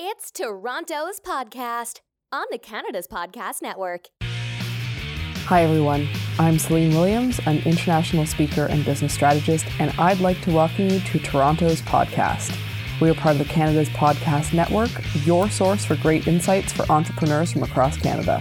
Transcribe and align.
It's 0.00 0.30
Toronto's 0.30 1.18
podcast 1.18 2.02
on 2.30 2.46
the 2.52 2.58
Canada's 2.58 3.08
Podcast 3.08 3.62
Network. 3.62 4.06
Hi, 4.22 5.64
everyone. 5.64 6.06
I'm 6.38 6.60
Celine 6.60 6.92
Williams, 6.92 7.40
an 7.46 7.58
international 7.64 8.24
speaker 8.24 8.66
and 8.66 8.84
business 8.84 9.12
strategist, 9.12 9.66
and 9.80 9.92
I'd 9.98 10.20
like 10.20 10.40
to 10.42 10.52
welcome 10.52 10.88
you 10.88 11.00
to 11.00 11.18
Toronto's 11.18 11.82
podcast. 11.82 12.56
We 13.00 13.10
are 13.10 13.14
part 13.14 13.32
of 13.32 13.38
the 13.40 13.52
Canada's 13.52 13.88
Podcast 13.88 14.52
Network, 14.52 14.90
your 15.26 15.50
source 15.50 15.84
for 15.84 15.96
great 15.96 16.28
insights 16.28 16.72
for 16.72 16.88
entrepreneurs 16.92 17.50
from 17.50 17.64
across 17.64 17.96
Canada. 17.96 18.40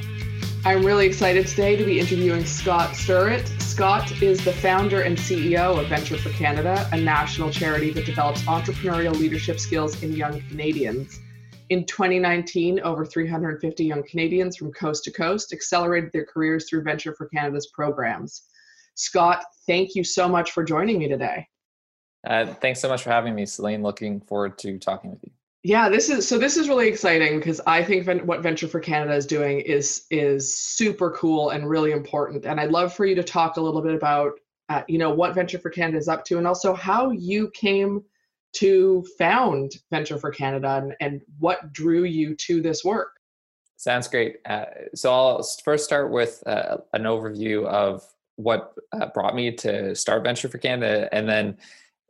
I'm 0.63 0.85
really 0.85 1.07
excited 1.07 1.47
today 1.47 1.75
to 1.75 1.83
be 1.83 1.99
interviewing 1.99 2.45
Scott 2.45 2.91
Stirrett. 2.91 3.47
Scott 3.63 4.21
is 4.21 4.45
the 4.45 4.53
founder 4.53 5.01
and 5.01 5.17
CEO 5.17 5.79
of 5.79 5.87
Venture 5.87 6.17
for 6.17 6.29
Canada, 6.29 6.87
a 6.91 7.01
national 7.01 7.49
charity 7.49 7.89
that 7.93 8.05
develops 8.05 8.43
entrepreneurial 8.43 9.17
leadership 9.17 9.59
skills 9.59 10.03
in 10.03 10.13
young 10.13 10.39
Canadians. 10.49 11.19
In 11.69 11.85
2019, 11.85 12.79
over 12.81 13.05
350 13.05 13.83
young 13.83 14.03
Canadians 14.03 14.55
from 14.55 14.71
coast 14.71 15.03
to 15.03 15.11
coast 15.11 15.51
accelerated 15.51 16.11
their 16.13 16.25
careers 16.25 16.69
through 16.69 16.83
Venture 16.83 17.13
for 17.13 17.27
Canada's 17.27 17.67
programs. 17.67 18.43
Scott, 18.95 19.43
thank 19.67 19.93
you 19.93 20.03
so 20.03 20.29
much 20.29 20.51
for 20.51 20.63
joining 20.63 20.97
me 20.97 21.07
today. 21.07 21.47
Uh, 22.25 22.45
thanks 22.45 22.79
so 22.79 22.87
much 22.89 23.03
for 23.03 23.09
having 23.09 23.35
me, 23.35 23.45
Celine. 23.45 23.83
Looking 23.83 24.21
forward 24.21 24.57
to 24.59 24.79
talking 24.79 25.11
with 25.11 25.19
you. 25.23 25.31
Yeah, 25.63 25.89
this 25.89 26.09
is 26.09 26.27
so. 26.27 26.37
This 26.37 26.55
is 26.55 26.69
really 26.69 26.87
exciting 26.87 27.39
because 27.39 27.59
I 27.67 27.83
think 27.83 28.07
what 28.25 28.41
Venture 28.41 28.67
for 28.67 28.79
Canada 28.79 29.13
is 29.13 29.25
doing 29.25 29.59
is 29.59 30.05
is 30.09 30.57
super 30.57 31.11
cool 31.11 31.49
and 31.49 31.67
really 31.69 31.91
important. 31.91 32.45
And 32.45 32.59
I'd 32.59 32.71
love 32.71 32.93
for 32.93 33.05
you 33.05 33.15
to 33.15 33.23
talk 33.23 33.57
a 33.57 33.61
little 33.61 33.81
bit 33.81 33.93
about, 33.93 34.33
uh, 34.69 34.83
you 34.87 34.97
know, 34.97 35.09
what 35.09 35.35
Venture 35.35 35.59
for 35.59 35.69
Canada 35.69 35.97
is 35.97 36.07
up 36.07 36.23
to, 36.25 36.37
and 36.37 36.47
also 36.47 36.73
how 36.73 37.11
you 37.11 37.51
came 37.53 38.03
to 38.53 39.05
found 39.17 39.73
Venture 39.91 40.17
for 40.17 40.31
Canada 40.31 40.81
and, 40.81 40.95
and 40.99 41.21
what 41.39 41.71
drew 41.73 42.03
you 42.03 42.35
to 42.35 42.61
this 42.61 42.83
work. 42.83 43.17
Sounds 43.77 44.07
great. 44.07 44.37
Uh, 44.45 44.65
so 44.95 45.13
I'll 45.13 45.43
first 45.63 45.85
start 45.85 46.11
with 46.11 46.41
uh, 46.47 46.77
an 46.93 47.03
overview 47.03 47.65
of 47.67 48.03
what 48.37 48.73
uh, 48.91 49.07
brought 49.13 49.35
me 49.35 49.51
to 49.51 49.95
start 49.95 50.23
Venture 50.23 50.47
for 50.47 50.57
Canada, 50.57 51.07
and 51.11 51.29
then 51.29 51.57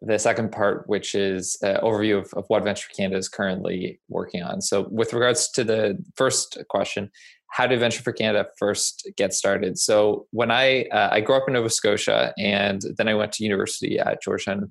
the 0.02 0.20
second 0.20 0.52
part, 0.52 0.88
which 0.88 1.16
is 1.16 1.58
an 1.62 1.78
overview 1.78 2.20
of, 2.20 2.34
of 2.36 2.46
what 2.48 2.64
Venture 2.64 2.90
Canada 2.96 3.18
is 3.18 3.28
currently 3.28 4.00
working 4.08 4.44
on. 4.44 4.62
So, 4.62 4.88
with 4.92 5.14
regards 5.14 5.50
to 5.52 5.64
the 5.64 5.98
first 6.16 6.58
question, 6.70 7.10
how 7.50 7.66
did 7.68 7.80
Venture 7.80 8.04
for 8.04 8.14
Canada 8.14 8.48
first 8.58 9.10
get 9.18 9.34
started? 9.34 9.78
So, 9.78 10.28
when 10.32 10.52
I 10.52 10.84
uh, 10.86 11.10
I 11.12 11.22
grew 11.22 11.36
up 11.36 11.46
in 11.48 11.54
Nova 11.54 11.70
Scotia, 11.70 12.34
and 12.38 12.82
then 12.98 13.08
I 13.08 13.16
went 13.16 13.32
to 13.34 13.44
university 13.44 14.00
at 14.00 14.22
Georgetown 14.22 14.64
uh, 14.64 14.68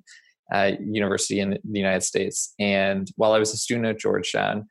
University 0.79 1.39
in 1.39 1.51
the 1.51 1.79
United 1.79 2.03
States. 2.03 2.53
And 2.59 3.11
while 3.15 3.33
I 3.33 3.39
was 3.39 3.53
a 3.53 3.57
student 3.57 3.87
at 3.87 3.99
Georgetown, 3.99 4.67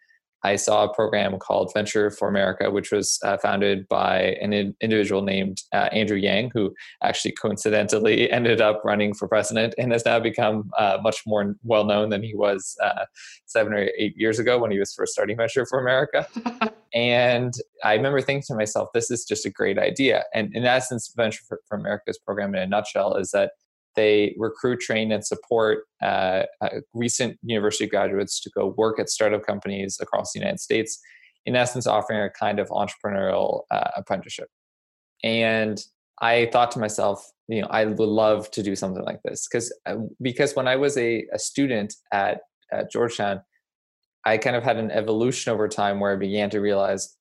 I 0.47 0.55
saw 0.55 0.85
a 0.85 0.95
program 0.95 1.39
called 1.39 1.73
Venture 1.75 2.09
for 2.09 2.29
America, 2.29 2.71
which 2.71 2.93
was 2.93 3.19
uh, 3.25 3.37
founded 3.37 3.89
by 3.89 4.37
an 4.41 4.53
in- 4.53 4.77
individual 4.81 5.23
named 5.23 5.63
uh, 5.73 5.89
Andrew 5.93 6.17
Yang, 6.17 6.53
who 6.55 6.73
actually 7.03 7.33
coincidentally 7.33 8.31
ended 8.39 8.61
up 8.61 8.81
running 8.85 9.13
for 9.13 9.27
president 9.27 9.75
and 9.77 9.91
has 9.91 10.05
now 10.05 10.21
become 10.21 10.71
uh, 10.79 10.99
much 11.03 11.23
more 11.27 11.57
well 11.65 11.85
known 11.85 12.11
than 12.11 12.23
he 12.23 12.35
was 12.35 12.77
uh, 12.81 13.07
seven 13.47 13.73
or 13.73 13.89
eight 13.99 14.17
years 14.17 14.39
ago 14.39 14.57
when 14.59 14.71
he 14.71 14.79
was 14.79 14.95
first 14.95 15.13
starting 15.13 15.37
Venture 15.37 15.67
for 15.67 15.81
America. 15.81 16.29
and 16.95 17.55
I 17.83 17.95
remember 17.95 18.21
thinking 18.21 18.45
to 18.47 18.55
myself, 18.55 18.91
this 18.95 19.11
is 19.11 19.25
just 19.25 19.47
a 19.47 19.51
great 19.51 19.79
idea. 19.79 20.25
And 20.33 20.55
in 20.55 20.65
essence, 20.65 21.13
Venture 21.17 21.43
for, 21.49 21.61
for 21.67 21.77
America's 21.77 22.19
program, 22.19 22.55
in 22.55 22.63
a 22.63 22.67
nutshell, 22.69 23.17
is 23.17 23.33
that 23.33 23.53
they 23.97 24.35
recruit, 24.39 24.81
train, 24.81 25.11
and 25.11 25.25
support 25.25 25.85
uh, 26.03 26.45
uh, 26.61 26.69
recent 26.95 27.39
university 27.43 27.87
graduates 27.87 28.41
to 28.41 28.51
go 28.51 28.75
work 28.77 29.01
at 29.01 29.09
startup 29.09 29.45
companies 29.45 29.99
across 30.01 30.33
the 30.33 30.39
United 30.39 30.61
States, 30.61 31.01
in 31.45 31.57
essence, 31.57 31.87
offering 31.87 32.21
a 32.21 32.31
kind 32.31 32.61
of 32.61 32.69
entrepreneurial 32.69 33.63
uh, 33.71 33.91
apprenticeship. 33.97 34.49
And 35.25 35.83
I 36.21 36.49
thought 36.53 36.71
to 36.73 36.79
myself, 36.79 37.27
you 37.49 37.63
know, 37.63 37.69
I 37.69 37.85
would 37.85 37.99
love 38.09 38.51
to 38.53 38.63
do 38.63 38.77
something 38.77 39.05
like 39.05 39.23
this 39.23 39.49
because 39.49 39.75
uh, 39.87 39.97
because 40.21 40.55
when 40.55 40.69
I 40.69 40.77
was 40.77 40.97
a, 40.97 41.27
a 41.33 41.39
student 41.39 41.95
at, 42.13 42.41
at 42.73 42.91
Georgetown, 42.91 43.41
I 44.25 44.39
kind 44.39 44.57
of 44.57 44.65
had 44.65 44.77
an 44.77 44.91
evolution 44.91 45.53
over 45.53 45.69
time 45.69 46.01
where 46.01 46.13
I 46.13 46.17
began 46.17 46.51
to 46.51 46.61
realize 46.61 47.17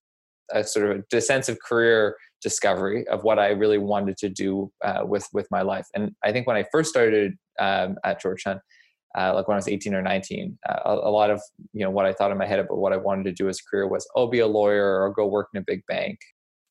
a 0.51 0.63
sort 0.63 0.91
of 0.91 1.03
a 1.11 1.51
of 1.51 1.59
career 1.59 2.15
discovery 2.45 3.07
of 3.07 3.23
what 3.23 3.39
I 3.39 3.47
really 3.49 3.79
wanted 3.79 4.17
to 4.17 4.29
do 4.29 4.71
uh, 4.83 5.01
with 5.03 5.27
with 5.33 5.47
my 5.49 5.63
life. 5.63 5.87
And 5.95 6.11
I 6.23 6.31
think 6.31 6.45
when 6.45 6.55
I 6.55 6.63
first 6.71 6.91
started 6.91 7.33
um, 7.59 7.95
at 8.03 8.21
Georgetown, 8.21 8.61
uh, 9.17 9.33
like 9.33 9.47
when 9.47 9.55
I 9.55 9.57
was 9.57 9.67
18 9.67 9.95
or 9.95 10.03
19, 10.03 10.59
uh, 10.69 10.79
a, 10.85 10.93
a, 11.09 11.11
lot 11.19 11.31
of 11.31 11.41
you 11.73 11.83
know 11.83 11.89
what 11.89 12.05
I 12.05 12.13
thought 12.13 12.31
in 12.31 12.37
my 12.37 12.45
head 12.45 12.59
about 12.59 12.77
what 12.77 12.93
I 12.93 12.97
wanted 12.97 13.23
to 13.23 13.31
do 13.31 13.49
as 13.49 13.59
a 13.59 13.67
career 13.67 13.87
was, 13.87 14.07
oh, 14.15 14.27
be 14.27 14.39
a 14.39 14.47
lawyer 14.47 15.01
or 15.01 15.11
go 15.11 15.25
work 15.25 15.47
in 15.55 15.59
a 15.59 15.63
big 15.65 15.81
bank. 15.87 16.19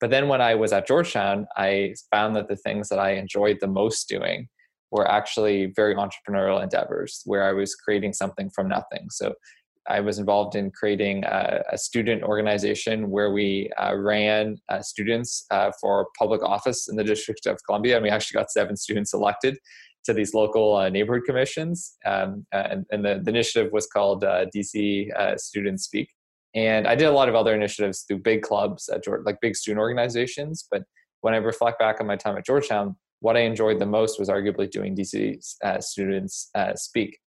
But 0.00 0.10
then 0.10 0.28
when 0.28 0.40
I 0.40 0.54
was 0.54 0.72
at 0.72 0.86
Georgetown, 0.86 1.46
I 1.56 1.94
found 2.12 2.36
that 2.36 2.48
the 2.48 2.56
things 2.56 2.88
that 2.90 3.00
I 3.00 3.12
enjoyed 3.12 3.58
the 3.60 3.66
most 3.66 4.08
doing 4.08 4.48
were 4.92 5.10
actually 5.10 5.72
very 5.74 5.96
entrepreneurial 5.96 6.62
endeavors 6.62 7.22
where 7.24 7.42
I 7.42 7.52
was 7.52 7.74
creating 7.74 8.12
something 8.12 8.48
from 8.54 8.68
nothing. 8.68 9.08
So 9.10 9.34
I 9.86 10.00
was 10.00 10.18
involved 10.18 10.56
in 10.56 10.70
creating 10.70 11.24
a, 11.24 11.62
a 11.72 11.78
student 11.78 12.22
organization 12.22 13.10
where 13.10 13.32
we 13.32 13.70
uh, 13.78 13.94
ran 13.96 14.56
uh, 14.68 14.80
students 14.80 15.44
uh, 15.50 15.70
for 15.80 16.08
public 16.18 16.42
office 16.42 16.88
in 16.88 16.96
the 16.96 17.04
District 17.04 17.46
of 17.46 17.58
Columbia, 17.66 17.96
and 17.96 18.02
we 18.02 18.10
actually 18.10 18.38
got 18.38 18.50
seven 18.50 18.76
students 18.84 19.12
elected 19.12 19.58
to 20.04 20.12
these 20.12 20.34
local 20.34 20.76
uh, 20.76 20.88
neighborhood 20.88 21.24
commissions. 21.24 21.96
Um, 22.04 22.46
and, 22.52 22.84
and 22.90 23.04
the, 23.04 23.20
the, 23.22 23.30
initiative 23.30 23.72
was 23.72 23.86
called 23.86 24.22
uh, 24.22 24.46
DC 24.54 25.14
uh, 25.16 25.36
Students 25.38 25.84
Speak. 25.84 26.08
And 26.54 26.86
I 26.86 26.94
did 26.94 27.06
a 27.06 27.12
lot 27.12 27.28
of 27.28 27.34
other 27.34 27.54
initiatives 27.54 28.02
through 28.02 28.18
big 28.18 28.42
clubs, 28.42 28.88
George, 29.02 29.22
like 29.24 29.40
big 29.40 29.56
student 29.56 29.80
organizations. 29.80 30.68
But 30.70 30.82
when 31.22 31.34
I 31.34 31.38
reflect 31.38 31.78
back 31.78 32.00
on 32.00 32.06
my 32.06 32.16
time 32.16 32.36
at 32.36 32.44
Georgetown, 32.44 32.96
what 33.20 33.36
I 33.36 33.40
enjoyed 33.40 33.80
the 33.80 33.86
most 33.86 34.20
was 34.20 34.28
arguably 34.28 34.70
doing 34.70 34.94
DC 34.94 35.38
Students 35.80 36.50
Speak 36.76 37.18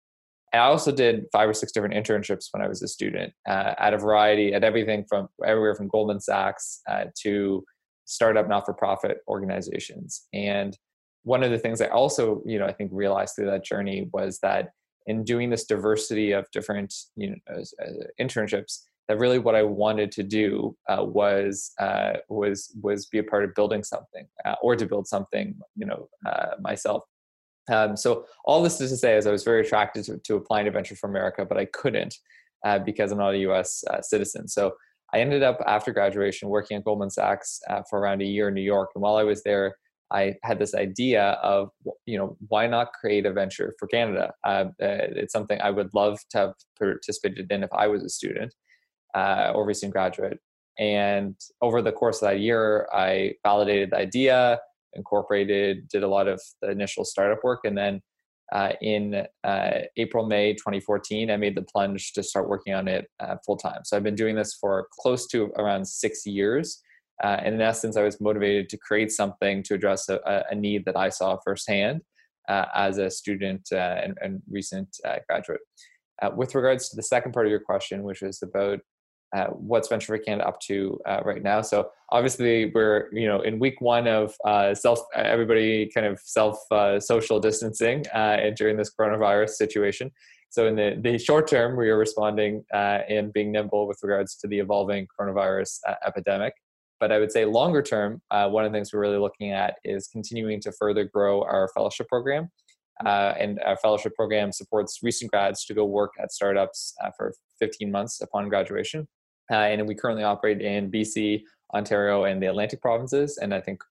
I 0.53 0.59
also 0.59 0.93
did 0.93 1.25
five 1.33 1.49
or 1.49 1.55
six 1.55 1.73
different 1.73 1.95
internships 1.95 2.47
when 2.53 2.63
I 2.63 2.69
was 2.69 2.83
a 2.83 2.89
student 2.89 3.33
uh, 3.49 3.75
at 3.79 3.95
a 3.95 3.99
variety, 3.99 4.55
at 4.55 4.65
everything 4.65 5.05
from 5.09 5.29
everywhere 5.45 5.75
from 5.75 5.89
Goldman 5.89 6.21
Sachs 6.21 6.81
uh, 6.89 7.07
to 7.23 7.65
startup 8.05 8.49
not-for-profit 8.49 9.19
organizations. 9.29 10.27
And 10.33 10.77
one 11.25 11.43
of 11.43 11.51
the 11.51 11.59
things 11.59 11.81
I 11.81 11.89
also, 11.89 12.43
you 12.47 12.59
know, 12.59 12.67
I 12.67 12.73
think 12.73 12.91
realized 12.95 13.35
through 13.35 13.51
that 13.51 13.65
journey 13.65 14.09
was 14.13 14.39
that 14.43 14.71
in 15.07 15.25
doing 15.25 15.51
this 15.51 15.65
diversity 15.65 16.33
of 16.33 16.47
different, 16.53 16.95
you 17.17 17.31
know, 17.31 17.37
uh, 17.53 17.91
internships, 18.21 18.83
that 19.09 19.19
really 19.19 19.39
what 19.39 19.55
I 19.55 19.63
wanted 19.63 20.11
to 20.13 20.23
do 20.23 20.77
uh, 20.89 21.05
was 21.05 21.73
uh, 21.79 22.15
was 22.29 22.77
was 22.81 23.07
be 23.07 23.19
a 23.19 23.23
part 23.23 23.45
of 23.45 23.55
building 23.55 23.85
something 23.85 24.27
uh, 24.45 24.55
or 24.63 24.75
to 24.75 24.87
build 24.87 25.07
something, 25.07 25.59
you 25.77 25.87
know, 25.87 26.09
myself. 26.61 27.05
Um, 27.71 27.97
so 27.97 28.27
all 28.45 28.63
this 28.63 28.81
is 28.81 28.91
to 28.91 28.97
say 28.97 29.17
is 29.17 29.27
I 29.27 29.33
was 29.33 29.45
very 29.45 29.61
attracted 29.61 30.05
to, 30.05 30.19
to 30.19 30.37
applying 30.37 30.67
to 30.67 30.71
Venture 30.71 30.97
for 30.97 31.09
America, 31.09 31.45
but 31.45 31.59
I 31.59 31.67
couldn't 31.67 32.15
uh, 32.65 32.79
because 32.79 33.13
I'm 33.13 33.19
not 33.19 33.35
a 33.35 33.39
U.S. 33.39 33.83
Uh, 33.91 34.01
citizen. 34.01 34.49
So 34.49 34.75
I 35.13 35.21
ended 35.21 35.43
up 35.43 35.59
after 35.67 35.93
graduation 35.93 36.49
working 36.49 36.77
at 36.77 36.85
Goldman 36.85 37.11
Sachs 37.11 37.61
uh, 37.69 37.83
for 37.89 38.01
around 38.01 38.23
a 38.23 38.27
year 38.27 38.49
in 38.49 38.55
New 38.55 38.63
York. 38.63 38.91
And 38.95 39.03
while 39.03 39.17
I 39.17 39.23
was 39.23 39.43
there, 39.43 39.77
I 40.13 40.35
had 40.45 40.59
this 40.59 40.75
idea 40.75 41.31
of 41.43 41.71
you 42.07 42.17
know 42.17 42.37
why 42.49 42.67
not 42.67 42.93
create 42.93 43.27
a 43.27 43.33
venture 43.33 43.75
for 43.79 43.89
Canada? 43.89 44.33
Uh, 44.45 44.67
uh, 44.81 45.11
it's 45.17 45.33
something 45.33 45.61
I 45.61 45.71
would 45.71 45.91
love 45.95 46.21
to 46.31 46.39
have 46.39 46.53
participated 46.79 47.51
in 47.51 47.65
if 47.65 47.73
I 47.73 47.89
was 47.89 48.05
a 48.05 48.09
student 48.09 48.55
uh, 49.15 49.53
or 49.55 49.67
recent 49.67 49.93
graduate. 49.93 50.39
And 50.79 51.35
over 51.63 51.83
the 51.83 51.93
course 51.93 52.23
of 52.23 52.29
that 52.29 52.41
year, 52.41 52.87
I 52.93 53.35
validated 53.45 53.91
the 53.91 53.97
idea 53.97 54.61
incorporated, 54.97 55.89
did 55.89 56.03
a 56.03 56.09
lot 56.09 56.27
of 56.27 56.41
the 56.63 56.71
initial 56.71 57.05
startup 57.05 57.45
work, 57.45 57.61
and 57.65 57.77
then 57.77 58.01
uh, 58.53 58.73
in 58.81 59.27
uh, 59.45 59.71
April, 59.97 60.27
May 60.27 60.55
2014, 60.55 61.31
I 61.31 61.37
made 61.37 61.57
the 61.57 61.63
plunge 61.63 62.13
to 62.13 62.23
start 62.23 62.49
working 62.49 62.75
on 62.75 62.87
it 62.87 63.11
uh, 63.19 63.37
full 63.45 63.57
time. 63.57 63.81
So 63.85 63.97
I've 63.97 64.05
been 64.05 64.15
doing 64.15 64.37
this 64.37 64.57
for 64.61 64.87
close 65.01 65.27
to 65.29 65.47
around 65.59 65.87
six 65.87 66.25
years. 66.25 66.81
Uh, 67.25 67.39
and 67.43 67.55
in 67.55 67.61
essence, 67.61 67.97
I 67.97 68.03
was 68.03 68.21
motivated 68.21 68.69
to 68.69 68.79
create 68.79 69.11
something 69.11 69.63
to 69.65 69.75
address 69.75 70.09
a, 70.09 70.45
a 70.51 70.55
need 70.55 70.85
that 70.85 70.97
I 70.97 71.09
saw 71.09 71.39
firsthand 71.45 72.03
uh, 72.49 72.67
as 72.75 72.99
a 72.99 73.11
student 73.11 73.69
uh, 73.73 74.01
and, 74.03 74.17
and, 74.21 74.43
recent 74.49 74.97
graduate. 75.29 75.61
with 76.35 76.55
regards 76.55 76.89
to 76.91 76.97
the 76.97 77.03
second 77.03 77.33
part 77.33 77.47
of 77.47 77.51
your 77.51 77.61
question, 77.61 78.03
which 78.03 78.23
is 78.23 78.43
about 78.43 78.81
uh, 79.37 79.49
what's 79.49 79.89
Venture 79.89 80.17
Canada 80.17 80.49
up 80.49 80.61
to 80.61 80.99
uh, 81.07 81.21
right 81.25 81.43
now. 81.43 81.61
So 81.61 81.91
obviously 82.11 82.73
we're 82.75 83.09
you 83.13 83.27
know 83.27 83.43
in 83.43 83.59
week 83.59 83.81
one 83.81 84.09
of 84.09 84.35
uh, 84.45 84.75
self 84.75 85.01
everybody 85.15 85.91
kind 85.95 86.07
of 86.07 86.19
self 86.21 86.59
uh, 86.71 86.99
social 86.99 87.39
distancing 87.39 88.07
uh, 88.15 88.51
during 88.57 88.77
this 88.77 88.91
coronavirus 88.99 89.51
situation. 89.51 90.11
So 90.49 90.67
in 90.67 90.77
the, 90.77 90.99
the 91.03 91.19
short 91.19 91.49
term, 91.49 91.77
we 91.77 91.91
are 91.91 91.99
responding 91.99 92.65
and 92.73 93.31
being 93.33 93.53
nimble 93.53 93.87
with 93.87 93.99
regards 94.03 94.37
to 94.37 94.49
the 94.49 94.59
evolving 94.59 95.07
coronavirus 95.19 95.81
epidemic. 96.07 96.55
But 96.99 97.13
I 97.13 97.19
would 97.19 97.31
say 97.31 97.45
longer 97.45 97.83
term, 97.83 98.23
one 98.31 98.65
of 98.65 98.73
the 98.73 98.77
things 98.77 98.91
we're 98.91 99.01
really 99.01 99.19
looking 99.19 99.51
at 99.53 99.75
is 99.85 100.09
continuing 100.09 100.63
to 100.63 100.73
further 100.73 101.05
grow 101.05 101.43
our 101.43 101.69
fellowship 101.75 102.09
program. 102.09 102.49
Uh, 103.05 103.35
and 103.39 103.61
our 103.67 103.77
fellowship 103.77 104.15
program 104.15 104.51
supports 104.53 105.01
recent 105.03 105.31
grads 105.31 105.65
to 105.67 105.75
go 105.75 105.85
work 105.85 106.13
at 106.19 106.33
startups 106.33 106.95
uh, 107.05 107.11
for 107.17 107.35
15 107.59 107.91
months 107.91 108.21
upon 108.23 108.49
graduation. 108.49 109.07
Uh, 109.51 109.57
and 109.57 109.87
we 109.87 109.95
currently 109.95 110.25
operate 110.25 110.61
in 110.61 110.91
BC, 110.91 111.43
Ontario, 111.75 112.25
and 112.25 112.43
the 112.43 112.47
Atlantic 112.47 112.81
provinces. 112.81 113.39
And 113.39 113.55
I 113.55 113.61
think 113.61 113.83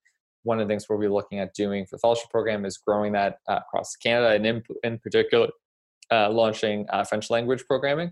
one 0.43 0.59
of 0.59 0.67
the 0.67 0.71
things 0.71 0.85
we'll 0.89 0.99
be 0.99 1.07
looking 1.07 1.39
at 1.39 1.53
doing 1.53 1.85
for 1.85 1.95
the 1.95 1.99
fellowship 1.99 2.29
program 2.29 2.65
is 2.65 2.77
growing 2.77 3.13
that 3.13 3.39
uh, 3.49 3.59
across 3.67 3.95
Canada 3.95 4.35
and 4.35 4.45
in, 4.45 4.63
in 4.83 4.99
particular 4.99 5.47
uh, 6.11 6.29
launching 6.29 6.85
uh, 6.89 7.03
French 7.03 7.29
language 7.29 7.63
programming. 7.67 8.11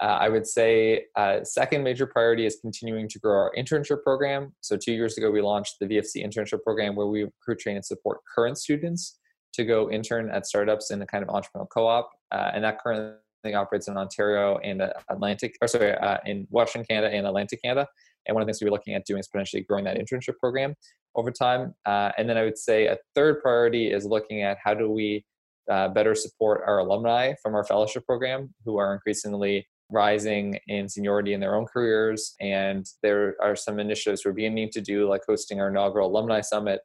Uh, 0.00 0.18
I 0.20 0.28
would 0.28 0.46
say 0.46 1.06
uh, 1.16 1.42
second 1.42 1.82
major 1.82 2.06
priority 2.06 2.44
is 2.44 2.58
continuing 2.60 3.08
to 3.08 3.18
grow 3.18 3.34
our 3.34 3.52
internship 3.56 4.02
program. 4.02 4.54
So 4.60 4.76
two 4.76 4.92
years 4.92 5.16
ago, 5.16 5.30
we 5.30 5.40
launched 5.40 5.76
the 5.80 5.86
VFC 5.86 6.24
internship 6.24 6.62
program 6.62 6.94
where 6.94 7.06
we 7.06 7.24
recruit, 7.24 7.58
train, 7.60 7.76
and 7.76 7.84
support 7.84 8.18
current 8.32 8.58
students 8.58 9.18
to 9.54 9.64
go 9.64 9.90
intern 9.90 10.30
at 10.30 10.46
startups 10.46 10.90
in 10.90 11.00
a 11.00 11.06
kind 11.06 11.24
of 11.26 11.30
entrepreneurial 11.30 11.68
co-op, 11.70 12.10
and 12.30 12.62
that 12.62 12.78
currently 12.78 13.16
operates 13.44 13.88
in 13.88 13.96
Ontario 13.96 14.58
and 14.58 14.82
Atlantic, 15.08 15.56
or 15.60 15.68
sorry, 15.68 15.94
in 16.26 16.46
Western 16.50 16.84
Canada 16.84 17.14
and 17.14 17.26
Atlantic 17.26 17.62
Canada. 17.62 17.86
And 18.26 18.34
one 18.34 18.42
of 18.42 18.46
the 18.46 18.52
things 18.52 18.62
we're 18.62 18.70
looking 18.70 18.94
at 18.94 19.04
doing 19.06 19.20
is 19.20 19.28
potentially 19.28 19.62
growing 19.62 19.84
that 19.84 19.96
internship 19.96 20.38
program 20.40 20.74
over 21.14 21.30
time. 21.30 21.74
Uh, 21.84 22.12
and 22.18 22.28
then 22.28 22.36
I 22.36 22.44
would 22.44 22.58
say 22.58 22.86
a 22.86 22.98
third 23.14 23.40
priority 23.40 23.90
is 23.90 24.04
looking 24.04 24.42
at 24.42 24.58
how 24.62 24.74
do 24.74 24.90
we 24.90 25.24
uh, 25.70 25.88
better 25.88 26.14
support 26.14 26.62
our 26.66 26.78
alumni 26.78 27.34
from 27.42 27.54
our 27.54 27.64
fellowship 27.64 28.04
program 28.06 28.54
who 28.64 28.76
are 28.78 28.94
increasingly 28.94 29.66
rising 29.90 30.58
in 30.66 30.88
seniority 30.88 31.32
in 31.32 31.40
their 31.40 31.54
own 31.54 31.66
careers. 31.66 32.34
And 32.40 32.86
there 33.02 33.36
are 33.40 33.56
some 33.56 33.78
initiatives 33.78 34.24
we're 34.24 34.32
beginning 34.32 34.70
to 34.72 34.80
do, 34.80 35.08
like 35.08 35.22
hosting 35.26 35.60
our 35.60 35.68
inaugural 35.68 36.10
alumni 36.10 36.40
summit. 36.40 36.80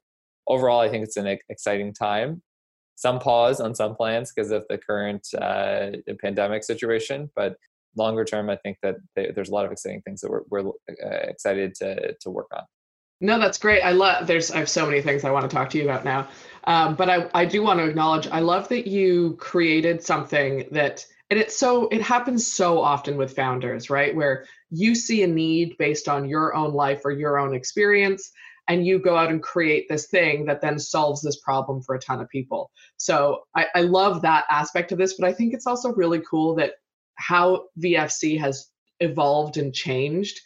Overall, 0.48 0.80
I 0.80 0.90
think 0.90 1.04
it's 1.04 1.18
an 1.18 1.38
exciting 1.50 1.94
time. 1.94 2.42
Some 3.02 3.18
pause 3.18 3.60
on 3.60 3.74
some 3.74 3.96
plans 3.96 4.32
because 4.32 4.52
of 4.52 4.64
the 4.70 4.78
current 4.78 5.28
uh, 5.34 5.90
pandemic 6.22 6.64
situation, 6.64 7.32
but 7.36 7.56
longer 7.96 8.24
term, 8.24 8.48
I 8.48 8.58
think 8.58 8.78
that 8.84 8.98
there's 9.16 9.50
a 9.50 9.52
lot 9.52 9.66
of 9.66 9.72
exciting 9.72 10.04
things 10.04 10.22
that 10.22 10.30
we're, 10.30 10.44
we're 10.52 10.70
uh, 10.70 11.28
excited 11.28 11.74
to, 11.76 12.14
to 12.14 12.30
work 12.30 12.46
on. 12.54 12.62
No, 13.20 13.40
that's 13.40 13.58
great. 13.58 13.82
I 13.82 13.92
love. 13.92 14.28
There's. 14.28 14.52
I 14.52 14.60
have 14.60 14.70
so 14.70 14.86
many 14.86 15.02
things 15.02 15.24
I 15.24 15.32
want 15.32 15.50
to 15.50 15.56
talk 15.56 15.72
to 15.72 15.80
you 15.80 15.84
about 15.84 16.06
now, 16.06 16.28
um, 16.66 16.94
but 16.94 17.10
I 17.10 17.28
I 17.34 17.46
do 17.46 17.64
want 17.64 17.80
to 17.80 17.86
acknowledge. 17.86 18.28
I 18.28 18.40
love 18.40 18.70
that 18.70 18.88
you 18.88 19.36
created 19.40 20.04
something 20.04 20.68
that, 20.72 21.04
and 21.32 21.40
it's 21.40 21.58
so 21.58 21.88
it 21.88 22.04
happens 22.04 22.46
so 22.46 22.80
often 22.80 23.18
with 23.18 23.36
founders, 23.36 23.90
right? 23.90 24.16
Where 24.16 24.46
you 24.70 24.94
see 24.94 25.24
a 25.24 25.28
need 25.28 25.76
based 25.80 26.08
on 26.08 26.30
your 26.30 26.56
own 26.56 26.74
life 26.74 27.02
or 27.04 27.12
your 27.12 27.40
own 27.40 27.56
experience, 27.56 28.32
and 28.68 28.86
you 28.86 29.00
go 29.00 29.18
out 29.18 29.30
and 29.30 29.42
create 29.42 29.88
this 29.90 30.08
thing 30.08 30.46
that 30.46 30.62
then 30.62 30.80
solves 30.80 31.22
this 31.22 31.40
problem 31.42 31.82
for 31.82 31.96
a 31.96 32.00
ton 32.00 32.22
of 32.22 32.30
people. 32.30 32.72
So 32.98 33.42
I, 33.56 33.68
I 33.76 33.82
love 33.82 34.22
that 34.22 34.46
aspect 34.50 34.92
of 34.92 34.98
this, 34.98 35.16
but 35.16 35.28
I 35.28 35.34
think 35.34 35.54
it's 35.54 35.68
also 35.68 35.94
really 35.94 36.22
cool 36.30 36.56
that 36.56 36.74
how 37.16 37.66
VFC 37.80 38.40
has 38.40 38.70
evolved 39.00 39.58
and 39.58 39.74
changed 39.74 40.40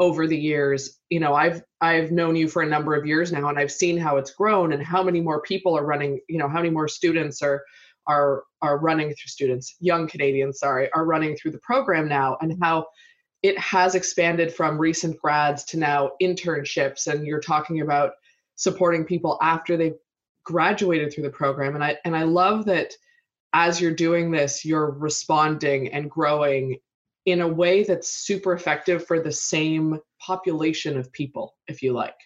over 0.00 0.26
the 0.26 0.36
years 0.36 0.98
you 1.08 1.20
know 1.20 1.34
i've 1.34 1.62
i've 1.80 2.10
known 2.10 2.34
you 2.34 2.48
for 2.48 2.62
a 2.62 2.66
number 2.66 2.94
of 2.94 3.06
years 3.06 3.30
now 3.30 3.48
and 3.48 3.58
i've 3.58 3.70
seen 3.70 3.96
how 3.96 4.16
it's 4.16 4.32
grown 4.32 4.72
and 4.72 4.82
how 4.82 5.02
many 5.02 5.20
more 5.20 5.40
people 5.42 5.76
are 5.78 5.84
running 5.84 6.18
you 6.28 6.36
know 6.36 6.48
how 6.48 6.56
many 6.56 6.70
more 6.70 6.88
students 6.88 7.40
are 7.42 7.62
are 8.08 8.42
are 8.60 8.78
running 8.78 9.06
through 9.06 9.28
students 9.28 9.76
young 9.78 10.08
canadians 10.08 10.58
sorry 10.58 10.90
are 10.92 11.04
running 11.04 11.36
through 11.36 11.52
the 11.52 11.60
program 11.60 12.08
now 12.08 12.36
and 12.40 12.58
how 12.60 12.84
it 13.44 13.56
has 13.58 13.94
expanded 13.94 14.52
from 14.52 14.78
recent 14.78 15.16
grads 15.20 15.62
to 15.64 15.78
now 15.78 16.10
internships 16.20 17.06
and 17.06 17.26
you're 17.26 17.40
talking 17.40 17.80
about 17.80 18.12
supporting 18.56 19.04
people 19.04 19.38
after 19.42 19.76
they've 19.76 19.98
graduated 20.44 21.12
through 21.12 21.24
the 21.24 21.30
program 21.30 21.74
and 21.74 21.84
i 21.84 21.96
and 22.04 22.16
i 22.16 22.22
love 22.22 22.64
that 22.64 22.92
as 23.52 23.80
you're 23.80 23.94
doing 23.94 24.30
this 24.30 24.64
you're 24.64 24.90
responding 24.90 25.92
and 25.92 26.10
growing 26.10 26.76
in 27.26 27.40
a 27.40 27.48
way 27.48 27.84
that's 27.84 28.10
super 28.10 28.52
effective 28.52 29.06
for 29.06 29.20
the 29.20 29.32
same 29.32 29.98
population 30.20 30.98
of 30.98 31.12
people, 31.12 31.56
if 31.68 31.82
you 31.82 31.92
like. 31.92 32.16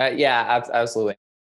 Uh, 0.00 0.12
yeah, 0.14 0.42
ab- 0.42 0.70
absolutely. 0.72 1.16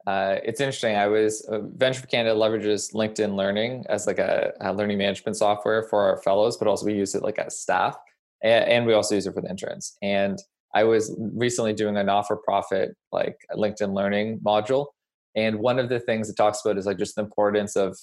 Uh, 0.06 0.37
it's 0.45 0.61
interesting. 0.61 0.97
I 0.97 1.06
was 1.09 1.47
uh, 1.50 1.61
Venture 1.77 2.06
Canada 2.06 2.35
leverages 2.35 2.95
LinkedIn 2.95 3.35
Learning 3.35 3.85
as 3.89 4.06
like 4.06 4.19
a, 4.19 4.53
a, 4.61 4.73
learning 4.73 4.97
management 4.97 5.37
software 5.37 5.83
for 5.83 6.03
our 6.03 6.17
fellows, 6.23 6.56
but 6.56 6.67
also 6.67 6.87
we 6.87 6.95
use 6.95 7.15
it 7.15 7.23
like 7.23 7.39
as 7.39 7.59
staff, 7.59 7.99
and, 8.43 8.64
and 8.64 8.87
we 8.87 8.93
also 8.93 9.14
use 9.14 9.26
it 9.26 9.35
for 9.35 9.43
the 9.43 9.50
interns. 9.50 9.96
And 10.02 10.38
I 10.75 10.85
was 10.85 11.14
recently 11.35 11.73
doing 11.73 11.96
a 11.96 12.05
not-for-profit 12.05 12.94
like 13.11 13.37
LinkedIn 13.55 13.94
Learning 13.94 14.40
module, 14.44 14.87
and 15.35 15.61
one 15.61 15.79
of 15.79 15.88
the 15.88 16.00
things 16.00 16.29
it 16.29 16.37
talks 16.37 16.61
about 16.64 16.79
is 16.79 16.87
like 16.87 16.99
just 16.99 17.14
the 17.14 17.23
importance 17.23 17.76
of 17.76 17.96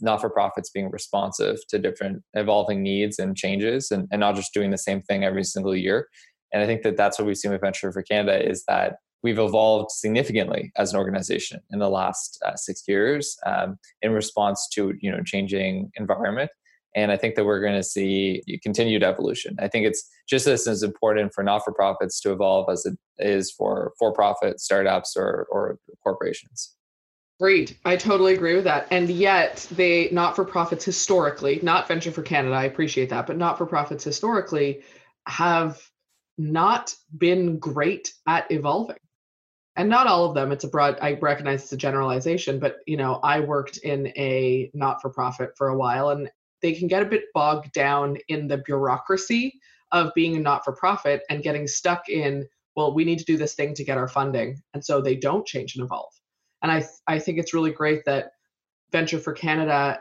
not 0.00 0.20
for 0.20 0.30
profits 0.30 0.70
being 0.70 0.90
responsive 0.90 1.56
to 1.68 1.78
different 1.78 2.22
evolving 2.34 2.82
needs 2.82 3.18
and 3.18 3.36
changes 3.36 3.90
and, 3.90 4.08
and 4.10 4.20
not 4.20 4.34
just 4.34 4.52
doing 4.52 4.70
the 4.70 4.78
same 4.78 5.00
thing 5.02 5.24
every 5.24 5.44
single 5.44 5.74
year. 5.74 6.08
And 6.52 6.62
I 6.62 6.66
think 6.66 6.82
that 6.82 6.96
that's 6.96 7.18
what 7.18 7.26
we've 7.26 7.36
seen 7.36 7.52
with 7.52 7.60
Venture 7.60 7.92
for 7.92 8.02
Canada 8.02 8.48
is 8.48 8.64
that 8.66 8.96
we've 9.22 9.38
evolved 9.38 9.90
significantly 9.90 10.70
as 10.76 10.92
an 10.92 10.98
organization 10.98 11.60
in 11.72 11.78
the 11.78 11.88
last 11.88 12.40
uh, 12.46 12.54
six 12.54 12.84
years 12.86 13.36
um, 13.46 13.76
in 14.02 14.12
response 14.12 14.68
to 14.74 14.94
you 15.00 15.10
know 15.10 15.22
changing 15.24 15.90
environment. 15.96 16.50
And 16.94 17.10
I 17.10 17.16
think 17.16 17.34
that 17.34 17.44
we're 17.44 17.60
going 17.60 17.74
to 17.74 17.82
see 17.82 18.42
continued 18.62 19.02
evolution. 19.02 19.56
I 19.58 19.68
think 19.68 19.86
it's 19.86 20.08
just 20.28 20.46
as, 20.46 20.82
important 20.82 21.34
for 21.34 21.42
not 21.42 21.64
for 21.64 21.72
profits 21.72 22.20
to 22.20 22.32
evolve 22.32 22.68
as 22.70 22.86
it 22.86 22.96
is 23.18 23.50
for 23.50 23.92
for 23.98 24.12
profit 24.12 24.60
startups 24.60 25.16
or, 25.16 25.46
or 25.50 25.78
corporations. 26.02 26.74
Great. 27.40 27.78
I 27.84 27.96
totally 27.96 28.34
agree 28.34 28.54
with 28.54 28.64
that. 28.64 28.86
And 28.90 29.10
yet, 29.10 29.66
they 29.72 30.08
not 30.10 30.36
for 30.36 30.44
profits 30.44 30.84
historically, 30.84 31.58
not 31.62 31.88
Venture 31.88 32.12
for 32.12 32.22
Canada, 32.22 32.54
I 32.54 32.64
appreciate 32.64 33.10
that, 33.10 33.26
but 33.26 33.36
not 33.36 33.58
for 33.58 33.66
profits 33.66 34.04
historically 34.04 34.82
have 35.26 35.80
not 36.38 36.94
been 37.16 37.58
great 37.58 38.12
at 38.26 38.50
evolving. 38.50 38.96
And 39.76 39.88
not 39.88 40.06
all 40.06 40.26
of 40.26 40.34
them. 40.34 40.52
It's 40.52 40.62
a 40.62 40.68
broad, 40.68 40.98
I 41.02 41.14
recognize 41.14 41.64
it's 41.64 41.72
a 41.72 41.76
generalization, 41.76 42.60
but 42.60 42.76
you 42.86 42.96
know, 42.96 43.18
I 43.24 43.40
worked 43.40 43.78
in 43.78 44.06
a 44.16 44.70
not 44.72 45.02
for 45.02 45.10
profit 45.10 45.50
for 45.56 45.68
a 45.68 45.76
while 45.76 46.10
and 46.10 46.30
they 46.64 46.72
can 46.72 46.88
get 46.88 47.02
a 47.02 47.04
bit 47.04 47.24
bogged 47.34 47.70
down 47.72 48.16
in 48.28 48.48
the 48.48 48.56
bureaucracy 48.56 49.60
of 49.92 50.14
being 50.14 50.34
a 50.34 50.38
not 50.40 50.64
for 50.64 50.72
profit 50.72 51.20
and 51.28 51.42
getting 51.42 51.66
stuck 51.66 52.08
in, 52.08 52.48
well, 52.74 52.94
we 52.94 53.04
need 53.04 53.18
to 53.18 53.24
do 53.26 53.36
this 53.36 53.52
thing 53.52 53.74
to 53.74 53.84
get 53.84 53.98
our 53.98 54.08
funding. 54.08 54.58
And 54.72 54.82
so 54.82 55.02
they 55.02 55.14
don't 55.14 55.46
change 55.46 55.76
and 55.76 55.84
evolve. 55.84 56.10
And 56.62 56.72
I, 56.72 56.82
I 57.06 57.18
think 57.18 57.38
it's 57.38 57.52
really 57.52 57.70
great 57.70 58.06
that 58.06 58.30
Venture 58.92 59.18
for 59.18 59.34
Canada, 59.34 60.00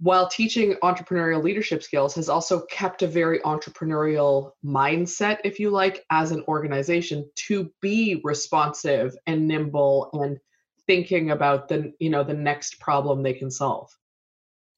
while 0.00 0.28
teaching 0.28 0.74
entrepreneurial 0.82 1.44
leadership 1.44 1.80
skills, 1.80 2.16
has 2.16 2.28
also 2.28 2.62
kept 2.66 3.02
a 3.02 3.06
very 3.06 3.38
entrepreneurial 3.42 4.50
mindset, 4.64 5.38
if 5.44 5.60
you 5.60 5.70
like, 5.70 6.04
as 6.10 6.32
an 6.32 6.42
organization 6.48 7.30
to 7.36 7.70
be 7.80 8.20
responsive 8.24 9.14
and 9.28 9.46
nimble 9.46 10.10
and 10.14 10.40
thinking 10.88 11.30
about 11.30 11.68
the 11.68 11.92
you 12.00 12.10
know 12.10 12.24
the 12.24 12.34
next 12.34 12.80
problem 12.80 13.22
they 13.22 13.34
can 13.34 13.48
solve. 13.48 13.96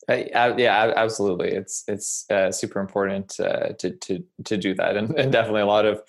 Yeah, 0.08 0.92
absolutely. 0.96 1.50
It's 1.52 1.84
it's 1.86 2.26
uh, 2.30 2.50
super 2.50 2.80
important 2.80 3.38
uh, 3.38 3.74
to 3.78 3.90
to 3.90 4.24
to 4.44 4.56
do 4.56 4.74
that, 4.74 4.96
and, 4.96 5.18
and 5.18 5.32
definitely 5.32 5.62
a 5.62 5.66
lot 5.66 5.86
of 5.86 6.02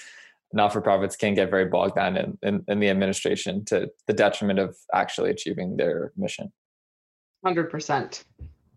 not-for-profits 0.54 1.16
can 1.16 1.34
get 1.34 1.50
very 1.50 1.66
bogged 1.66 1.96
down 1.96 2.16
in, 2.16 2.38
in, 2.44 2.64
in, 2.68 2.80
the 2.80 2.88
administration 2.88 3.66
to 3.66 3.90
the 4.06 4.14
detriment 4.14 4.60
of 4.60 4.78
actually 4.94 5.32
achieving 5.32 5.76
their 5.78 6.14
mission. 6.16 6.52
100% 7.46 8.24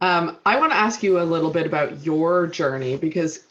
um, 0.01 0.39
i 0.45 0.59
want 0.59 0.73
to 0.73 0.77
ask 0.77 1.03
you 1.03 1.21
a 1.21 1.23
little 1.23 1.51
bit 1.51 1.67
about 1.67 2.05
your 2.05 2.47
journey 2.47 2.97
because 2.97 3.45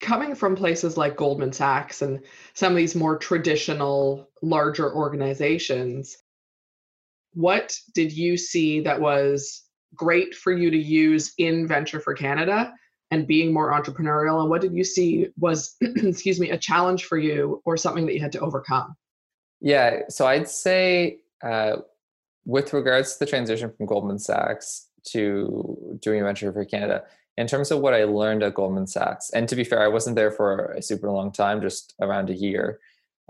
coming 0.00 0.34
from 0.34 0.54
places 0.54 0.96
like 0.96 1.16
goldman 1.16 1.52
sachs 1.52 2.02
and 2.02 2.20
some 2.54 2.72
of 2.72 2.76
these 2.76 2.94
more 2.94 3.18
traditional 3.18 4.28
larger 4.42 4.94
organizations 4.94 6.18
what 7.34 7.76
did 7.94 8.12
you 8.12 8.36
see 8.36 8.80
that 8.80 9.00
was 9.00 9.64
great 9.94 10.34
for 10.34 10.52
you 10.52 10.70
to 10.70 10.78
use 10.78 11.32
in 11.38 11.66
venture 11.66 12.00
for 12.00 12.14
canada 12.14 12.72
and 13.10 13.26
being 13.26 13.52
more 13.52 13.72
entrepreneurial? 13.72 14.40
And 14.40 14.50
what 14.50 14.60
did 14.60 14.74
you 14.74 14.84
see 14.84 15.28
was 15.38 15.76
excuse 15.80 16.38
me 16.38 16.50
a 16.50 16.58
challenge 16.58 17.06
for 17.06 17.18
you 17.18 17.60
or 17.64 17.76
something 17.76 18.06
that 18.06 18.14
you 18.14 18.20
had 18.20 18.32
to 18.32 18.40
overcome? 18.40 18.96
Yeah 19.60 20.02
so 20.08 20.26
i'd 20.26 20.48
say 20.48 21.18
uh, 21.42 21.76
with 22.44 22.72
regards 22.72 23.14
to 23.14 23.18
the 23.20 23.26
transition 23.26 23.70
from 23.76 23.86
goldman 23.86 24.18
sachs 24.18 24.88
to 25.04 25.98
doing 26.00 26.22
venture 26.22 26.52
for 26.52 26.64
canada 26.64 27.04
in 27.36 27.46
terms 27.46 27.70
of 27.70 27.80
what 27.80 27.94
i 27.94 28.04
learned 28.04 28.42
at 28.42 28.54
goldman 28.54 28.86
sachs 28.86 29.30
and 29.30 29.48
to 29.48 29.56
be 29.56 29.64
fair 29.64 29.82
i 29.82 29.88
wasn't 29.88 30.16
there 30.16 30.30
for 30.30 30.72
a 30.72 30.82
super 30.82 31.10
long 31.10 31.30
time 31.30 31.60
just 31.60 31.94
around 32.00 32.30
a 32.30 32.34
year 32.34 32.78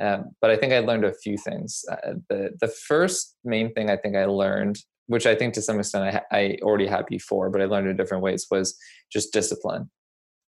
um, 0.00 0.30
but 0.40 0.50
i 0.50 0.56
think 0.56 0.72
i 0.72 0.78
learned 0.78 1.04
a 1.04 1.12
few 1.12 1.36
things. 1.36 1.84
Uh, 1.90 2.14
the, 2.28 2.56
the 2.60 2.68
first 2.68 3.36
main 3.44 3.72
thing 3.72 3.90
i 3.90 3.96
think 3.96 4.16
i 4.16 4.24
learned 4.24 4.78
which 5.10 5.26
I 5.26 5.34
think 5.34 5.54
to 5.54 5.62
some 5.62 5.80
extent 5.80 6.22
I, 6.30 6.38
I 6.38 6.56
already 6.62 6.86
had 6.86 7.04
before, 7.06 7.50
but 7.50 7.60
I 7.60 7.64
learned 7.64 7.88
in 7.88 7.96
different 7.96 8.22
ways, 8.22 8.46
was 8.48 8.78
just 9.12 9.32
discipline. 9.32 9.90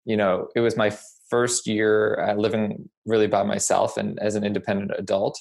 You 0.05 0.17
know, 0.17 0.49
it 0.57 0.61
was 0.61 0.77
my 0.77 0.91
first 1.31 1.69
year 1.69 2.21
uh, 2.21 2.35
living 2.35 2.89
really 3.07 3.29
by 3.29 3.45
myself 3.45 3.97
and 3.97 4.19
as 4.19 4.35
an 4.35 4.43
independent 4.43 4.91
adult. 4.99 5.41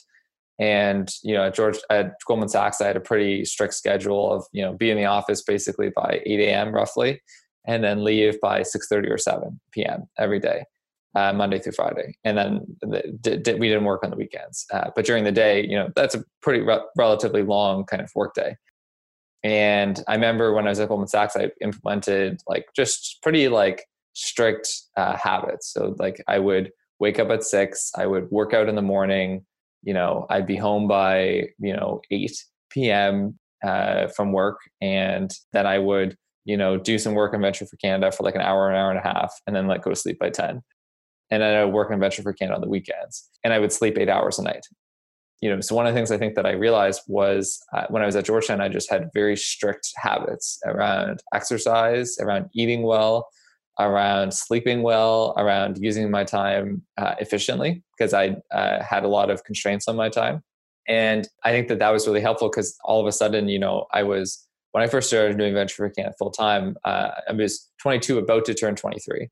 And 0.59 1.12
you 1.24 1.33
know, 1.33 1.45
at 1.45 1.55
George 1.55 1.79
at 1.89 2.13
Goldman 2.27 2.50
Sachs, 2.50 2.79
I 2.79 2.86
had 2.86 2.95
a 2.95 3.00
pretty 3.00 3.43
strict 3.43 3.74
schedule 3.74 4.31
of 4.31 4.45
you 4.51 4.62
know 4.62 4.74
be 4.74 4.91
in 4.91 4.97
the 4.97 5.05
office 5.05 5.41
basically 5.41 5.89
by 5.95 6.21
8 6.24 6.39
a.m. 6.39 6.71
roughly, 6.71 7.19
and 7.65 7.83
then 7.83 8.03
leave 8.03 8.39
by 8.39 8.62
6:30 8.62 9.09
or 9.09 9.17
7 9.17 9.59
p.m. 9.71 10.07
every 10.19 10.39
day, 10.39 10.63
uh, 11.15 11.33
Monday 11.33 11.57
through 11.57 11.74
Friday. 11.74 12.17
And 12.24 12.38
then 12.38 12.77
the, 12.81 13.17
d- 13.19 13.38
d- 13.38 13.53
we 13.55 13.67
didn't 13.67 13.86
work 13.86 14.03
on 14.03 14.12
the 14.12 14.15
weekends, 14.15 14.65
uh, 14.71 14.91
but 14.95 15.05
during 15.05 15.24
the 15.24 15.31
day, 15.31 15.63
you 15.63 15.75
know, 15.75 15.89
that's 15.95 16.15
a 16.15 16.24
pretty 16.41 16.62
re- 16.62 16.86
relatively 16.95 17.41
long 17.41 17.83
kind 17.86 18.01
of 18.01 18.12
work 18.15 18.36
day. 18.36 18.55
And 19.44 20.03
I 20.08 20.15
remember 20.15 20.53
when 20.53 20.65
I 20.65 20.70
was 20.70 20.79
at 20.79 20.89
Goldman 20.89 21.08
Sachs, 21.08 21.36
I 21.36 21.51
implemented 21.62 22.41
like 22.48 22.65
just 22.75 23.20
pretty 23.22 23.48
like 23.50 23.86
strict 24.13 24.67
uh, 24.98 25.15
habits. 25.15 25.72
So 25.72 25.96
like 26.00 26.22
I 26.27 26.39
would 26.39 26.72
wake 27.00 27.20
up 27.20 27.29
at 27.29 27.44
six, 27.44 27.91
I 27.96 28.08
would 28.08 28.29
work 28.32 28.53
out 28.53 28.67
in 28.67 28.75
the 28.75 28.82
morning. 28.82 29.46
You 29.84 29.94
know, 29.94 30.25
I'd 30.29 30.48
be 30.48 30.56
home 30.56 30.88
by 30.88 31.50
you 31.60 31.74
know 31.74 32.01
eight 32.12 32.36
p.m. 32.72 33.38
Uh, 33.63 34.08
from 34.08 34.32
work, 34.34 34.58
and 34.82 35.32
then 35.53 35.65
I 35.65 35.79
would 35.79 36.17
you 36.46 36.58
know 36.58 36.77
do 36.77 36.98
some 36.98 37.13
work 37.13 37.34
in 37.34 37.41
Venture 37.41 37.65
for 37.65 37.77
Canada 37.77 38.12
for 38.12 38.24
like 38.24 38.36
an 38.36 38.41
hour, 38.41 38.70
an 38.70 38.75
hour 38.75 38.89
and 38.89 39.00
a 39.00 39.03
half, 39.03 39.34
and 39.46 39.56
then 39.56 39.67
like 39.67 39.84
go 39.84 39.91
to 39.91 39.96
sleep 39.96 40.20
by 40.20 40.29
ten. 40.29 40.62
And 41.29 41.41
then 41.41 41.56
I 41.56 41.63
would 41.65 41.74
work 41.74 41.91
in 41.91 42.00
Venture 42.00 42.24
for 42.24 42.34
Canada 42.34 42.56
on 42.56 42.62
the 42.62 42.70
weekends, 42.70 43.29
and 43.44 43.53
I 43.53 43.60
would 43.60 43.72
sleep 43.72 43.98
eight 43.98 44.10
hours 44.10 44.39
a 44.39 44.44
night 44.44 44.65
you 45.41 45.50
know, 45.50 45.62
so 45.62 45.75
one 45.75 45.86
of 45.86 45.94
the 45.94 45.98
things 45.98 46.12
I 46.12 46.17
think 46.17 46.36
that 46.36 46.46
I 46.46 46.51
realized 46.51 47.01
was 47.08 47.60
uh, 47.74 47.86
when 47.89 48.01
I 48.01 48.06
was 48.06 48.15
at 48.15 48.25
Georgetown, 48.25 48.60
I 48.60 48.70
just 48.70 48.89
had 48.89 49.10
very 49.13 49.38
strict 49.38 49.91
habits 49.96 50.60
around 50.65 51.22
exercise, 51.34 52.17
around 52.20 52.50
eating 52.53 52.82
well, 52.82 53.27
around 53.79 54.34
sleeping 54.34 54.82
well, 54.82 55.36
around 55.38 55.77
using 55.79 56.10
my 56.10 56.24
time 56.24 56.82
uh, 56.98 57.13
efficiently 57.20 57.84
because 57.98 58.13
I 58.13 58.38
uh, 58.51 58.82
had 58.82 59.03
a 59.03 59.08
lot 59.08 59.29
of 59.29 59.44
constraints 59.44 59.88
on 59.88 59.96
my 59.96 60.10
time. 60.10 60.41
And 60.88 61.27
I 61.44 61.51
think 61.51 61.67
that 61.67 61.79
that 61.79 61.91
was 61.91 62.08
really 62.08 62.22
helpful 62.22 62.50
because 62.50 62.75
all 62.84 63.00
of 63.00 63.06
a 63.08 63.12
sudden, 63.12 63.48
you 63.48 63.60
know, 63.60 63.86
I 63.94 64.03
was 64.03 64.48
when 64.72 64.84
I 64.84 64.88
first 64.88 65.08
started 65.08 65.38
doing 65.38 65.53
venture 65.53 65.75
for 65.75 65.89
Canada 65.89 66.15
full 66.17 66.32
time, 66.32 66.75
uh, 66.84 67.10
I 67.27 67.34
was 67.34 67.70
22, 67.82 68.17
about 68.17 68.46
to 68.46 68.53
turn 68.53 68.75
23, 68.75 69.27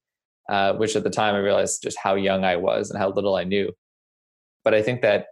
uh, 0.50 0.74
which 0.74 0.96
at 0.96 1.04
the 1.04 1.10
time 1.10 1.36
I 1.36 1.40
realized 1.40 1.84
just 1.84 1.98
how 2.02 2.16
young 2.16 2.44
I 2.44 2.56
was 2.56 2.90
and 2.90 3.00
how 3.00 3.10
little 3.10 3.36
I 3.36 3.44
knew. 3.44 3.72
But 4.64 4.74
I 4.74 4.82
think 4.82 5.02
that 5.02 5.28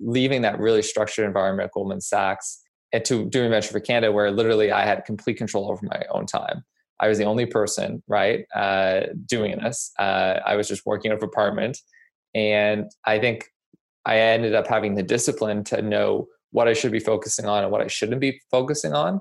leaving 0.00 0.42
that 0.42 0.58
really 0.58 0.82
structured 0.82 1.24
environment 1.24 1.66
at 1.66 1.72
Goldman 1.72 2.00
Sachs 2.00 2.60
and 2.92 3.04
to 3.04 3.28
doing 3.28 3.50
venture 3.50 3.72
for 3.72 3.80
Canada, 3.80 4.12
where 4.12 4.30
literally 4.30 4.70
I 4.70 4.86
had 4.86 5.04
complete 5.04 5.36
control 5.36 5.70
over 5.70 5.84
my 5.84 6.02
own 6.10 6.26
time. 6.26 6.64
I 7.00 7.08
was 7.08 7.18
the 7.18 7.24
only 7.24 7.44
person, 7.44 8.02
right, 8.06 8.44
uh, 8.54 9.00
doing 9.26 9.58
this. 9.58 9.90
Uh, 9.98 10.38
I 10.46 10.54
was 10.54 10.68
just 10.68 10.86
working 10.86 11.10
out 11.10 11.16
of 11.16 11.22
apartment, 11.24 11.78
and 12.34 12.90
I 13.04 13.18
think 13.18 13.46
I 14.06 14.18
ended 14.18 14.54
up 14.54 14.68
having 14.68 14.94
the 14.94 15.02
discipline 15.02 15.64
to 15.64 15.82
know 15.82 16.28
what 16.52 16.68
I 16.68 16.72
should 16.72 16.92
be 16.92 17.00
focusing 17.00 17.46
on 17.46 17.64
and 17.64 17.72
what 17.72 17.80
I 17.80 17.88
shouldn't 17.88 18.20
be 18.20 18.40
focusing 18.48 18.92
on, 18.92 19.20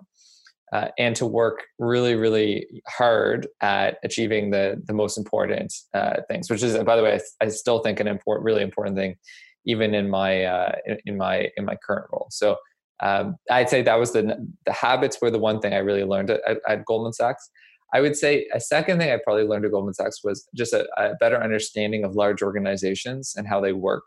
uh, 0.72 0.90
and 1.00 1.16
to 1.16 1.25
work 1.25 1.63
really, 1.80 2.13
really 2.16 2.68
hard 2.88 3.48
at 3.62 3.98
achieving 4.04 4.52
the 4.52 4.80
the 4.86 4.94
most 4.94 5.18
important 5.18 5.74
uh, 5.96 6.18
things. 6.30 6.52
Which 6.52 6.62
is, 6.62 6.78
by 6.84 6.96
the 6.96 7.02
way, 7.02 7.20
I, 7.42 7.46
I 7.46 7.48
still 7.48 7.80
think 7.80 8.00
an 8.00 8.08
important, 8.08 8.46
really 8.46 8.62
important 8.62 8.96
thing 8.96 9.16
even 9.65 9.93
in 9.93 10.10
my 10.10 10.43
uh, 10.43 10.72
in, 11.05 11.17
my 11.17 11.50
in 11.58 11.65
my 11.65 11.75
current 11.75 12.08
role. 12.12 12.27
So 12.32 12.58
um, 13.01 13.36
I'd 13.50 13.70
say 13.70 13.82
that 13.82 14.00
was 14.00 14.12
the 14.12 14.48
the 14.65 14.74
habits 14.74 15.17
were 15.22 15.32
the 15.32 15.39
one 15.39 15.60
thing 15.60 15.74
I 15.74 15.77
really 15.77 16.03
learned 16.03 16.29
at, 16.29 16.41
at, 16.48 16.58
at, 16.67 16.86
Goldman 16.86 17.13
Sachs. 17.13 17.50
I 17.93 18.01
would 18.01 18.15
say 18.15 18.48
a 18.53 18.60
second 18.60 19.00
thing 19.00 19.12
I 19.12 19.20
probably 19.24 19.43
learned 19.43 19.65
at 19.65 19.72
Goldman 19.72 19.93
Sachs 19.93 20.24
was 20.24 20.48
just 20.55 20.74
a, 20.74 20.88
a 20.98 21.15
better 21.20 21.41
understanding 21.41 22.03
of 22.03 22.15
large 22.15 22.41
organizations 22.41 23.34
and 23.36 23.48
how 23.48 23.62
they 23.62 23.74
work. 23.74 24.03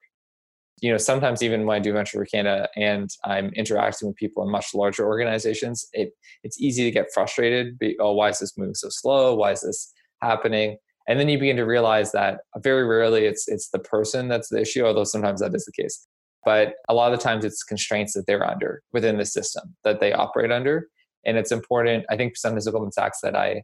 You 0.80 0.90
know, 0.90 0.98
sometimes 0.98 1.42
even 1.42 1.64
when 1.64 1.76
I 1.76 1.80
do 1.80 1.92
Venture 1.92 2.18
for 2.18 2.26
Canada 2.26 2.68
and 2.76 3.08
I'm 3.24 3.48
interacting 3.50 4.08
with 4.08 4.16
people 4.16 4.42
in 4.44 4.50
much 4.50 4.74
larger 4.74 5.06
organizations, 5.06 5.86
it 5.92 6.12
it's 6.42 6.60
easy 6.60 6.84
to 6.84 6.90
get 6.90 7.12
frustrated. 7.14 7.78
Be, 7.78 7.96
oh, 7.98 8.12
why 8.12 8.28
is 8.30 8.38
this 8.38 8.56
moving 8.58 8.74
so 8.74 8.88
slow? 8.90 9.34
Why 9.34 9.52
is 9.52 9.62
this 9.62 9.92
happening? 10.22 10.78
And 11.08 11.20
then 11.20 11.28
you 11.28 11.38
begin 11.38 11.56
to 11.56 11.64
realize 11.64 12.12
that 12.12 12.40
very 12.58 12.84
rarely 12.84 13.26
it's 13.26 13.48
it's 13.48 13.68
the 13.70 13.78
person 13.78 14.28
that's 14.28 14.48
the 14.48 14.60
issue 14.60 14.84
although 14.84 15.04
sometimes 15.04 15.40
that 15.40 15.54
is 15.54 15.64
the 15.64 15.82
case. 15.82 16.06
But 16.44 16.74
a 16.88 16.94
lot 16.94 17.12
of 17.12 17.18
the 17.18 17.24
times 17.24 17.44
it's 17.44 17.64
constraints 17.64 18.12
that 18.14 18.26
they're 18.26 18.48
under 18.48 18.82
within 18.92 19.18
the 19.18 19.26
system 19.26 19.74
that 19.82 19.98
they 19.98 20.12
operate 20.12 20.52
under. 20.52 20.88
And 21.24 21.36
it's 21.36 21.52
important 21.52 22.04
i 22.10 22.16
think 22.16 22.36
sometimes 22.36 22.66
at 22.66 22.72
goldman 22.72 22.92
sachs 22.92 23.20
that 23.22 23.36
i 23.36 23.62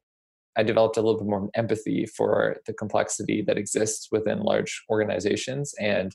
i 0.56 0.62
developed 0.62 0.96
a 0.96 1.02
little 1.02 1.20
bit 1.20 1.28
more 1.28 1.48
empathy 1.54 2.06
for 2.06 2.56
the 2.66 2.72
complexity 2.72 3.42
that 3.42 3.58
exists 3.58 4.08
within 4.10 4.40
large 4.40 4.82
organizations. 4.90 5.74
And 5.80 6.14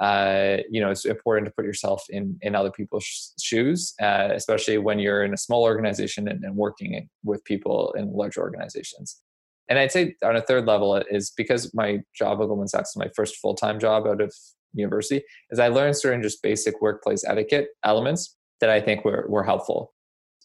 uh, 0.00 0.56
you 0.68 0.80
know 0.80 0.90
it's 0.90 1.04
important 1.04 1.46
to 1.46 1.52
put 1.54 1.64
yourself 1.64 2.02
in 2.10 2.36
in 2.42 2.54
other 2.54 2.70
people's 2.70 3.32
shoes 3.40 3.94
uh, 4.02 4.28
especially 4.32 4.76
when 4.78 4.98
you're 4.98 5.22
in 5.22 5.32
a 5.32 5.36
small 5.36 5.62
organization 5.62 6.26
and, 6.26 6.42
and 6.42 6.56
working 6.56 7.08
with 7.22 7.44
people 7.44 7.94
in 7.96 8.12
large 8.12 8.36
organizations 8.36 9.20
and 9.68 9.78
I'd 9.78 9.92
say 9.92 10.14
on 10.22 10.36
a 10.36 10.42
third 10.42 10.66
level 10.66 11.00
is 11.10 11.32
because 11.36 11.72
my 11.74 12.00
job 12.14 12.40
at 12.40 12.46
Goldman 12.46 12.68
Sachs 12.68 12.90
is 12.90 12.96
my 12.96 13.08
first 13.16 13.36
full 13.36 13.54
time 13.54 13.80
job 13.80 14.06
out 14.06 14.20
of 14.20 14.32
university, 14.74 15.24
is 15.50 15.58
I 15.58 15.68
learned 15.68 15.96
certain 15.96 16.22
just 16.22 16.42
basic 16.42 16.80
workplace 16.80 17.24
etiquette 17.26 17.68
elements 17.84 18.36
that 18.60 18.70
I 18.70 18.80
think 18.80 19.04
were, 19.04 19.26
were 19.28 19.44
helpful. 19.44 19.92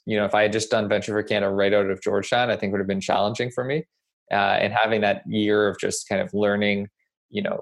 You 0.05 0.17
know, 0.17 0.25
if 0.25 0.33
I 0.33 0.43
had 0.43 0.53
just 0.53 0.71
done 0.71 0.87
Venture 0.87 1.13
for 1.13 1.23
Canada 1.23 1.51
right 1.51 1.73
out 1.73 1.89
of 1.89 2.01
Georgetown, 2.01 2.49
I 2.49 2.55
think 2.55 2.71
would 2.71 2.79
have 2.79 2.87
been 2.87 3.01
challenging 3.01 3.51
for 3.51 3.63
me. 3.63 3.85
Uh, 4.31 4.57
and 4.61 4.71
having 4.73 5.01
that 5.01 5.23
year 5.27 5.67
of 5.67 5.77
just 5.79 6.07
kind 6.07 6.21
of 6.21 6.33
learning, 6.33 6.87
you 7.29 7.41
know, 7.41 7.59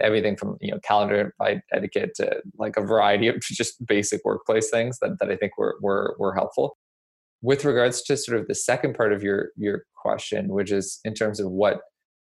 everything 0.00 0.36
from, 0.36 0.56
you 0.60 0.70
know, 0.70 0.78
calendar 0.82 1.34
etiquette 1.72 2.12
to 2.16 2.40
like 2.58 2.76
a 2.76 2.82
variety 2.82 3.28
of 3.28 3.40
just 3.40 3.84
basic 3.86 4.24
workplace 4.24 4.70
things 4.70 4.98
that, 5.00 5.18
that 5.20 5.30
I 5.30 5.36
think 5.36 5.58
were, 5.58 5.76
were, 5.82 6.16
were 6.18 6.34
helpful 6.34 6.76
with 7.44 7.64
regards 7.64 8.00
to 8.02 8.16
sort 8.16 8.40
of 8.40 8.48
the 8.48 8.54
second 8.54 8.94
part 8.94 9.12
of 9.12 9.22
your 9.22 9.50
your 9.56 9.84
question 9.94 10.48
which 10.48 10.72
is 10.72 10.98
in 11.04 11.14
terms 11.14 11.38
of 11.38 11.50
what 11.50 11.80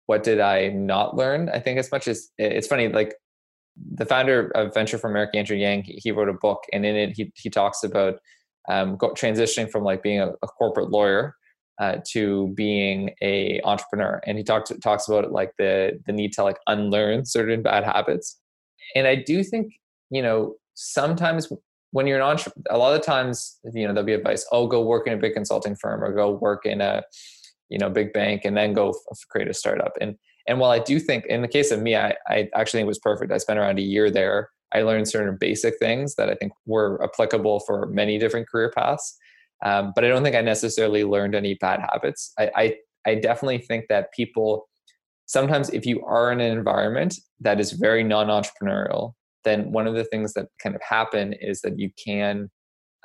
what 0.08 0.22
did 0.24 0.40
i 0.40 0.68
not 0.68 1.16
learn? 1.16 1.50
I 1.50 1.60
think 1.60 1.80
as 1.80 1.92
much 1.92 2.08
as 2.08 2.28
it's 2.38 2.68
funny 2.68 2.90
like 2.90 3.16
the 3.94 4.06
founder 4.06 4.52
of 4.56 4.74
venture 4.74 4.98
for 4.98 5.10
america 5.10 5.38
andrew 5.38 5.58
yang 5.58 5.84
he 5.86 6.12
wrote 6.12 6.30
a 6.30 6.34
book 6.34 6.64
and 6.72 6.86
in 6.86 6.96
it 6.96 7.12
he, 7.16 7.32
he 7.36 7.50
talks 7.50 7.84
about 7.84 8.16
um, 8.68 8.98
transitioning 8.98 9.70
from 9.70 9.84
like 9.84 10.02
being 10.02 10.20
a, 10.20 10.30
a 10.42 10.48
corporate 10.48 10.90
lawyer 10.90 11.36
uh, 11.80 11.98
to 12.12 12.54
being 12.56 13.12
a 13.22 13.62
entrepreneur. 13.64 14.22
And 14.26 14.38
he 14.38 14.44
talks 14.44 14.72
talks 14.84 15.08
about 15.08 15.32
like 15.32 15.52
the 15.58 16.00
the 16.06 16.14
need 16.14 16.34
to 16.34 16.44
like 16.44 16.58
unlearn 16.68 17.26
certain 17.26 17.62
bad 17.62 17.84
habits. 17.84 18.40
And 18.96 19.08
i 19.08 19.16
do 19.16 19.44
think 19.44 19.74
you 20.10 20.22
know 20.22 20.56
sometimes 20.76 21.52
when 21.96 22.08
you're 22.08 22.18
an 22.18 22.24
entrepreneur, 22.24 22.66
a 22.72 22.78
lot 22.78 22.94
of 22.94 23.06
times, 23.06 23.58
you 23.74 23.88
know, 23.88 23.94
there'll 23.94 24.06
be 24.06 24.12
advice, 24.12 24.46
oh, 24.52 24.68
go 24.68 24.84
work 24.84 25.08
in 25.08 25.14
a 25.14 25.18
big 25.18 25.34
consulting 25.34 25.78
firm 25.78 26.04
or 26.04 26.12
go 26.14 26.30
work 26.30 26.66
in 26.66 26.82
a, 26.82 27.02
you 27.70 27.78
know, 27.78 27.90
big 27.90 28.12
bank 28.12 28.42
and 28.44 28.58
then 28.58 28.74
go 28.74 28.94
create 29.30 29.48
a 29.48 29.54
startup. 29.54 29.94
And, 30.02 30.18
and 30.46 30.60
while 30.60 30.72
I 30.72 30.80
do 30.80 31.00
think 31.00 31.26
in 31.28 31.42
the 31.42 31.48
case 31.48 31.72
of 31.72 31.82
me, 31.82 31.96
I, 31.96 32.14
I 32.28 32.50
actually 32.54 32.80
think 32.80 32.88
it 32.88 32.88
was 32.88 33.00
perfect. 33.00 33.32
I 33.32 33.38
spent 33.38 33.60
around 33.60 33.80
a 33.80 33.82
year 33.82 34.12
there. 34.12 34.50
I 34.74 34.82
learned 34.82 35.08
certain 35.08 35.38
basic 35.40 35.80
things 35.80 36.16
that 36.16 36.28
I 36.30 36.36
think 36.36 36.52
were 36.66 37.02
applicable 37.02 37.62
for 37.62 37.86
many 37.86 38.18
different 38.18 38.50
career 38.50 38.74
paths. 38.76 39.18
Um, 39.64 39.94
but 39.96 40.04
I 40.04 40.10
don't 40.10 40.22
think 40.22 40.36
I 40.36 40.42
necessarily 40.42 41.06
learned 41.06 41.34
any 41.34 41.54
bad 41.54 41.80
habits. 41.80 42.34
I, 42.38 42.52
I, 42.58 42.76
I 43.08 43.16
definitely 43.16 43.60
think 43.60 43.86
that 43.88 44.12
people, 44.12 44.68
sometimes 45.28 45.70
if 45.70 45.86
you 45.86 46.04
are 46.04 46.30
in 46.34 46.42
an 46.42 46.58
environment 46.58 47.16
that 47.40 47.62
is 47.62 47.72
very 47.72 48.04
non-entrepreneurial 48.04 49.14
then 49.46 49.72
one 49.72 49.88
of 49.88 49.96
the 49.96 50.04
things 50.04 50.34
that 50.34 50.48
kind 50.62 50.76
of 50.76 50.82
happen 50.82 51.34
is 51.34 51.62
that 51.62 51.80
you 51.80 51.90
can 52.04 52.50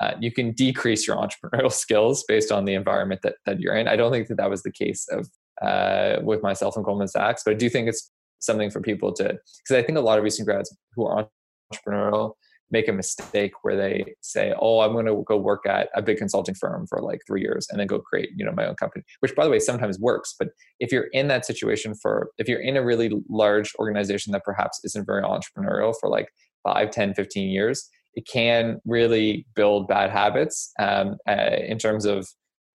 uh, 0.00 0.14
you 0.18 0.32
can 0.32 0.52
decrease 0.52 1.06
your 1.06 1.16
entrepreneurial 1.25 1.73
skills 1.73 2.25
based 2.26 2.50
on 2.50 2.64
the 2.64 2.75
environment 2.75 3.20
that, 3.23 3.37
that 3.47 3.61
you're 3.61 3.76
in. 3.76 3.87
I 3.87 3.97
don't 3.97 4.11
think 4.11 4.28
that 4.28 4.38
that 4.38 4.50
was 4.50 4.62
the 4.62 4.73
case 4.73 5.06
of 5.11 5.28
uh, 5.62 6.20
with 6.23 6.42
myself 6.42 6.75
and 6.76 6.85
Goldman 6.85 7.09
Sachs, 7.09 7.42
but 7.44 7.52
I 7.52 7.54
do 7.54 7.68
think 7.68 7.88
it's 7.88 8.11
something 8.38 8.70
for 8.70 8.80
people 8.80 9.12
to 9.12 9.25
because 9.25 9.76
I 9.76 9.82
think 9.82 9.99
a 9.99 10.00
lot 10.00 10.18
of 10.18 10.25
recent 10.25 10.47
grads 10.47 10.75
who 10.97 11.06
are 11.06 11.28
entrepreneurial 11.73 12.35
make 12.71 12.89
a 12.89 12.93
mistake 12.93 13.53
where 13.62 13.77
they 13.77 14.15
say, 14.21 14.55
"Oh, 14.61 14.81
I'm 14.81 14.93
going 14.93 15.07
to 15.07 15.23
go 15.27 15.37
work 15.37 15.67
at 15.67 15.89
a 15.95 16.03
big 16.03 16.19
consulting 16.19 16.55
firm 16.55 16.87
for 16.87 17.00
like 17.00 17.21
three 17.27 17.41
years 17.41 17.67
and 17.71 17.81
then 17.81 17.87
go 17.87 17.99
create, 17.99 18.31
you 18.37 18.45
know, 18.45 18.53
my 18.53 18.67
own 18.67 18.77
company." 18.77 19.05
Which, 19.21 19.35
by 19.35 19.45
the 19.45 19.50
way, 19.50 19.59
sometimes 19.59 19.99
works. 19.99 20.35
But 20.39 20.49
if 20.79 20.93
you're 20.93 21.09
in 21.12 21.29
that 21.29 21.45
situation 21.45 21.95
for, 21.95 22.31
if 22.39 22.49
you're 22.49 22.61
in 22.61 22.77
a 22.77 22.85
really 22.85 23.12
large 23.29 23.73
organization 23.79 24.33
that 24.33 24.45
perhaps 24.45 24.81
isn't 24.85 25.07
very 25.07 25.23
entrepreneurial 25.23 25.95
for 25.99 26.09
like 26.09 26.29
5, 26.65 26.91
10, 26.91 27.15
15 27.15 27.50
years, 27.50 27.89
it 28.15 28.27
can 28.27 28.81
really 28.85 29.47
build 29.55 29.89
bad 29.89 30.11
habits 30.11 30.73
um, 30.79 31.17
uh, 31.29 31.57
in 31.67 31.79
terms 31.79 32.05
of 32.05 32.27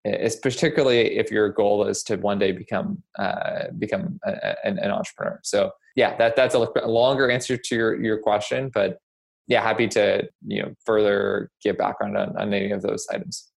it's 0.06 0.36
particularly 0.36 1.18
if 1.18 1.32
your 1.32 1.50
goal 1.50 1.86
is 1.88 2.04
to 2.04 2.16
one 2.18 2.38
day 2.38 2.52
become 2.52 3.02
uh, 3.18 3.64
become 3.80 4.20
a, 4.24 4.56
an, 4.64 4.78
an, 4.78 4.92
entrepreneur. 4.92 5.40
So 5.44 5.72
yeah, 5.96 6.16
that 6.18 6.36
that's 6.36 6.54
a 6.54 6.60
longer 6.60 7.30
answer 7.30 7.58
to 7.58 7.76
your 7.76 8.02
your 8.02 8.20
question, 8.20 8.70
but 8.72 9.00
yeah, 9.48 9.62
happy 9.62 9.88
to 9.90 10.28
you 10.46 10.64
know 10.64 10.74
further 10.86 11.50
give 11.64 11.78
background 11.78 12.18
on, 12.18 12.36
on 12.38 12.54
any 12.54 12.72
of 12.72 12.82
those 12.82 13.08
items. 13.12 13.50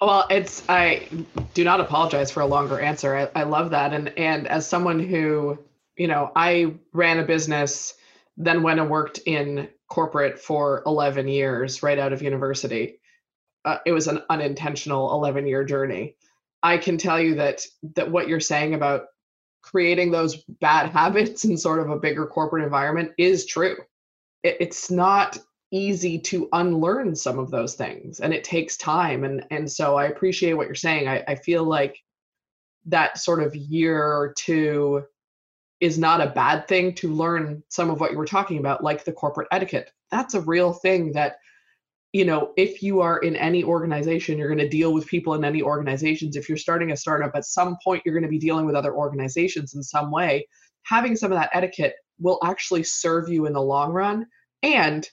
Well, 0.00 0.26
it's 0.30 0.62
I 0.68 1.08
do 1.54 1.64
not 1.64 1.80
apologize 1.80 2.30
for 2.30 2.40
a 2.40 2.46
longer 2.46 2.80
answer. 2.80 3.16
I, 3.16 3.40
I 3.40 3.42
love 3.44 3.70
that, 3.70 3.92
and 3.92 4.08
and 4.18 4.46
as 4.46 4.66
someone 4.66 5.00
who 5.00 5.58
you 5.96 6.08
know 6.08 6.32
I 6.34 6.74
ran 6.92 7.18
a 7.18 7.24
business 7.24 7.94
then 8.40 8.62
went 8.62 8.80
and 8.80 8.88
worked 8.88 9.18
in 9.26 9.68
corporate 9.88 10.38
for 10.40 10.82
11 10.86 11.28
years 11.28 11.82
right 11.82 11.98
out 11.98 12.12
of 12.12 12.22
university. 12.22 12.98
Uh, 13.64 13.76
it 13.84 13.92
was 13.92 14.08
an 14.08 14.22
unintentional 14.30 15.12
11 15.12 15.46
year 15.46 15.62
journey. 15.62 16.16
I 16.62 16.78
can 16.78 16.96
tell 16.96 17.20
you 17.20 17.34
that 17.34 17.62
that 17.96 18.10
what 18.10 18.28
you're 18.28 18.40
saying 18.40 18.74
about 18.74 19.06
creating 19.62 20.10
those 20.10 20.42
bad 20.60 20.90
habits 20.92 21.44
in 21.44 21.58
sort 21.58 21.80
of 21.80 21.90
a 21.90 21.98
bigger 21.98 22.26
corporate 22.26 22.64
environment 22.64 23.12
is 23.18 23.44
true. 23.44 23.76
It, 24.42 24.56
it's 24.60 24.90
not 24.90 25.38
easy 25.72 26.18
to 26.18 26.48
unlearn 26.52 27.14
some 27.14 27.38
of 27.38 27.50
those 27.50 27.74
things 27.74 28.18
and 28.20 28.34
it 28.34 28.42
takes 28.42 28.76
time 28.76 29.22
and 29.22 29.44
and 29.52 29.70
so 29.70 29.96
i 29.96 30.06
appreciate 30.06 30.54
what 30.54 30.66
you're 30.66 30.74
saying. 30.74 31.06
I, 31.06 31.22
I 31.28 31.34
feel 31.36 31.62
like 31.62 31.96
that 32.86 33.18
sort 33.18 33.42
of 33.42 33.54
year 33.54 34.02
or 34.02 34.34
two 34.36 35.04
is 35.80 35.98
not 35.98 36.20
a 36.20 36.30
bad 36.30 36.68
thing 36.68 36.94
to 36.94 37.12
learn 37.12 37.62
some 37.68 37.88
of 37.88 38.00
what 38.00 38.10
you 38.10 38.18
were 38.18 38.26
talking 38.26 38.58
about 38.58 38.84
like 38.84 39.04
the 39.04 39.12
corporate 39.12 39.48
etiquette. 39.50 39.90
That's 40.10 40.34
a 40.34 40.40
real 40.40 40.72
thing 40.72 41.12
that 41.12 41.36
you 42.12 42.24
know 42.24 42.52
if 42.56 42.82
you 42.82 43.00
are 43.00 43.18
in 43.18 43.36
any 43.36 43.62
organization 43.62 44.36
you're 44.36 44.48
going 44.48 44.58
to 44.58 44.68
deal 44.68 44.92
with 44.92 45.06
people 45.06 45.34
in 45.34 45.44
any 45.44 45.62
organizations. 45.62 46.36
If 46.36 46.48
you're 46.48 46.58
starting 46.58 46.90
a 46.90 46.96
startup 46.96 47.32
at 47.34 47.44
some 47.44 47.76
point 47.82 48.02
you're 48.04 48.14
going 48.14 48.24
to 48.24 48.28
be 48.28 48.38
dealing 48.38 48.66
with 48.66 48.74
other 48.74 48.94
organizations 48.94 49.74
in 49.74 49.82
some 49.82 50.10
way. 50.10 50.48
Having 50.82 51.16
some 51.16 51.30
of 51.30 51.38
that 51.38 51.50
etiquette 51.52 51.94
will 52.20 52.38
actually 52.44 52.82
serve 52.82 53.28
you 53.28 53.46
in 53.46 53.52
the 53.52 53.62
long 53.62 53.92
run 53.92 54.26
and 54.62 55.08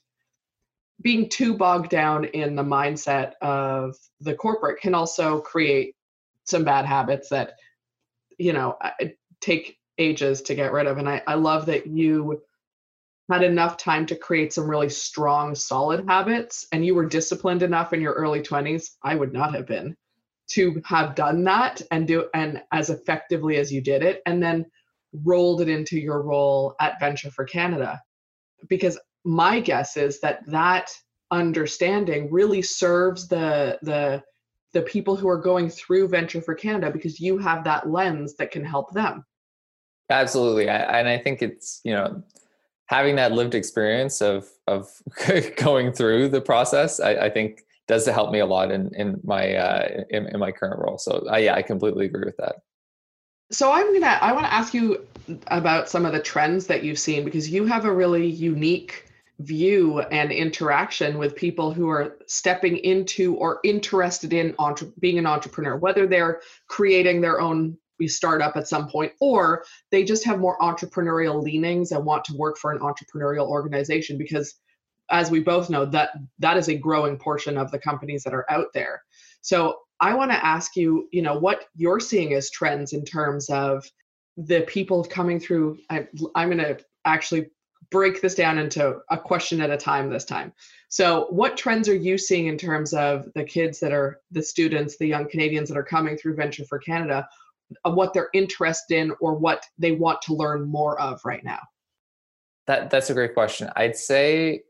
being 1.01 1.29
too 1.29 1.55
bogged 1.55 1.89
down 1.89 2.25
in 2.25 2.55
the 2.55 2.63
mindset 2.63 3.33
of 3.41 3.95
the 4.21 4.33
corporate 4.33 4.81
can 4.81 4.95
also 4.95 5.39
create 5.39 5.95
some 6.43 6.63
bad 6.63 6.85
habits 6.85 7.29
that 7.29 7.53
you 8.37 8.53
know 8.53 8.77
take 9.41 9.77
ages 9.97 10.41
to 10.43 10.55
get 10.55 10.71
rid 10.71 10.87
of. 10.87 10.97
And 10.97 11.07
i, 11.09 11.21
I 11.27 11.35
love 11.35 11.67
that 11.67 11.87
you 11.87 12.41
had 13.29 13.43
enough 13.43 13.77
time 13.77 14.05
to 14.05 14.15
create 14.15 14.53
some 14.53 14.69
really 14.69 14.89
strong 14.89 15.53
solid 15.53 16.05
habits 16.07 16.65
and 16.71 16.85
you 16.85 16.95
were 16.95 17.05
disciplined 17.05 17.61
enough 17.61 17.93
in 17.93 18.01
your 18.01 18.13
early 18.13 18.41
20s 18.41 18.91
i 19.03 19.15
would 19.15 19.33
not 19.33 19.53
have 19.53 19.67
been 19.67 19.95
to 20.47 20.81
have 20.85 21.15
done 21.15 21.43
that 21.43 21.81
and 21.91 22.07
do 22.07 22.29
and 22.33 22.61
as 22.71 22.89
effectively 22.89 23.57
as 23.57 23.71
you 23.71 23.81
did 23.81 24.01
it. 24.01 24.21
And 24.25 24.41
then 24.41 24.65
rolled 25.23 25.61
it 25.61 25.69
into 25.69 25.99
your 25.99 26.21
role 26.21 26.75
at 26.79 26.99
venture 26.99 27.31
for 27.31 27.45
canada. 27.45 28.01
Because 28.69 28.97
my 29.23 29.59
guess 29.59 29.97
is 29.97 30.19
that 30.21 30.45
that 30.47 30.89
understanding 31.31 32.31
really 32.31 32.61
serves 32.61 33.27
the 33.27 33.77
the 33.81 34.23
the 34.73 34.81
people 34.81 35.15
who 35.15 35.27
are 35.27 35.39
going 35.39 35.69
through 35.69 36.07
venture 36.07 36.41
for 36.41 36.53
canada 36.53 36.91
because 36.91 37.19
you 37.19 37.37
have 37.37 37.63
that 37.63 37.89
lens 37.89 38.35
that 38.35 38.51
can 38.51 38.63
help 38.63 38.91
them. 38.93 39.25
Absolutely. 40.09 40.69
I, 40.69 40.99
and 40.99 41.07
i 41.09 41.17
think 41.17 41.41
it's 41.41 41.81
you 41.83 41.93
know 41.93 42.23
having 42.85 43.17
that 43.17 43.33
lived 43.33 43.55
experience 43.55 44.21
of 44.21 44.47
of 44.67 44.89
going 45.57 45.91
through 45.91 46.29
the 46.29 46.41
process 46.41 46.99
i, 46.99 47.11
I 47.15 47.29
think 47.29 47.63
does 47.87 48.05
help 48.05 48.31
me 48.31 48.39
a 48.39 48.45
lot 48.45 48.71
in 48.71 48.93
in 48.95 49.19
my 49.23 49.53
uh 49.55 50.03
in, 50.09 50.27
in 50.27 50.39
my 50.39 50.51
current 50.51 50.79
role. 50.79 50.97
So 50.97 51.25
uh, 51.31 51.37
yeah 51.37 51.55
i 51.55 51.61
completely 51.61 52.05
agree 52.05 52.25
with 52.25 52.37
that 52.37 52.57
so 53.51 53.71
i'm 53.71 53.93
gonna 53.93 54.17
i 54.21 54.31
want 54.31 54.45
to 54.45 54.53
ask 54.53 54.73
you 54.73 55.05
about 55.47 55.89
some 55.89 56.05
of 56.05 56.13
the 56.13 56.21
trends 56.21 56.67
that 56.67 56.83
you've 56.83 56.99
seen 56.99 57.25
because 57.25 57.49
you 57.49 57.65
have 57.65 57.85
a 57.85 57.93
really 57.93 58.25
unique 58.25 59.07
view 59.39 59.99
and 59.99 60.31
interaction 60.31 61.17
with 61.17 61.35
people 61.35 61.71
who 61.71 61.89
are 61.89 62.17
stepping 62.25 62.77
into 62.77 63.35
or 63.35 63.59
interested 63.63 64.33
in 64.33 64.55
entre- 64.57 64.91
being 64.99 65.19
an 65.19 65.27
entrepreneur, 65.27 65.77
whether 65.77 66.07
they're 66.07 66.41
creating 66.67 67.21
their 67.21 67.39
own 67.39 67.77
startup 68.05 68.55
at 68.55 68.67
some 68.67 68.87
point 68.87 69.11
or 69.19 69.63
they 69.91 70.03
just 70.03 70.23
have 70.23 70.39
more 70.39 70.57
entrepreneurial 70.59 71.41
leanings 71.41 71.91
and 71.91 72.05
want 72.05 72.23
to 72.23 72.35
work 72.35 72.57
for 72.57 72.71
an 72.71 72.79
entrepreneurial 72.79 73.47
organization 73.47 74.19
because 74.19 74.55
as 75.09 75.31
we 75.31 75.39
both 75.39 75.69
know 75.69 75.83
that 75.85 76.11
that 76.37 76.57
is 76.57 76.67
a 76.67 76.75
growing 76.75 77.17
portion 77.17 77.57
of 77.57 77.71
the 77.71 77.79
companies 77.79 78.23
that 78.23 78.33
are 78.33 78.45
out 78.51 78.67
there. 78.73 79.01
So 79.41 79.79
i 80.01 80.13
want 80.13 80.31
to 80.31 80.45
ask 80.45 80.75
you 80.75 81.07
you 81.11 81.21
know 81.21 81.37
what 81.37 81.65
you're 81.75 81.99
seeing 81.99 82.33
as 82.33 82.49
trends 82.49 82.93
in 82.93 83.03
terms 83.03 83.49
of 83.49 83.89
the 84.37 84.61
people 84.61 85.03
coming 85.03 85.39
through 85.39 85.77
I, 85.89 86.07
i'm 86.35 86.49
going 86.49 86.59
to 86.59 86.79
actually 87.05 87.49
break 87.89 88.21
this 88.21 88.35
down 88.35 88.57
into 88.57 88.99
a 89.09 89.17
question 89.17 89.61
at 89.61 89.69
a 89.69 89.77
time 89.77 90.09
this 90.09 90.25
time. 90.25 90.53
So, 90.89 91.27
what 91.29 91.57
trends 91.57 91.89
are 91.89 91.95
you 91.95 92.17
seeing 92.17 92.47
in 92.47 92.57
terms 92.57 92.93
of 92.93 93.27
the 93.35 93.43
kids 93.43 93.79
that 93.79 93.91
are 93.91 94.19
the 94.31 94.41
students, 94.41 94.97
the 94.97 95.07
young 95.07 95.29
Canadians 95.29 95.69
that 95.69 95.77
are 95.77 95.83
coming 95.83 96.17
through 96.17 96.35
Venture 96.35 96.65
for 96.65 96.79
Canada, 96.79 97.27
what 97.83 98.13
they're 98.13 98.29
interested 98.33 98.97
in 98.97 99.13
or 99.19 99.35
what 99.35 99.63
they 99.77 99.91
want 99.91 100.21
to 100.23 100.33
learn 100.33 100.69
more 100.69 100.99
of 100.99 101.19
right 101.25 101.43
now? 101.43 101.59
That 102.67 102.89
that's 102.89 103.09
a 103.09 103.13
great 103.13 103.33
question. 103.33 103.69
I'd 103.75 103.95
say 103.95 104.63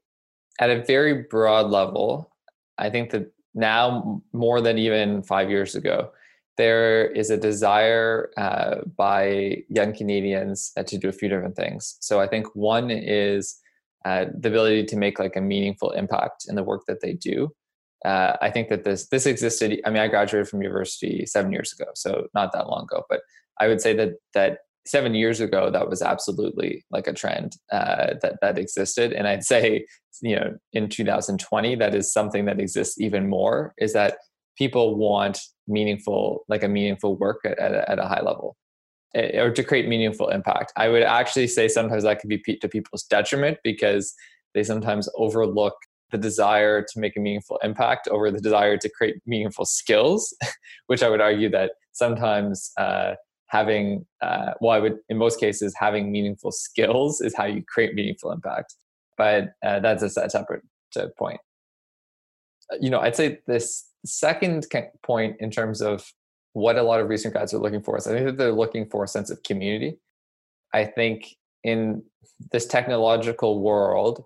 at 0.59 0.69
a 0.69 0.83
very 0.83 1.23
broad 1.23 1.67
level, 1.67 2.31
I 2.77 2.89
think 2.89 3.11
that 3.11 3.31
now 3.57 4.21
more 4.31 4.61
than 4.61 4.77
even 4.77 5.23
5 5.23 5.49
years 5.49 5.75
ago, 5.75 6.11
there 6.57 7.05
is 7.05 7.29
a 7.29 7.37
desire 7.37 8.31
uh, 8.37 8.77
by 8.95 9.63
young 9.69 9.93
Canadians 9.93 10.71
uh, 10.75 10.83
to 10.83 10.97
do 10.97 11.09
a 11.09 11.11
few 11.11 11.29
different 11.29 11.55
things. 11.55 11.97
So 12.01 12.19
I 12.19 12.27
think 12.27 12.47
one 12.55 12.89
is 12.89 13.59
uh, 14.05 14.25
the 14.37 14.49
ability 14.49 14.85
to 14.85 14.95
make 14.95 15.19
like 15.19 15.35
a 15.35 15.41
meaningful 15.41 15.91
impact 15.91 16.45
in 16.47 16.55
the 16.55 16.63
work 16.63 16.83
that 16.87 17.01
they 17.01 17.13
do. 17.13 17.53
Uh, 18.05 18.37
I 18.41 18.51
think 18.51 18.69
that 18.69 18.83
this 18.83 19.07
this 19.07 19.25
existed. 19.25 19.81
I 19.85 19.89
mean, 19.89 20.01
I 20.01 20.07
graduated 20.07 20.47
from 20.47 20.61
university 20.61 21.25
seven 21.25 21.51
years 21.51 21.73
ago, 21.73 21.91
so 21.95 22.27
not 22.33 22.53
that 22.53 22.67
long 22.67 22.83
ago. 22.83 23.03
But 23.09 23.21
I 23.59 23.67
would 23.67 23.81
say 23.81 23.93
that 23.95 24.13
that 24.33 24.59
seven 24.87 25.13
years 25.13 25.39
ago, 25.39 25.69
that 25.69 25.89
was 25.89 26.01
absolutely 26.01 26.85
like 26.91 27.07
a 27.07 27.13
trend 27.13 27.57
uh, 27.71 28.15
that 28.21 28.35
that 28.41 28.57
existed. 28.57 29.13
And 29.13 29.27
I'd 29.27 29.43
say, 29.43 29.85
you 30.21 30.35
know, 30.35 30.55
in 30.73 30.89
2020, 30.89 31.75
that 31.75 31.93
is 31.93 32.11
something 32.11 32.45
that 32.45 32.59
exists 32.59 32.99
even 32.99 33.29
more. 33.29 33.73
Is 33.77 33.93
that 33.93 34.17
people 34.57 34.97
want 34.97 35.39
meaningful 35.67 36.43
like 36.47 36.63
a 36.63 36.67
meaningful 36.67 37.17
work 37.17 37.41
at, 37.45 37.57
at, 37.59 37.73
a, 37.73 37.91
at 37.91 37.99
a 37.99 38.07
high 38.07 38.21
level 38.21 38.57
eh, 39.15 39.39
or 39.39 39.51
to 39.51 39.63
create 39.63 39.87
meaningful 39.87 40.29
impact 40.29 40.71
i 40.75 40.87
would 40.87 41.03
actually 41.03 41.47
say 41.47 41.67
sometimes 41.67 42.03
that 42.03 42.19
could 42.19 42.29
be 42.29 42.39
to 42.39 42.67
people's 42.67 43.03
detriment 43.03 43.57
because 43.63 44.13
they 44.53 44.63
sometimes 44.63 45.09
overlook 45.15 45.75
the 46.11 46.17
desire 46.17 46.81
to 46.81 46.99
make 46.99 47.17
a 47.17 47.19
meaningful 47.19 47.59
impact 47.63 48.07
over 48.07 48.31
the 48.31 48.39
desire 48.39 48.77
to 48.77 48.89
create 48.89 49.15
meaningful 49.25 49.65
skills 49.65 50.35
which 50.87 51.03
i 51.03 51.09
would 51.09 51.21
argue 51.21 51.49
that 51.49 51.71
sometimes 51.91 52.71
uh, 52.77 53.13
having 53.47 54.05
uh, 54.21 54.51
well 54.61 54.71
i 54.71 54.79
would 54.79 54.97
in 55.09 55.17
most 55.17 55.39
cases 55.39 55.73
having 55.77 56.11
meaningful 56.11 56.51
skills 56.51 57.21
is 57.21 57.35
how 57.35 57.45
you 57.45 57.63
create 57.67 57.93
meaningful 57.93 58.31
impact 58.31 58.75
but 59.17 59.53
uh, 59.65 59.79
that's 59.79 60.03
a 60.03 60.09
separate 60.09 60.63
point 61.17 61.39
you 62.79 62.89
know 62.89 62.99
i'd 62.99 63.15
say 63.15 63.39
this 63.47 63.87
second 64.05 64.65
point 65.03 65.35
in 65.39 65.51
terms 65.51 65.81
of 65.81 66.11
what 66.57 66.75
a 66.75 66.81
lot 66.81 66.99
of 66.99 67.07
recent 67.07 67.33
grads 67.33 67.53
are 67.53 67.59
looking 67.59 67.83
for 67.83 67.97
is 67.97 68.07
I 68.07 68.13
think 68.13 68.25
that 68.25 68.37
they're 68.37 68.51
looking 68.51 68.89
for 68.89 69.03
a 69.03 69.07
sense 69.07 69.29
of 69.29 69.43
community. 69.43 69.99
I 70.73 70.85
think 70.85 71.35
in 71.63 72.01
this 72.51 72.65
technological 72.65 73.61
world, 73.61 74.25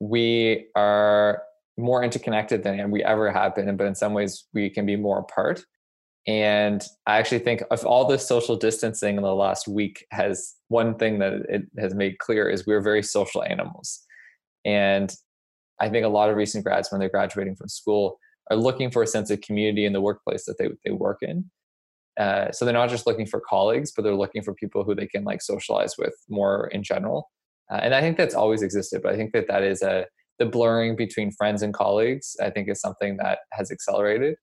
we 0.00 0.68
are 0.74 1.42
more 1.76 2.02
interconnected 2.02 2.64
than 2.64 2.90
we 2.90 3.04
ever 3.04 3.30
have 3.30 3.54
been, 3.54 3.76
but 3.76 3.86
in 3.86 3.94
some 3.94 4.14
ways 4.14 4.46
we 4.54 4.70
can 4.70 4.86
be 4.86 4.96
more 4.96 5.18
apart. 5.18 5.66
And 6.26 6.84
I 7.06 7.18
actually 7.18 7.38
think 7.38 7.62
of 7.70 7.84
all 7.84 8.04
the 8.04 8.18
social 8.18 8.56
distancing 8.56 9.16
in 9.16 9.22
the 9.22 9.34
last 9.34 9.68
week 9.68 10.04
has 10.10 10.54
one 10.68 10.96
thing 10.96 11.20
that 11.20 11.34
it 11.48 11.62
has 11.78 11.94
made 11.94 12.18
clear 12.18 12.48
is 12.48 12.66
we're 12.66 12.80
very 12.80 13.02
social 13.02 13.44
animals. 13.44 14.00
And 14.64 15.14
I 15.80 15.88
think 15.88 16.04
a 16.04 16.08
lot 16.08 16.28
of 16.28 16.36
recent 16.36 16.64
grads, 16.64 16.90
when 16.90 16.98
they're 16.98 17.08
graduating 17.08 17.54
from 17.54 17.68
school, 17.68 18.18
are 18.50 18.56
looking 18.56 18.90
for 18.90 19.02
a 19.02 19.06
sense 19.06 19.30
of 19.30 19.40
community 19.40 19.84
in 19.84 19.92
the 19.92 20.00
workplace 20.00 20.44
that 20.46 20.58
they, 20.58 20.68
they 20.84 20.90
work 20.90 21.18
in. 21.22 21.48
Uh, 22.18 22.50
so 22.50 22.64
they're 22.64 22.74
not 22.74 22.88
just 22.88 23.06
looking 23.06 23.26
for 23.26 23.40
colleagues, 23.40 23.92
but 23.94 24.02
they're 24.02 24.14
looking 24.14 24.42
for 24.42 24.54
people 24.54 24.82
who 24.82 24.94
they 24.94 25.06
can 25.06 25.22
like 25.22 25.42
socialize 25.42 25.94
with 25.98 26.14
more 26.28 26.68
in 26.68 26.82
general. 26.82 27.30
Uh, 27.70 27.80
and 27.82 27.94
I 27.94 28.00
think 28.00 28.16
that's 28.16 28.34
always 28.34 28.62
existed, 28.62 29.02
but 29.02 29.12
I 29.12 29.16
think 29.16 29.32
that 29.32 29.48
that 29.48 29.62
is 29.62 29.82
a 29.82 30.06
the 30.38 30.46
blurring 30.46 30.96
between 30.96 31.30
friends 31.32 31.62
and 31.62 31.72
colleagues. 31.72 32.36
I 32.42 32.50
think 32.50 32.68
is 32.68 32.80
something 32.80 33.16
that 33.18 33.40
has 33.52 33.70
accelerated, 33.70 34.36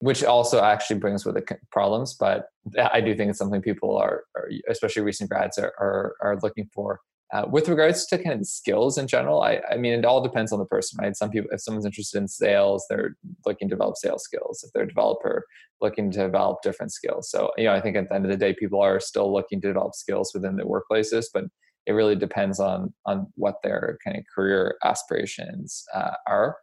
which 0.00 0.22
also 0.24 0.62
actually 0.62 0.98
brings 0.98 1.24
with 1.24 1.36
it 1.36 1.48
problems. 1.70 2.14
But 2.18 2.48
I 2.92 3.00
do 3.00 3.14
think 3.14 3.30
it's 3.30 3.38
something 3.38 3.62
people 3.62 3.96
are, 3.96 4.24
are 4.36 4.50
especially 4.68 5.02
recent 5.02 5.30
grads, 5.30 5.58
are, 5.58 5.72
are, 5.78 6.16
are 6.22 6.38
looking 6.42 6.68
for 6.74 7.00
uh, 7.32 7.44
with 7.50 7.68
regards 7.68 8.06
to 8.06 8.18
kind 8.18 8.40
of 8.40 8.46
skills 8.46 8.98
in 8.98 9.08
general, 9.08 9.42
I, 9.42 9.60
I 9.70 9.76
mean, 9.76 9.92
it 9.92 10.04
all 10.04 10.22
depends 10.22 10.52
on 10.52 10.60
the 10.60 10.64
person, 10.64 10.98
right? 11.02 11.16
Some 11.16 11.30
people, 11.30 11.50
if 11.52 11.60
someone's 11.60 11.86
interested 11.86 12.18
in 12.18 12.28
sales, 12.28 12.86
they're 12.88 13.16
looking 13.44 13.68
to 13.68 13.74
develop 13.74 13.96
sales 13.96 14.22
skills. 14.22 14.62
If 14.62 14.72
they're 14.72 14.84
a 14.84 14.88
developer, 14.88 15.44
looking 15.80 16.10
to 16.12 16.18
develop 16.18 16.62
different 16.62 16.92
skills. 16.92 17.28
So, 17.28 17.50
you 17.56 17.64
know, 17.64 17.74
I 17.74 17.80
think 17.80 17.96
at 17.96 18.08
the 18.08 18.14
end 18.14 18.24
of 18.24 18.30
the 18.30 18.36
day, 18.36 18.54
people 18.54 18.80
are 18.80 19.00
still 19.00 19.32
looking 19.32 19.60
to 19.62 19.68
develop 19.68 19.94
skills 19.94 20.30
within 20.34 20.56
their 20.56 20.66
workplaces, 20.66 21.24
but 21.34 21.44
it 21.86 21.92
really 21.92 22.16
depends 22.16 22.60
on 22.60 22.92
on 23.06 23.26
what 23.34 23.56
their 23.62 23.98
kind 24.04 24.16
of 24.16 24.24
career 24.32 24.76
aspirations 24.84 25.84
uh, 25.94 26.14
are. 26.28 26.56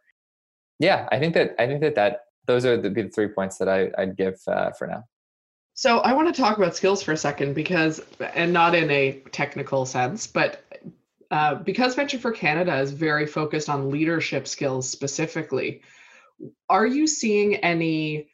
Yeah, 0.78 1.08
I 1.12 1.18
think 1.18 1.34
that 1.34 1.54
I 1.58 1.66
think 1.66 1.80
that 1.82 1.94
that 1.94 2.20
those 2.46 2.64
are 2.64 2.76
the, 2.76 2.90
the 2.90 3.08
three 3.08 3.28
points 3.28 3.58
that 3.58 3.68
I, 3.68 3.90
I'd 3.96 4.16
give 4.16 4.36
uh, 4.46 4.70
for 4.72 4.86
now. 4.86 5.04
So 5.74 5.98
I 5.98 6.12
want 6.12 6.34
to 6.34 6.40
talk 6.40 6.56
about 6.56 6.76
skills 6.76 7.02
for 7.02 7.12
a 7.12 7.16
second 7.16 7.54
because, 7.54 8.00
and 8.20 8.52
not 8.52 8.74
in 8.74 8.90
a 8.90 9.22
technical 9.32 9.86
sense, 9.86 10.26
but 10.26 10.62
Uh, 11.30 11.54
because 11.64 11.96
Venture 11.96 12.20
for 12.20 12.30
Canada 12.30 12.78
is 12.78 12.92
very 12.92 13.26
focused 13.26 13.68
on 13.68 13.90
leadership 13.90 14.46
skills 14.46 14.88
specifically, 14.88 15.80
are 16.68 16.86
you 16.86 17.06
seeing 17.08 17.56
any 17.56 18.28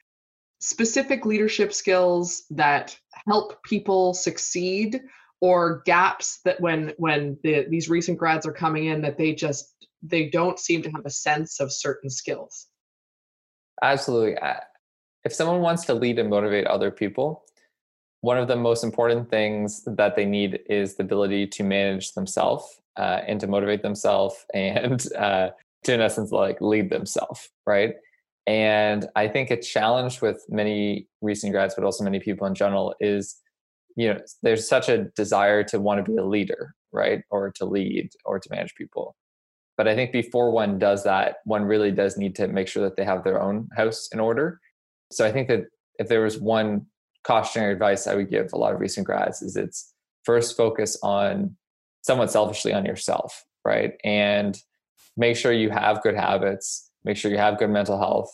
specific 0.59 1.25
leadership 1.25 1.73
skills 1.73 2.45
that 2.51 2.99
help 3.27 3.63
people 3.63 4.13
succeed 4.13 5.01
or 5.41 5.83
gaps 5.87 6.41
that 6.45 6.61
when 6.61 6.93
when 6.99 7.39
the, 7.43 7.65
these 7.71 7.89
recent 7.89 8.19
grads 8.19 8.45
are 8.45 8.53
coming 8.53 8.87
in 8.87 9.01
that 9.01 9.17
they 9.17 9.33
just 9.35 9.87
they 10.03 10.29
don't 10.29 10.59
seem 10.59 10.83
to 10.83 10.91
have 10.91 11.07
a 11.07 11.11
sense 11.11 11.61
of 11.61 11.73
certain 11.73 12.11
skills 12.11 12.67
absolutely 13.83 14.37
if 15.25 15.33
someone 15.33 15.61
wants 15.61 15.85
to 15.85 15.95
lead 15.95 16.19
and 16.19 16.31
motivate 16.31 16.67
other 16.67 16.91
people 16.91 17.45
one 18.23 18.37
of 18.37 18.49
the 18.49 18.57
most 18.57 18.85
important 18.85 19.31
things 19.31 19.83
that 19.87 20.15
they 20.15 20.27
need 20.27 20.61
is 20.69 20.97
the 20.97 21.03
ability 21.03 21.47
to 21.47 21.63
manage 21.63 22.13
themselves 22.13 22.81
uh, 22.99 23.21
and 23.27 23.41
to 23.41 23.47
motivate 23.47 23.83
themselves 23.83 24.45
and 24.55 25.11
uh, 25.15 25.49
to 25.85 25.95
in 25.95 26.01
essence 26.01 26.31
like 26.31 26.61
lead 26.61 26.91
themselves 26.91 27.51
right? 27.67 27.95
And 28.47 29.07
i 29.17 29.29
think 29.29 29.51
a 29.51 29.61
challenge 29.61 30.23
with 30.23 30.45
many 30.49 31.07
recent 31.21 31.53
grads 31.53 31.75
but 31.75 31.85
also 31.85 32.05
many 32.05 32.21
people 32.21 32.47
in 32.47 32.55
general 32.55 32.95
is 33.01 33.37
you 33.97 34.13
know 34.13 34.21
there's 34.43 34.67
such 34.69 34.89
a 34.89 35.05
desire 35.17 35.63
to 35.65 35.79
want 35.79 36.05
to 36.05 36.11
be 36.11 36.17
a 36.17 36.25
leader 36.25 36.75
right? 36.93 37.23
Or 37.31 37.51
to 37.57 37.65
lead 37.65 38.11
or 38.25 38.39
to 38.39 38.49
manage 38.51 38.75
people 38.75 39.17
but 39.81 39.89
i 39.89 39.95
think 39.95 40.13
before 40.13 40.51
one 40.51 40.79
does 40.79 41.05
that 41.05 41.37
one 41.45 41.65
really 41.65 41.91
does 41.91 42.19
need 42.19 42.35
to 42.37 42.47
make 42.49 42.69
sure 42.69 42.83
that 42.83 42.97
they 42.97 43.05
have 43.13 43.25
their 43.25 43.41
own 43.41 43.67
house 43.75 44.11
in 44.13 44.21
order. 44.21 44.61
So 45.11 45.25
i 45.25 45.33
think 45.33 45.49
that 45.49 45.63
if 45.99 46.07
there 46.07 46.21
was 46.21 46.39
one 46.39 46.85
cautionary 47.25 47.73
advice 47.73 48.07
i 48.07 48.15
would 48.15 48.29
give 48.29 48.53
a 48.53 48.59
lot 48.59 48.75
of 48.75 48.81
recent 48.81 49.07
grads 49.07 49.41
is 49.41 49.57
it's 49.57 49.95
first 50.23 50.55
focus 50.55 50.99
on 51.03 51.57
somewhat 52.03 52.31
selfishly 52.31 52.75
on 52.75 52.85
yourself 52.85 53.47
right? 53.65 53.93
And 54.05 54.59
make 55.17 55.37
sure 55.37 55.53
you 55.53 55.71
have 55.71 56.03
good 56.03 56.15
habits 56.15 56.91
make 57.03 57.17
sure 57.17 57.31
you 57.31 57.39
have 57.39 57.59
good 57.59 57.71
mental 57.71 57.99
health 57.99 58.31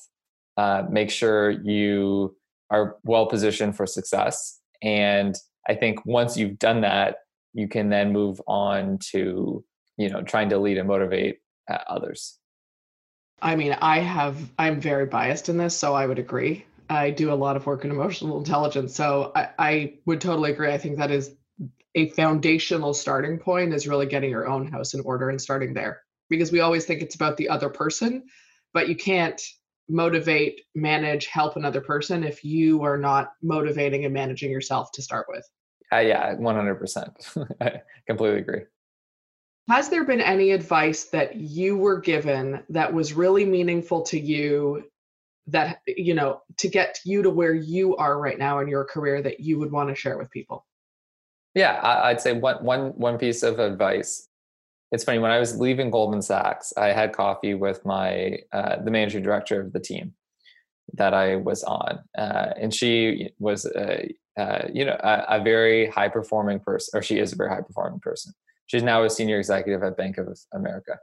uh, 0.56 0.82
make 0.90 1.10
sure 1.12 1.50
you 1.50 2.34
are 2.70 2.96
well 3.04 3.26
positioned 3.26 3.76
for 3.76 3.86
success. 3.86 4.58
And 4.82 5.36
i 5.68 5.76
think 5.76 6.04
once 6.04 6.36
you've 6.36 6.58
done 6.58 6.80
that 6.80 7.18
you 7.54 7.68
can 7.68 7.88
then 7.88 8.12
move 8.12 8.40
on 8.48 8.98
to 9.12 9.64
you 9.96 10.08
know 10.08 10.22
trying 10.22 10.48
to 10.48 10.58
lead 10.58 10.78
and 10.78 10.88
motivate 10.88 11.38
uh, 11.70 11.78
others 11.88 12.38
i 13.42 13.56
mean 13.56 13.76
i 13.80 13.98
have 13.98 14.36
i'm 14.58 14.80
very 14.80 15.06
biased 15.06 15.48
in 15.48 15.56
this 15.56 15.76
so 15.76 15.94
i 15.94 16.06
would 16.06 16.18
agree 16.18 16.64
i 16.88 17.10
do 17.10 17.32
a 17.32 17.34
lot 17.34 17.56
of 17.56 17.66
work 17.66 17.84
in 17.84 17.90
emotional 17.90 18.38
intelligence 18.38 18.94
so 18.94 19.32
i, 19.34 19.48
I 19.58 19.94
would 20.06 20.20
totally 20.20 20.52
agree 20.52 20.72
i 20.72 20.78
think 20.78 20.98
that 20.98 21.10
is 21.10 21.34
a 21.94 22.10
foundational 22.10 22.92
starting 22.92 23.38
point 23.38 23.72
is 23.72 23.88
really 23.88 24.06
getting 24.06 24.30
your 24.30 24.46
own 24.46 24.70
house 24.70 24.94
in 24.94 25.00
order 25.00 25.30
and 25.30 25.40
starting 25.40 25.72
there 25.72 26.02
because 26.28 26.52
we 26.52 26.60
always 26.60 26.84
think 26.84 27.02
it's 27.02 27.14
about 27.14 27.36
the 27.36 27.48
other 27.48 27.70
person 27.70 28.24
but 28.72 28.88
you 28.88 28.96
can't 28.96 29.40
motivate, 29.88 30.60
manage, 30.74 31.26
help 31.26 31.56
another 31.56 31.80
person 31.80 32.24
if 32.24 32.44
you 32.44 32.82
are 32.82 32.98
not 32.98 33.32
motivating 33.42 34.04
and 34.04 34.12
managing 34.12 34.50
yourself 34.50 34.90
to 34.92 35.02
start 35.02 35.26
with. 35.28 35.48
Uh, 35.92 35.98
yeah, 35.98 36.34
100%. 36.34 37.56
I 37.60 37.82
completely 38.06 38.40
agree. 38.40 38.62
Has 39.68 39.88
there 39.88 40.04
been 40.04 40.20
any 40.20 40.52
advice 40.52 41.04
that 41.04 41.36
you 41.36 41.76
were 41.76 42.00
given 42.00 42.62
that 42.68 42.92
was 42.92 43.12
really 43.12 43.44
meaningful 43.44 44.02
to 44.02 44.18
you 44.18 44.84
that, 45.48 45.80
you 45.86 46.14
know, 46.14 46.42
to 46.58 46.68
get 46.68 47.00
you 47.04 47.22
to 47.22 47.30
where 47.30 47.54
you 47.54 47.96
are 47.96 48.18
right 48.18 48.38
now 48.38 48.60
in 48.60 48.68
your 48.68 48.84
career 48.84 49.22
that 49.22 49.40
you 49.40 49.58
would 49.58 49.72
want 49.72 49.88
to 49.88 49.94
share 49.94 50.18
with 50.18 50.30
people? 50.30 50.64
Yeah, 51.54 51.80
I'd 51.82 52.20
say 52.20 52.32
one, 52.32 52.62
one, 52.64 52.88
one 52.90 53.18
piece 53.18 53.42
of 53.42 53.58
advice 53.58 54.28
it's 54.92 55.04
funny 55.04 55.18
when 55.18 55.30
I 55.30 55.38
was 55.38 55.58
leaving 55.58 55.90
Goldman 55.90 56.22
Sachs, 56.22 56.72
I 56.76 56.88
had 56.88 57.12
coffee 57.12 57.54
with 57.54 57.84
my 57.84 58.38
uh, 58.52 58.76
the 58.82 58.90
managing 58.90 59.22
director 59.22 59.60
of 59.60 59.72
the 59.72 59.80
team 59.80 60.14
that 60.94 61.12
I 61.12 61.36
was 61.36 61.64
on, 61.64 61.98
uh, 62.16 62.52
and 62.58 62.72
she 62.72 63.30
was 63.38 63.66
a, 63.66 64.08
uh, 64.38 64.68
you 64.72 64.84
know 64.84 64.96
a, 65.00 65.24
a, 65.28 65.42
very 65.42 65.88
high 65.88 66.08
performing 66.08 66.60
person, 66.60 66.96
or 66.96 67.02
she 67.02 67.18
is 67.18 67.32
a 67.32 67.36
very 67.36 67.50
high 67.50 67.62
performing 67.62 67.98
person. 68.00 68.32
She's 68.66 68.82
now 68.82 69.04
a 69.04 69.10
senior 69.10 69.38
executive 69.38 69.82
at 69.82 69.96
Bank 69.96 70.18
of 70.18 70.28
America, 70.52 70.98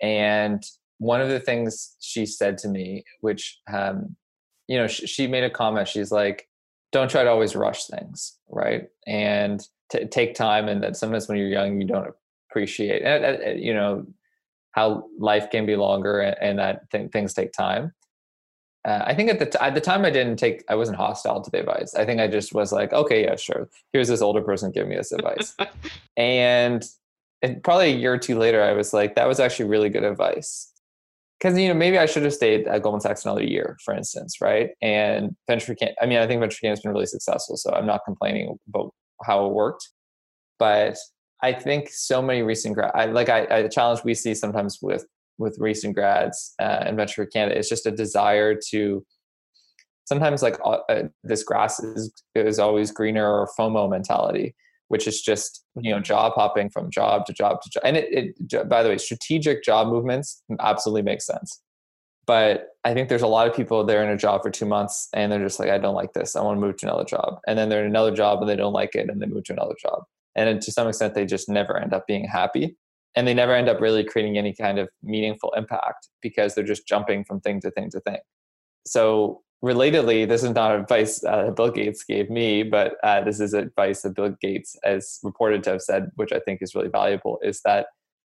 and 0.00 0.64
one 0.98 1.20
of 1.20 1.28
the 1.28 1.40
things 1.40 1.96
she 2.00 2.26
said 2.26 2.58
to 2.58 2.68
me, 2.68 3.04
which 3.20 3.60
um, 3.72 4.16
you 4.68 4.76
know, 4.76 4.86
she, 4.86 5.06
she 5.06 5.26
made 5.26 5.44
a 5.44 5.50
comment. 5.50 5.88
She's 5.88 6.12
like, 6.12 6.48
"Don't 6.92 7.10
try 7.10 7.24
to 7.24 7.30
always 7.30 7.56
rush 7.56 7.86
things, 7.86 8.38
right?" 8.48 8.88
And 9.06 9.66
t- 9.90 10.06
take 10.06 10.34
time, 10.34 10.68
and 10.68 10.82
that 10.82 10.96
sometimes 10.96 11.28
when 11.28 11.38
you're 11.38 11.48
young, 11.48 11.80
you 11.80 11.86
don't 11.86 12.14
appreciate 12.50 13.02
and, 13.02 13.60
you 13.60 13.72
know 13.74 14.06
how 14.72 15.04
life 15.18 15.50
can 15.50 15.66
be 15.66 15.76
longer 15.76 16.20
and, 16.20 16.36
and 16.40 16.58
that 16.58 16.90
th- 16.90 17.10
things 17.10 17.34
take 17.34 17.52
time. 17.52 17.92
Uh, 18.86 19.02
i 19.04 19.14
think 19.14 19.28
at 19.28 19.38
the, 19.38 19.44
t- 19.44 19.58
at 19.60 19.74
the 19.74 19.80
time 19.80 20.06
i 20.06 20.10
didn't 20.10 20.36
take 20.36 20.64
i 20.70 20.74
wasn't 20.74 20.96
hostile 20.96 21.42
to 21.42 21.50
the 21.50 21.60
advice. 21.60 21.94
I 21.94 22.06
think 22.06 22.18
i 22.20 22.26
just 22.26 22.54
was 22.54 22.72
like 22.72 22.92
okay 22.92 23.24
yeah 23.24 23.36
sure. 23.36 23.68
Here's 23.92 24.08
this 24.08 24.22
older 24.22 24.40
person 24.40 24.70
giving 24.70 24.90
me 24.90 24.96
this 24.96 25.12
advice. 25.12 25.56
And, 26.16 26.84
and 27.42 27.62
probably 27.62 27.92
a 27.92 27.96
year 27.96 28.14
or 28.14 28.18
two 28.18 28.38
later 28.38 28.62
i 28.62 28.72
was 28.72 28.92
like 28.92 29.14
that 29.14 29.28
was 29.28 29.40
actually 29.40 29.68
really 29.68 29.88
good 29.88 30.04
advice 30.04 30.70
because 31.40 31.58
you 31.58 31.68
know 31.68 31.74
maybe 31.74 31.98
I 31.98 32.06
should 32.06 32.22
have 32.24 32.34
stayed 32.34 32.66
at 32.68 32.82
Goldman 32.82 33.00
Sachs 33.00 33.24
another 33.24 33.42
year, 33.42 33.78
for 33.84 33.94
instance, 33.94 34.40
right? 34.40 34.70
And 34.82 35.34
venture 35.46 35.74
can 35.74 35.90
I 36.00 36.06
mean, 36.06 36.18
I 36.18 36.26
think 36.26 36.40
venture 36.40 36.58
can 36.60 36.70
has 36.70 36.80
been 36.80 36.92
really 36.92 37.06
successful, 37.06 37.56
so 37.56 37.72
I'm 37.72 37.86
not 37.86 38.02
complaining 38.04 38.58
about 38.68 38.92
how 39.24 39.46
it 39.46 39.52
worked. 39.52 39.88
But 40.58 40.96
I 41.42 41.52
think 41.54 41.88
so 41.90 42.20
many 42.20 42.42
recent 42.42 42.74
grad, 42.74 42.92
I, 42.94 43.06
like 43.06 43.30
I, 43.30 43.46
I, 43.50 43.62
the 43.62 43.68
challenge 43.68 44.04
we 44.04 44.14
see 44.14 44.34
sometimes 44.34 44.78
with 44.82 45.06
with 45.38 45.56
recent 45.58 45.94
grads 45.94 46.54
uh, 46.60 46.84
in 46.86 46.96
venture 46.96 47.24
Canada 47.24 47.58
is 47.58 47.68
just 47.68 47.86
a 47.86 47.90
desire 47.90 48.58
to 48.68 49.02
sometimes 50.04 50.42
like 50.42 50.56
uh, 50.64 51.04
this 51.24 51.42
grass 51.42 51.80
is 51.80 52.12
is 52.34 52.58
always 52.58 52.90
greener 52.90 53.26
or 53.26 53.48
FOMO 53.58 53.88
mentality, 53.88 54.54
which 54.90 55.06
is 55.06 55.20
just 55.20 55.64
you 55.80 55.90
know 55.90 55.96
mm-hmm. 55.96 56.04
job 56.04 56.32
hopping 56.34 56.70
from 56.70 56.90
job 56.90 57.26
to 57.26 57.32
job 57.32 57.62
to 57.62 57.70
job. 57.70 57.82
And 57.84 57.96
it, 57.96 58.34
it 58.40 58.68
by 58.68 58.82
the 58.82 58.90
way, 58.90 58.98
strategic 58.98 59.64
job 59.64 59.88
movements 59.88 60.42
absolutely 60.60 61.02
make 61.02 61.22
sense. 61.22 61.60
But 62.26 62.68
I 62.84 62.94
think 62.94 63.08
there's 63.08 63.22
a 63.22 63.26
lot 63.26 63.48
of 63.48 63.56
people 63.56 63.82
they're 63.84 64.04
in 64.04 64.10
a 64.10 64.16
job 64.16 64.42
for 64.42 64.50
two 64.50 64.66
months 64.66 65.08
and 65.14 65.32
they're 65.32 65.42
just 65.42 65.58
like, 65.58 65.70
I 65.70 65.78
don't 65.78 65.96
like 65.96 66.12
this. 66.12 66.36
I 66.36 66.42
want 66.42 66.58
to 66.58 66.60
move 66.60 66.76
to 66.76 66.86
another 66.86 67.04
job. 67.04 67.40
And 67.48 67.58
then 67.58 67.68
they're 67.68 67.80
in 67.80 67.90
another 67.90 68.14
job 68.14 68.40
and 68.40 68.48
they 68.48 68.54
don't 68.54 68.72
like 68.72 68.94
it 68.94 69.08
and 69.10 69.20
they 69.20 69.26
move 69.26 69.44
to 69.44 69.52
another 69.52 69.74
job 69.82 70.04
and 70.36 70.60
to 70.62 70.72
some 70.72 70.88
extent 70.88 71.14
they 71.14 71.26
just 71.26 71.48
never 71.48 71.78
end 71.78 71.92
up 71.92 72.06
being 72.06 72.24
happy 72.24 72.76
and 73.16 73.26
they 73.26 73.34
never 73.34 73.54
end 73.54 73.68
up 73.68 73.80
really 73.80 74.04
creating 74.04 74.38
any 74.38 74.54
kind 74.54 74.78
of 74.78 74.88
meaningful 75.02 75.52
impact 75.56 76.08
because 76.22 76.54
they're 76.54 76.64
just 76.64 76.86
jumping 76.86 77.24
from 77.24 77.40
thing 77.40 77.60
to 77.60 77.70
thing 77.70 77.90
to 77.90 78.00
thing 78.00 78.18
so 78.86 79.42
relatedly 79.64 80.26
this 80.26 80.42
is 80.42 80.50
not 80.50 80.74
advice 80.74 81.22
uh, 81.24 81.50
bill 81.50 81.70
gates 81.70 82.02
gave 82.04 82.30
me 82.30 82.62
but 82.62 82.96
uh, 83.02 83.20
this 83.22 83.40
is 83.40 83.52
advice 83.52 84.02
that 84.02 84.14
bill 84.14 84.34
gates 84.40 84.76
has 84.84 85.18
reported 85.22 85.62
to 85.62 85.70
have 85.70 85.82
said 85.82 86.10
which 86.16 86.32
i 86.32 86.40
think 86.40 86.62
is 86.62 86.74
really 86.74 86.88
valuable 86.88 87.38
is 87.42 87.60
that 87.64 87.86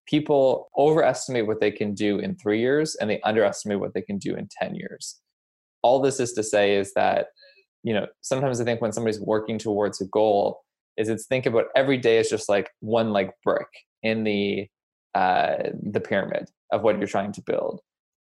people 0.09 0.69
overestimate 0.75 1.45
what 1.45 1.59
they 1.59 1.71
can 1.71 1.93
do 1.93 2.17
in 2.17 2.35
three 2.35 2.59
years 2.59 2.95
and 2.95 3.09
they 3.09 3.21
underestimate 3.21 3.79
what 3.79 3.93
they 3.93 4.01
can 4.01 4.17
do 4.17 4.35
in 4.35 4.49
10 4.59 4.73
years. 4.73 5.19
All 5.83 6.01
this 6.01 6.19
is 6.19 6.33
to 6.33 6.43
say 6.43 6.75
is 6.75 6.93
that 6.95 7.27
you 7.83 7.93
know 7.93 8.07
sometimes 8.19 8.59
i 8.59 8.65
think 8.65 8.81
when 8.81 8.91
somebody's 8.91 9.21
working 9.21 9.57
towards 9.57 10.01
a 10.01 10.05
goal 10.07 10.59
is 10.97 11.07
it's 11.07 11.27
think 11.27 11.45
about 11.45 11.67
every 11.77 11.97
day 11.97 12.17
as 12.17 12.29
just 12.29 12.49
like 12.49 12.69
one 12.81 13.13
like 13.13 13.31
brick 13.41 13.69
in 14.03 14.25
the 14.25 14.67
uh, 15.15 15.55
the 15.81 16.01
pyramid 16.01 16.49
of 16.71 16.81
what 16.81 16.97
you're 16.97 17.07
trying 17.07 17.31
to 17.31 17.41
build 17.45 17.79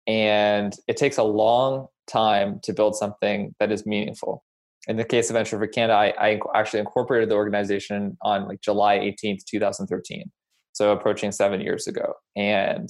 and 0.08 0.74
it 0.88 0.98
takes 0.98 1.18
a 1.18 1.24
long 1.24 1.88
time 2.08 2.60
to 2.64 2.74
build 2.74 2.96
something 2.96 3.54
that 3.60 3.72
is 3.72 3.86
meaningful. 3.86 4.44
In 4.88 4.96
the 4.96 5.04
case 5.04 5.30
of 5.30 5.34
venture 5.34 5.58
for 5.58 5.68
canada 5.68 5.94
I, 5.94 6.14
I 6.18 6.40
actually 6.56 6.80
incorporated 6.80 7.30
the 7.30 7.36
organization 7.36 8.18
on 8.22 8.48
like 8.48 8.62
july 8.62 8.98
18th 9.00 9.44
2013 9.46 10.32
so 10.72 10.92
approaching 10.92 11.32
seven 11.32 11.60
years 11.60 11.88
ago. 11.88 12.14
And 12.36 12.88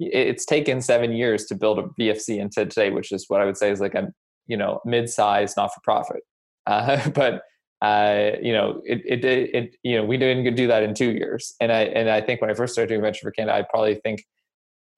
it's 0.00 0.44
taken 0.44 0.82
seven 0.82 1.12
years 1.12 1.46
to 1.46 1.54
build 1.54 1.78
a 1.78 1.88
vfc 1.98 2.38
into 2.38 2.66
today 2.66 2.90
which 2.90 3.12
is 3.12 3.24
what 3.28 3.40
i 3.40 3.44
would 3.46 3.56
say 3.56 3.70
is 3.70 3.80
like 3.80 3.94
a 3.94 4.08
you 4.48 4.56
know 4.56 4.80
mid-sized 4.84 5.56
not-for-profit. 5.56 6.22
Uh, 6.66 7.08
but 7.14 7.42
uh, 7.80 8.32
you 8.42 8.52
know, 8.52 8.82
it, 8.84 9.02
it, 9.04 9.24
it, 9.24 9.76
you 9.84 9.96
know, 9.96 10.04
we 10.04 10.16
didn't 10.16 10.52
do 10.56 10.66
that 10.66 10.82
in 10.82 10.94
two 10.94 11.12
years. 11.12 11.54
And 11.60 11.70
I, 11.70 11.82
and 11.82 12.10
I 12.10 12.20
think 12.20 12.40
when 12.40 12.50
I 12.50 12.54
first 12.54 12.72
started 12.72 12.88
doing 12.88 13.02
venture 13.02 13.20
for 13.22 13.30
Canada, 13.30 13.56
I 13.56 13.62
probably 13.62 14.00
think 14.02 14.24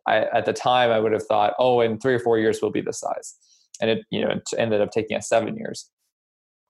I, 0.06 0.26
at 0.32 0.46
the 0.46 0.52
time 0.52 0.90
I 0.90 1.00
would 1.00 1.12
have 1.12 1.26
thought, 1.26 1.54
oh, 1.58 1.80
in 1.80 1.98
three 1.98 2.14
or 2.14 2.18
four 2.18 2.38
years 2.38 2.60
we'll 2.60 2.70
be 2.70 2.80
this 2.80 3.00
size. 3.00 3.36
And 3.80 3.90
it, 3.90 4.04
you 4.10 4.20
know, 4.20 4.30
it 4.30 4.48
ended 4.58 4.80
up 4.80 4.90
taking 4.90 5.16
us 5.16 5.28
seven 5.28 5.56
years. 5.56 5.90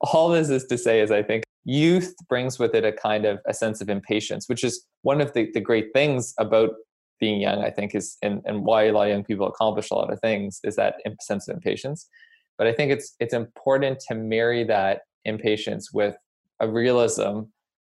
All 0.00 0.28
this 0.28 0.48
is 0.48 0.64
to 0.66 0.78
say 0.78 1.00
is 1.00 1.10
I 1.10 1.22
think 1.22 1.44
youth 1.64 2.14
brings 2.28 2.58
with 2.58 2.74
it 2.74 2.84
a 2.84 2.92
kind 2.92 3.24
of 3.24 3.38
a 3.46 3.54
sense 3.54 3.80
of 3.80 3.88
impatience, 3.88 4.48
which 4.48 4.64
is 4.64 4.84
one 5.02 5.20
of 5.20 5.32
the, 5.32 5.50
the 5.52 5.60
great 5.60 5.92
things 5.92 6.34
about 6.38 6.70
being 7.18 7.40
young, 7.40 7.62
I 7.62 7.70
think 7.70 7.94
is, 7.94 8.16
and, 8.22 8.40
and 8.46 8.64
why 8.64 8.84
a 8.84 8.92
lot 8.92 9.04
of 9.04 9.10
young 9.10 9.24
people 9.24 9.46
accomplish 9.46 9.90
a 9.90 9.94
lot 9.94 10.12
of 10.12 10.20
things 10.20 10.60
is 10.64 10.76
that 10.76 10.94
sense 11.20 11.48
of 11.48 11.54
impatience. 11.54 12.08
But 12.56 12.66
I 12.66 12.72
think 12.72 12.92
it's, 12.92 13.14
it's 13.20 13.34
important 13.34 14.00
to 14.08 14.14
marry 14.14 14.64
that 14.64 15.02
impatience 15.24 15.92
with 15.92 16.16
a 16.60 16.68
realism 16.68 17.42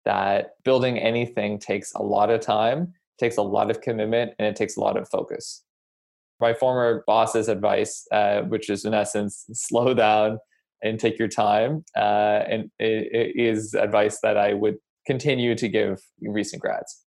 that 0.04 0.52
building 0.64 0.98
anything 0.98 1.60
takes 1.60 1.94
a 1.94 2.02
lot 2.02 2.30
of 2.30 2.42
time 2.42 2.94
takes 3.22 3.38
a 3.38 3.42
lot 3.42 3.72
of 3.72 3.80
commitment 3.82 4.34
and 4.38 4.48
it 4.48 4.56
takes 4.56 4.76
a 4.76 4.82
lot 4.82 4.98
of 4.98 5.08
focus. 5.08 5.64
My 6.42 6.54
former 6.54 7.04
boss's 7.08 7.48
advice, 7.48 8.06
uh, 8.12 8.42
which 8.42 8.70
is 8.70 8.84
in 8.84 8.94
essence, 8.94 9.46
slow 9.54 9.94
down 9.94 10.40
and 10.84 11.00
take 11.00 11.20
your 11.20 11.28
time, 11.28 11.86
uh, 11.96 12.44
and 12.50 12.72
it, 12.80 13.08
it 13.14 13.40
is 13.40 13.76
advice 13.76 14.20
that 14.24 14.36
I 14.36 14.54
would 14.54 14.78
continue 15.06 15.56
to 15.56 15.70
give 15.70 16.02
recent 16.22 16.62
grads. 16.62 17.06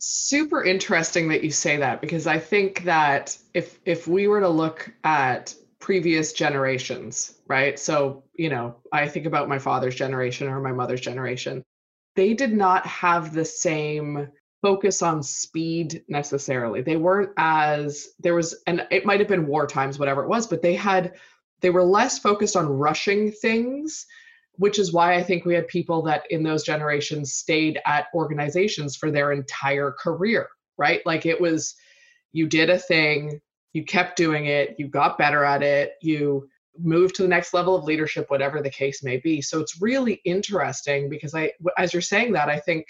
Super 0.00 0.64
interesting 0.64 1.28
that 1.28 1.44
you 1.44 1.52
say 1.52 1.76
that 1.76 2.00
because 2.00 2.26
I 2.26 2.40
think 2.40 2.82
that 2.82 3.38
if 3.54 3.78
if 3.84 4.08
we 4.08 4.26
were 4.26 4.40
to 4.40 4.48
look 4.48 4.92
at 5.04 5.54
previous 5.82 6.32
generations, 6.32 7.34
right? 7.48 7.78
So, 7.78 8.22
you 8.34 8.48
know, 8.48 8.76
I 8.92 9.08
think 9.08 9.26
about 9.26 9.48
my 9.48 9.58
father's 9.58 9.96
generation 9.96 10.48
or 10.48 10.60
my 10.60 10.72
mother's 10.72 11.00
generation. 11.00 11.62
They 12.14 12.34
did 12.34 12.52
not 12.52 12.86
have 12.86 13.34
the 13.34 13.44
same 13.44 14.28
focus 14.62 15.02
on 15.02 15.22
speed 15.22 16.04
necessarily. 16.08 16.80
They 16.80 16.96
weren't 16.96 17.30
as 17.36 18.08
there 18.20 18.34
was 18.34 18.62
and 18.66 18.86
it 18.90 19.04
might 19.04 19.20
have 19.20 19.28
been 19.28 19.46
war 19.46 19.66
times 19.66 19.98
whatever 19.98 20.22
it 20.22 20.28
was, 20.28 20.46
but 20.46 20.62
they 20.62 20.74
had 20.74 21.14
they 21.60 21.70
were 21.70 21.84
less 21.84 22.18
focused 22.18 22.56
on 22.56 22.66
rushing 22.66 23.30
things 23.30 24.06
which 24.56 24.78
is 24.78 24.92
why 24.92 25.14
I 25.14 25.22
think 25.22 25.44
we 25.44 25.54
had 25.54 25.66
people 25.68 26.02
that 26.02 26.24
in 26.30 26.42
those 26.42 26.62
generations 26.62 27.32
stayed 27.32 27.80
at 27.86 28.06
organizations 28.14 28.96
for 28.96 29.10
their 29.10 29.32
entire 29.32 29.92
career, 29.92 30.48
right? 30.76 31.00
Like 31.06 31.26
it 31.26 31.40
was, 31.40 31.74
you 32.32 32.46
did 32.46 32.70
a 32.70 32.78
thing, 32.78 33.40
you 33.72 33.84
kept 33.84 34.16
doing 34.16 34.46
it, 34.46 34.76
you 34.78 34.88
got 34.88 35.18
better 35.18 35.44
at 35.44 35.62
it, 35.62 35.92
you 36.02 36.48
moved 36.78 37.14
to 37.16 37.22
the 37.22 37.28
next 37.28 37.54
level 37.54 37.74
of 37.74 37.84
leadership, 37.84 38.26
whatever 38.28 38.62
the 38.62 38.70
case 38.70 39.02
may 39.02 39.18
be. 39.18 39.40
So 39.40 39.60
it's 39.60 39.80
really 39.80 40.20
interesting 40.24 41.08
because 41.08 41.34
I, 41.34 41.52
as 41.78 41.92
you're 41.92 42.02
saying 42.02 42.32
that, 42.32 42.48
I 42.48 42.58
think 42.58 42.86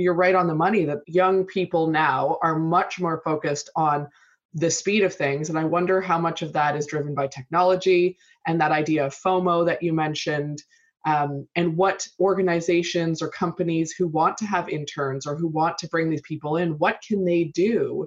you're 0.00 0.14
right 0.14 0.34
on 0.34 0.46
the 0.46 0.54
money 0.54 0.84
that 0.84 1.00
young 1.06 1.44
people 1.44 1.86
now 1.86 2.38
are 2.42 2.58
much 2.58 3.00
more 3.00 3.20
focused 3.24 3.70
on 3.76 4.08
the 4.54 4.70
speed 4.70 5.04
of 5.04 5.14
things. 5.14 5.48
And 5.48 5.58
I 5.58 5.64
wonder 5.64 6.00
how 6.00 6.18
much 6.18 6.42
of 6.42 6.52
that 6.54 6.76
is 6.76 6.86
driven 6.86 7.14
by 7.14 7.28
technology 7.28 8.16
and 8.46 8.60
that 8.60 8.72
idea 8.72 9.06
of 9.06 9.14
FOMO 9.14 9.66
that 9.66 9.82
you 9.82 9.92
mentioned 9.92 10.62
um, 11.06 11.46
and 11.56 11.76
what 11.76 12.06
organizations 12.18 13.22
or 13.22 13.28
companies 13.28 13.92
who 13.92 14.06
want 14.08 14.36
to 14.38 14.46
have 14.46 14.68
interns 14.68 15.26
or 15.26 15.36
who 15.36 15.48
want 15.48 15.78
to 15.78 15.88
bring 15.88 16.10
these 16.10 16.22
people 16.22 16.56
in 16.56 16.78
what 16.78 17.00
can 17.06 17.24
they 17.24 17.44
do 17.44 18.06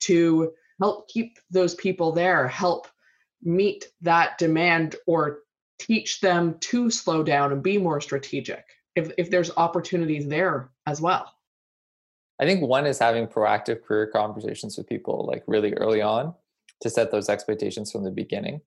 to 0.00 0.52
help 0.80 1.08
keep 1.08 1.38
those 1.50 1.74
people 1.74 2.12
there 2.12 2.46
help 2.46 2.86
meet 3.42 3.86
that 4.02 4.36
demand 4.38 4.96
or 5.06 5.40
teach 5.78 6.20
them 6.20 6.56
to 6.60 6.90
slow 6.90 7.22
down 7.22 7.52
and 7.52 7.62
be 7.62 7.78
more 7.78 8.00
strategic 8.00 8.64
if, 8.94 9.10
if 9.16 9.30
there's 9.30 9.50
opportunities 9.56 10.26
there 10.26 10.70
as 10.86 11.00
well 11.00 11.34
i 12.40 12.44
think 12.44 12.62
one 12.62 12.86
is 12.86 12.98
having 12.98 13.26
proactive 13.26 13.82
career 13.82 14.06
conversations 14.06 14.76
with 14.76 14.88
people 14.88 15.26
like 15.26 15.42
really 15.46 15.72
early 15.74 16.02
on 16.02 16.34
to 16.80 16.90
set 16.90 17.10
those 17.10 17.28
expectations 17.28 17.90
from 17.90 18.04
the 18.04 18.10
beginning 18.10 18.60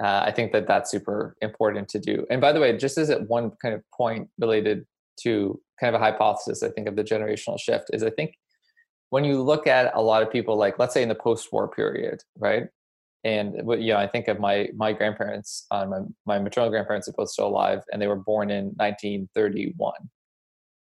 uh, 0.00 0.22
I 0.24 0.30
think 0.30 0.52
that 0.52 0.66
that's 0.66 0.90
super 0.90 1.36
important 1.42 1.88
to 1.88 1.98
do. 1.98 2.24
And 2.30 2.40
by 2.40 2.52
the 2.52 2.60
way, 2.60 2.76
just 2.76 2.98
as 2.98 3.10
at 3.10 3.28
one 3.28 3.50
kind 3.60 3.74
of 3.74 3.82
point 3.92 4.28
related 4.38 4.86
to 5.22 5.60
kind 5.80 5.94
of 5.94 6.00
a 6.00 6.04
hypothesis, 6.04 6.62
I 6.62 6.68
think 6.70 6.86
of 6.86 6.94
the 6.94 7.02
generational 7.02 7.58
shift 7.58 7.90
is 7.92 8.02
I 8.02 8.10
think 8.10 8.34
when 9.10 9.24
you 9.24 9.42
look 9.42 9.66
at 9.66 9.92
a 9.94 10.02
lot 10.02 10.22
of 10.22 10.30
people, 10.30 10.56
like 10.56 10.78
let's 10.78 10.94
say 10.94 11.02
in 11.02 11.08
the 11.08 11.14
post-war 11.14 11.68
period, 11.68 12.22
right? 12.38 12.68
And 13.24 13.54
you 13.82 13.92
know, 13.92 13.96
I 13.96 14.06
think 14.06 14.28
of 14.28 14.38
my 14.38 14.68
my 14.76 14.92
grandparents, 14.92 15.66
uh, 15.72 15.84
my 15.86 16.00
my 16.26 16.38
maternal 16.38 16.70
grandparents 16.70 17.08
are 17.08 17.12
both 17.12 17.30
still 17.30 17.48
alive, 17.48 17.82
and 17.92 18.00
they 18.00 18.06
were 18.06 18.14
born 18.14 18.50
in 18.50 18.66
1931, 18.76 19.92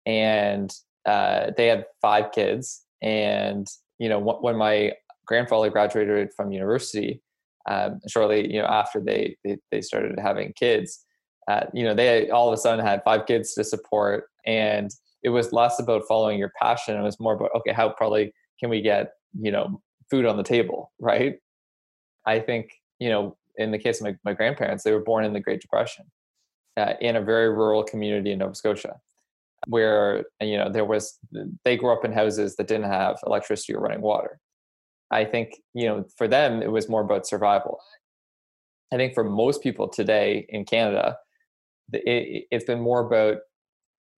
and 0.06 0.72
uh, 1.06 1.50
they 1.56 1.66
had 1.66 1.86
five 2.00 2.32
kids. 2.32 2.84
And 3.02 3.66
you 3.98 4.08
know, 4.08 4.18
when 4.18 4.56
my 4.56 4.92
grandfather 5.26 5.70
graduated 5.70 6.32
from 6.36 6.52
university, 6.52 7.22
um, 7.68 8.00
shortly 8.08 8.52
you 8.52 8.60
know 8.60 8.66
after 8.66 9.00
they 9.00 9.36
they, 9.44 9.58
they 9.70 9.80
started 9.80 10.18
having 10.18 10.52
kids 10.54 11.04
uh, 11.48 11.64
you 11.72 11.84
know 11.84 11.94
they 11.94 12.30
all 12.30 12.48
of 12.48 12.54
a 12.54 12.56
sudden 12.56 12.84
had 12.84 13.02
five 13.04 13.26
kids 13.26 13.54
to 13.54 13.64
support. 13.64 14.24
And 14.46 14.90
it 15.22 15.28
was 15.28 15.52
less 15.52 15.78
about 15.78 16.02
following 16.08 16.38
your 16.38 16.52
passion. 16.60 16.98
It 16.98 17.02
was 17.02 17.20
more 17.20 17.34
about 17.34 17.50
okay 17.56 17.72
how 17.72 17.90
probably 17.90 18.32
can 18.58 18.70
we 18.70 18.80
get 18.80 19.12
you 19.38 19.52
know 19.52 19.80
food 20.10 20.26
on 20.26 20.36
the 20.36 20.42
table 20.42 20.92
right? 20.98 21.36
I 22.26 22.38
think 22.38 22.70
you 22.98 23.08
know 23.08 23.36
in 23.56 23.70
the 23.70 23.78
case 23.78 24.00
of 24.00 24.06
my, 24.06 24.16
my 24.24 24.32
grandparents 24.32 24.84
they 24.84 24.92
were 24.92 25.02
born 25.02 25.24
in 25.24 25.32
the 25.32 25.40
great 25.40 25.60
depression 25.60 26.06
uh, 26.76 26.94
in 27.00 27.16
a 27.16 27.20
very 27.20 27.50
rural 27.50 27.82
community 27.82 28.32
in 28.32 28.38
nova 28.38 28.54
scotia 28.54 29.00
where 29.66 30.24
you 30.40 30.56
know 30.56 30.70
there 30.70 30.84
was 30.84 31.18
they 31.64 31.76
grew 31.76 31.92
up 31.92 32.04
in 32.04 32.12
houses 32.12 32.56
that 32.56 32.66
didn't 32.66 32.90
have 32.90 33.16
electricity 33.26 33.74
or 33.74 33.80
running 33.80 34.00
water 34.00 34.40
I 35.12 35.26
think, 35.26 35.60
you 35.74 35.86
know, 35.86 36.06
for 36.16 36.26
them, 36.26 36.62
it 36.62 36.72
was 36.72 36.88
more 36.88 37.02
about 37.02 37.26
survival. 37.26 37.78
I 38.92 38.96
think 38.96 39.14
for 39.14 39.22
most 39.22 39.62
people 39.62 39.86
today 39.86 40.46
in 40.48 40.64
Canada, 40.64 41.18
it, 41.92 42.46
has 42.50 42.64
been 42.64 42.80
more 42.80 43.06
about, 43.06 43.38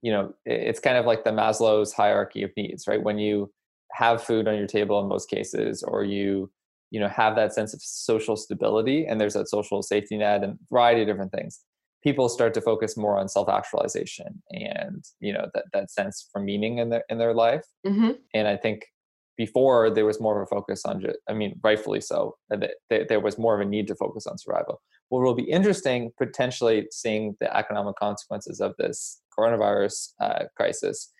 you 0.02 0.12
know, 0.12 0.34
it's 0.46 0.80
kind 0.80 0.96
of 0.96 1.04
like 1.04 1.24
the 1.24 1.30
Maslow's 1.30 1.92
hierarchy 1.92 2.44
of 2.44 2.52
needs, 2.56 2.86
right? 2.86 3.02
When 3.02 3.18
you 3.18 3.52
have 3.92 4.22
food 4.22 4.46
on 4.46 4.56
your 4.56 4.68
table 4.68 5.00
in 5.00 5.08
most 5.08 5.28
cases, 5.28 5.82
or 5.82 6.04
you, 6.04 6.50
you 6.92 7.00
know, 7.00 7.08
have 7.08 7.34
that 7.34 7.52
sense 7.52 7.74
of 7.74 7.82
social 7.82 8.36
stability 8.36 9.04
and 9.06 9.20
there's 9.20 9.34
that 9.34 9.48
social 9.48 9.82
safety 9.82 10.16
net 10.16 10.44
and 10.44 10.58
variety 10.70 11.00
of 11.02 11.08
different 11.08 11.32
things, 11.32 11.60
people 12.04 12.28
start 12.28 12.54
to 12.54 12.60
focus 12.60 12.96
more 12.96 13.18
on 13.18 13.28
self-actualization 13.28 14.42
and, 14.50 15.04
you 15.20 15.32
know, 15.32 15.46
that, 15.54 15.64
that 15.72 15.90
sense 15.90 16.28
for 16.30 16.40
meaning 16.40 16.78
in 16.78 16.90
their, 16.90 17.02
in 17.08 17.18
their 17.18 17.34
life. 17.34 17.64
Mm-hmm. 17.86 18.10
And 18.34 18.46
I 18.46 18.56
think 18.56 18.84
before 19.36 19.90
there 19.90 20.04
was 20.04 20.20
more 20.20 20.40
of 20.40 20.46
a 20.46 20.54
focus 20.54 20.84
on 20.84 21.00
just, 21.00 21.18
i 21.28 21.32
mean 21.32 21.58
rightfully 21.62 22.00
so 22.00 22.36
that 22.50 22.70
there 23.08 23.20
was 23.20 23.38
more 23.38 23.54
of 23.54 23.66
a 23.66 23.68
need 23.68 23.86
to 23.86 23.94
focus 23.94 24.26
on 24.26 24.38
survival 24.38 24.80
what 25.08 25.22
will 25.22 25.34
be 25.34 25.42
interesting 25.44 26.10
potentially 26.18 26.86
seeing 26.90 27.36
the 27.40 27.56
economic 27.56 27.96
consequences 27.96 28.60
of 28.60 28.74
this 28.78 29.20
coronavirus 29.36 30.10
uh, 30.20 30.44
crisis 30.56 31.12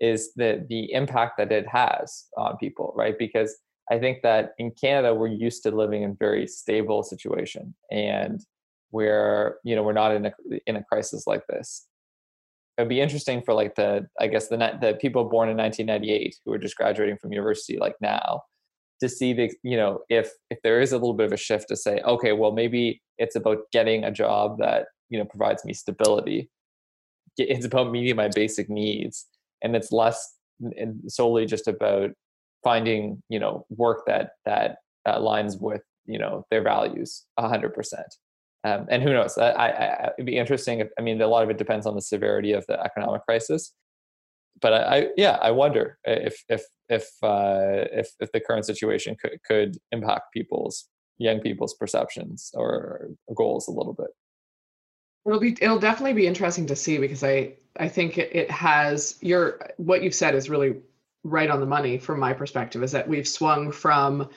is 0.00 0.32
the 0.36 0.64
the 0.68 0.92
impact 0.92 1.38
that 1.38 1.52
it 1.52 1.66
has 1.68 2.26
on 2.36 2.56
people 2.56 2.92
right 2.96 3.18
because 3.18 3.56
i 3.90 3.98
think 3.98 4.18
that 4.22 4.52
in 4.58 4.70
canada 4.72 5.14
we're 5.14 5.28
used 5.28 5.62
to 5.62 5.70
living 5.70 6.02
in 6.02 6.16
very 6.18 6.46
stable 6.46 7.02
situation 7.02 7.74
and 7.90 8.40
where 8.90 9.56
you 9.64 9.74
know 9.74 9.82
we're 9.82 9.92
not 9.92 10.14
in 10.14 10.26
a 10.26 10.32
in 10.66 10.76
a 10.76 10.84
crisis 10.84 11.26
like 11.26 11.46
this. 11.48 11.86
It'd 12.78 12.88
be 12.88 13.00
interesting 13.00 13.42
for 13.42 13.54
like 13.54 13.74
the 13.74 14.06
I 14.20 14.26
guess 14.26 14.48
the 14.48 14.56
the 14.56 14.98
people 15.00 15.24
born 15.24 15.48
in 15.48 15.56
1998 15.56 16.36
who 16.44 16.52
are 16.52 16.58
just 16.58 16.76
graduating 16.76 17.18
from 17.18 17.32
university 17.32 17.78
like 17.78 17.96
now 18.00 18.42
to 19.00 19.08
see 19.08 19.32
the 19.32 19.50
you 19.62 19.76
know 19.76 20.00
if 20.08 20.30
if 20.50 20.58
there 20.62 20.80
is 20.80 20.92
a 20.92 20.96
little 20.96 21.14
bit 21.14 21.26
of 21.26 21.32
a 21.32 21.36
shift 21.36 21.68
to 21.68 21.76
say 21.76 22.00
okay 22.02 22.32
well 22.32 22.52
maybe 22.52 23.00
it's 23.18 23.36
about 23.36 23.58
getting 23.72 24.04
a 24.04 24.10
job 24.10 24.58
that 24.58 24.86
you 25.08 25.18
know 25.18 25.24
provides 25.24 25.64
me 25.64 25.72
stability. 25.72 26.50
It's 27.36 27.66
about 27.66 27.90
meeting 27.90 28.16
my 28.16 28.28
basic 28.28 28.68
needs 28.68 29.26
and 29.62 29.76
it's 29.76 29.92
less 29.92 30.34
and 30.76 31.00
solely 31.10 31.46
just 31.46 31.68
about 31.68 32.10
finding 32.62 33.22
you 33.28 33.38
know 33.38 33.66
work 33.70 34.02
that 34.06 34.32
that 34.44 34.76
aligns 35.06 35.60
with 35.60 35.82
you 36.06 36.18
know 36.18 36.44
their 36.50 36.62
values 36.62 37.24
100% 37.38 37.72
um, 38.64 38.86
and 38.90 39.02
who 39.02 39.12
knows? 39.12 39.38
I, 39.38 39.50
I, 39.50 40.10
it'd 40.18 40.26
be 40.26 40.36
interesting. 40.36 40.80
If, 40.80 40.88
I 40.98 41.02
mean, 41.02 41.20
a 41.20 41.26
lot 41.26 41.42
of 41.42 41.50
it 41.50 41.58
depends 41.58 41.86
on 41.86 41.94
the 41.94 42.02
severity 42.02 42.52
of 42.52 42.66
the 42.66 42.78
economic 42.80 43.24
crisis. 43.24 43.72
But 44.60 44.74
I, 44.74 44.98
I 44.98 45.06
yeah, 45.16 45.38
I 45.40 45.50
wonder 45.50 45.98
if 46.04 46.42
if 46.48 46.62
if 46.88 47.08
uh, 47.22 47.86
if 47.92 48.10
if 48.20 48.30
the 48.32 48.40
current 48.40 48.66
situation 48.66 49.16
could 49.20 49.38
could 49.46 49.78
impact 49.92 50.32
people's 50.34 50.88
young 51.18 51.40
people's 51.40 51.74
perceptions 51.74 52.50
or 52.54 53.08
goals 53.34 53.68
a 53.68 53.72
little 53.72 53.94
bit. 53.94 54.08
It'll 55.26 55.40
be 55.40 55.56
it'll 55.60 55.78
definitely 55.78 56.14
be 56.14 56.26
interesting 56.26 56.66
to 56.66 56.76
see 56.76 56.98
because 56.98 57.24
I 57.24 57.54
I 57.78 57.88
think 57.88 58.18
it, 58.18 58.34
it 58.34 58.50
has 58.50 59.16
your 59.22 59.70
what 59.78 60.02
you've 60.02 60.14
said 60.14 60.34
is 60.34 60.50
really 60.50 60.76
right 61.22 61.50
on 61.50 61.60
the 61.60 61.66
money 61.66 61.98
from 61.98 62.18
my 62.18 62.32
perspective 62.32 62.82
is 62.82 62.92
that 62.92 63.06
we've 63.06 63.28
swung 63.28 63.70
from 63.70 64.28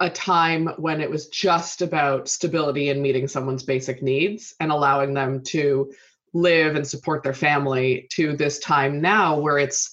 a 0.00 0.08
time 0.08 0.68
when 0.76 1.00
it 1.00 1.10
was 1.10 1.28
just 1.28 1.82
about 1.82 2.28
stability 2.28 2.90
and 2.90 3.02
meeting 3.02 3.26
someone's 3.26 3.64
basic 3.64 4.02
needs 4.02 4.54
and 4.60 4.70
allowing 4.70 5.12
them 5.12 5.42
to 5.42 5.92
live 6.34 6.76
and 6.76 6.86
support 6.86 7.22
their 7.22 7.34
family 7.34 8.06
to 8.12 8.36
this 8.36 8.58
time 8.60 9.00
now 9.00 9.38
where 9.38 9.58
it's 9.58 9.90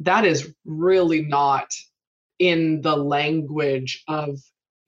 that 0.00 0.24
is 0.24 0.52
really 0.64 1.22
not 1.22 1.70
in 2.38 2.80
the 2.82 2.96
language 2.96 4.02
of 4.08 4.38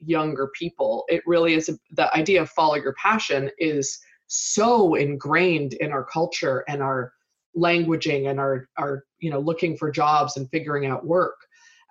younger 0.01 0.51
people. 0.55 1.05
It 1.09 1.23
really 1.27 1.55
is 1.55 1.71
the 1.93 2.15
idea 2.15 2.43
of 2.43 2.51
follow 2.51 2.75
your 2.75 2.95
passion 2.95 3.51
is 3.59 3.99
so 4.27 4.95
ingrained 4.95 5.75
in 5.75 5.93
our 5.93 6.05
culture 6.05 6.65
and 6.69 6.83
our 6.83 7.13
languaging 7.57 8.31
and 8.31 8.39
our 8.39 8.69
our 8.77 9.05
you 9.19 9.31
know 9.31 9.41
looking 9.41 9.77
for 9.77 9.91
jobs 9.91 10.37
and 10.37 10.49
figuring 10.51 10.87
out 10.87 11.07
work 11.07 11.37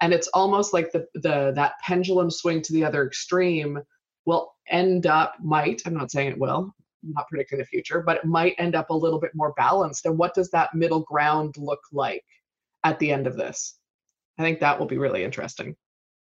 and 0.02 0.14
it's 0.14 0.28
almost 0.30 0.74
like 0.74 0.92
the 0.92 1.06
the 1.16 1.52
that 1.56 1.74
pendulum 1.84 2.30
swing 2.30 2.62
to 2.62 2.74
the 2.74 2.84
other 2.84 3.06
extreme 3.06 3.80
will 4.26 4.54
end 4.70 5.08
up 5.08 5.36
might 5.42 5.82
i'm 5.86 5.94
not 5.94 6.12
saying 6.12 6.30
it 6.30 6.40
will 6.40 6.74
I'm 7.04 7.14
not 7.14 7.28
predicting 7.30 7.60
the 7.60 7.66
future 7.66 8.02
but 8.02 8.18
it 8.18 8.26
might 8.26 8.56
end 8.58 8.76
up 8.76 8.90
a 8.90 8.96
little 8.96 9.20
bit 9.20 9.32
more 9.34 9.54
balanced 9.56 10.06
and 10.06 10.18
what 10.18 10.34
does 10.34 10.50
that 10.52 10.74
middle 10.74 11.02
ground 11.02 11.56
look 11.58 11.82
like 11.92 12.24
at 12.84 13.00
the 13.00 13.12
end 13.12 13.28
of 13.28 13.38
this 13.38 13.78
I 14.38 14.44
think 14.44 14.60
that 14.60 14.80
will 14.80 14.86
be 14.86 14.98
really 14.98 15.24
interesting. 15.24 15.76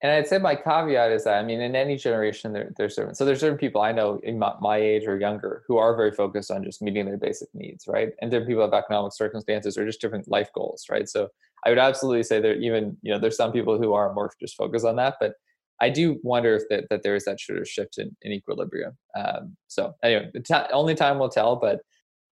And 0.04 0.12
I'd 0.12 0.28
say 0.28 0.36
my 0.36 0.54
caveat 0.54 1.12
is 1.12 1.24
that 1.24 1.38
I 1.38 1.42
mean, 1.42 1.62
in 1.62 1.74
any 1.74 1.96
generation, 1.96 2.52
there, 2.52 2.70
there's 2.76 2.94
certain 2.94 3.14
so 3.14 3.24
there's 3.24 3.40
certain 3.40 3.56
people 3.56 3.80
I 3.80 3.90
know 3.90 4.20
in 4.22 4.38
my, 4.38 4.52
my, 4.60 4.76
age 4.76 5.06
or 5.06 5.18
younger 5.18 5.64
who 5.66 5.78
are 5.78 5.96
very 5.96 6.12
focused 6.12 6.50
on 6.50 6.62
just 6.62 6.82
meeting 6.82 7.06
their 7.06 7.16
basic 7.16 7.48
needs, 7.54 7.88
right? 7.88 8.10
And 8.20 8.30
different 8.30 8.48
people 8.48 8.64
have 8.64 8.74
economic 8.74 9.14
circumstances 9.14 9.78
or 9.78 9.86
just 9.86 10.02
different 10.02 10.28
life 10.28 10.50
goals, 10.54 10.84
right? 10.90 11.08
So 11.08 11.28
I 11.64 11.70
would 11.70 11.78
absolutely 11.78 12.22
say 12.22 12.38
that 12.38 12.58
even 12.58 12.98
you 13.00 13.14
know 13.14 13.18
there's 13.18 13.38
some 13.38 13.50
people 13.50 13.78
who 13.78 13.94
are 13.94 14.12
more 14.12 14.30
just 14.38 14.56
focused 14.56 14.84
on 14.84 14.96
that, 14.96 15.14
but 15.20 15.36
I 15.80 15.88
do 15.88 16.20
wonder 16.22 16.54
if 16.54 16.64
that, 16.68 16.84
that 16.90 17.02
there 17.02 17.16
is 17.16 17.24
that 17.24 17.40
sort 17.40 17.58
of 17.58 17.66
shift 17.66 17.96
in, 17.96 18.14
in 18.20 18.30
equilibrium. 18.30 18.98
Um, 19.16 19.56
so 19.68 19.94
anyway, 20.02 20.30
t- 20.44 20.54
only 20.70 20.94
time 20.94 21.18
will 21.18 21.30
tell. 21.30 21.56
But 21.56 21.80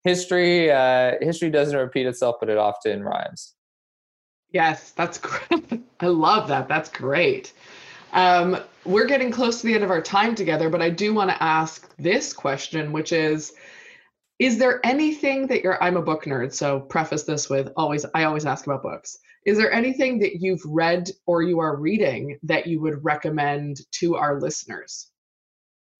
history 0.02 0.72
uh, 0.72 1.12
history 1.20 1.50
doesn't 1.50 1.78
repeat 1.78 2.06
itself, 2.06 2.34
but 2.40 2.48
it 2.48 2.58
often 2.58 3.04
rhymes. 3.04 3.54
Yes, 4.52 4.90
that's 4.92 5.18
great. 5.18 5.82
I 6.00 6.06
love 6.06 6.48
that. 6.48 6.68
That's 6.68 6.90
great. 6.90 7.52
Um, 8.12 8.58
we're 8.84 9.06
getting 9.06 9.30
close 9.30 9.60
to 9.60 9.66
the 9.66 9.74
end 9.74 9.84
of 9.84 9.90
our 9.90 10.00
time 10.00 10.34
together, 10.34 10.68
but 10.68 10.82
I 10.82 10.90
do 10.90 11.14
want 11.14 11.30
to 11.30 11.42
ask 11.42 11.94
this 11.96 12.32
question, 12.32 12.92
which 12.92 13.12
is 13.12 13.52
Is 14.38 14.58
there 14.58 14.84
anything 14.84 15.46
that 15.48 15.62
you're, 15.62 15.82
I'm 15.82 15.96
a 15.96 16.02
book 16.02 16.24
nerd, 16.24 16.52
so 16.52 16.80
preface 16.80 17.24
this 17.24 17.48
with 17.48 17.70
always, 17.76 18.04
I 18.14 18.24
always 18.24 18.46
ask 18.46 18.66
about 18.66 18.82
books. 18.82 19.18
Is 19.46 19.56
there 19.56 19.72
anything 19.72 20.18
that 20.18 20.40
you've 20.40 20.62
read 20.66 21.10
or 21.26 21.42
you 21.42 21.60
are 21.60 21.76
reading 21.76 22.38
that 22.42 22.66
you 22.66 22.80
would 22.80 23.02
recommend 23.04 23.80
to 23.92 24.16
our 24.16 24.40
listeners? 24.40 25.10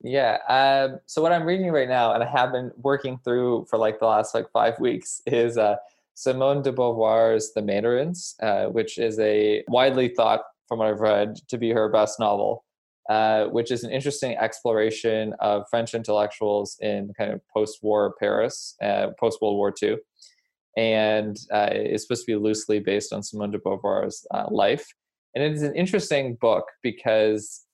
Yeah. 0.03 0.39
Um, 0.49 1.01
so 1.07 1.23
what 1.23 1.33
I'm 1.33 1.45
reading 1.45 1.71
right 1.71 1.89
now, 1.89 2.13
and 2.13 2.23
I 2.23 2.27
have 2.27 2.53
been 2.53 2.71
working 2.77 3.19
through 3.23 3.67
for 3.69 3.79
like 3.79 3.99
the 3.99 4.07
last 4.07 4.35
like 4.35 4.51
five 4.51 4.79
weeks, 4.81 5.21
is 5.27 5.59
uh, 5.59 5.77
Simone 6.15 6.63
de 6.63 6.73
Beauvoir's 6.73 7.53
The 7.55 7.63
Mandarins, 7.63 8.35
uh, 8.43 8.67
which 8.67 8.99
is 8.99 9.19
a 9.19 9.65
widely 9.69 10.09
thought, 10.09 10.43
from 10.69 10.79
what 10.79 10.89
I've 10.89 11.01
read, 11.01 11.37
to 11.49 11.59
be 11.59 11.71
her 11.71 11.89
best 11.89 12.21
novel. 12.21 12.65
Uh, 13.09 13.47
which 13.47 13.73
is 13.73 13.83
an 13.83 13.91
interesting 13.91 14.37
exploration 14.37 15.35
of 15.41 15.65
French 15.69 15.95
intellectuals 15.95 16.77
in 16.81 17.13
kind 17.19 17.33
of 17.33 17.41
post-war 17.53 18.15
Paris, 18.21 18.77
uh, 18.85 19.09
post-World 19.19 19.57
War 19.57 19.75
II, 19.83 19.97
and 20.77 21.37
uh, 21.53 21.71
is 21.73 22.03
supposed 22.03 22.25
to 22.25 22.33
be 22.33 22.37
loosely 22.37 22.79
based 22.79 23.13
on 23.13 23.21
Simone 23.21 23.51
de 23.51 23.59
Beauvoir's 23.59 24.25
uh, 24.33 24.45
life. 24.49 24.87
And 25.35 25.43
it 25.43 25.53
is 25.53 25.63
an 25.63 25.75
interesting 25.75 26.37
book 26.41 26.67
because 26.85 27.65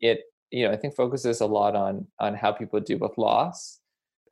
it 0.00 0.20
you 0.52 0.66
know, 0.66 0.72
I 0.72 0.76
think 0.76 0.94
focuses 0.94 1.40
a 1.40 1.46
lot 1.46 1.74
on 1.74 2.06
on 2.20 2.34
how 2.34 2.52
people 2.52 2.78
deal 2.78 2.98
with 2.98 3.16
loss. 3.16 3.80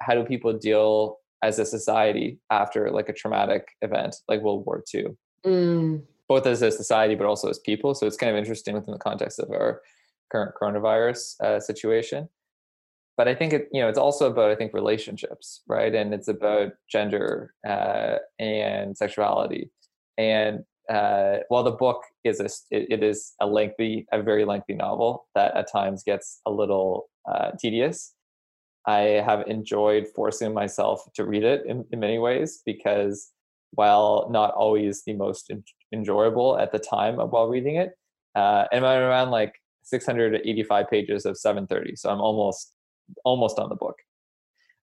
How 0.01 0.15
do 0.15 0.23
people 0.23 0.53
deal 0.53 1.17
as 1.43 1.59
a 1.59 1.65
society 1.65 2.39
after 2.51 2.91
like 2.91 3.09
a 3.09 3.13
traumatic 3.13 3.69
event 3.83 4.17
like 4.29 4.41
World 4.41 4.65
War 4.67 4.83
II? 4.95 5.09
Mm. 5.45 6.03
Both 6.29 6.47
as 6.47 6.63
a 6.63 6.71
society, 6.71 7.15
but 7.15 7.27
also 7.27 7.49
as 7.49 7.59
people. 7.59 7.95
So 7.95 8.07
it's 8.07 8.17
kind 8.17 8.31
of 8.31 8.39
interesting 8.39 8.75
within 8.75 8.93
the 8.93 8.99
context 8.99 9.39
of 9.39 9.51
our 9.51 9.81
current 10.31 10.55
coronavirus 10.61 11.41
uh, 11.41 11.61
situation. 11.61 12.29
But 13.17 13.29
I 13.29 13.35
think 13.35 13.53
it, 13.53 13.69
you 13.73 13.83
know, 13.83 13.89
it's 13.89 13.99
also 13.99 14.31
about 14.31 14.51
I 14.51 14.55
think 14.55 14.73
relationships, 14.73 15.63
right? 15.67 15.95
And 15.95 16.15
it's 16.15 16.29
about 16.29 16.73
gender 16.91 17.55
uh, 17.69 18.17
and 18.39 18.97
sexuality. 18.97 19.71
And 20.17 20.65
uh, 20.89 21.39
while 21.49 21.63
the 21.63 21.71
book 21.71 22.03
is 22.25 22.41
a, 22.41 22.47
it, 22.71 22.87
it 22.91 23.03
is 23.03 23.35
a 23.41 23.47
lengthy, 23.47 24.07
a 24.13 24.23
very 24.23 24.45
lengthy 24.45 24.75
novel 24.75 25.27
that 25.35 25.57
at 25.57 25.71
times 25.71 26.03
gets 26.03 26.41
a 26.47 26.51
little 26.51 27.11
uh, 27.31 27.53
tedious. 27.61 28.15
I 28.87 29.23
have 29.25 29.47
enjoyed 29.47 30.07
forcing 30.15 30.55
myself 30.55 31.03
to 31.15 31.25
read 31.25 31.45
it 31.45 31.67
in, 31.67 31.85
in 31.93 32.01
many 32.01 32.19
ways 32.19 32.63
because 32.65 33.31
while 33.73 34.29
not 34.31 34.53
always 34.53 35.03
the 35.05 35.13
most 35.15 35.51
en- 35.51 35.65
enjoyable 35.93 36.59
at 36.59 36.73
the 36.73 36.79
time 36.79 37.17
while 37.17 37.49
reading 37.49 37.77
it, 37.77 37.93
uh, 38.35 38.65
and 38.73 38.87
I'm 38.87 39.03
around 39.03 39.31
like 39.31 39.55
685 39.83 40.91
pages 40.91 41.27
of 41.27 41.37
730, 41.37 41.97
so 41.97 42.11
I'm 42.11 42.21
almost 42.21 42.75
almost 43.25 43.59
on 43.59 43.69
the 43.69 43.75
book. 43.75 43.97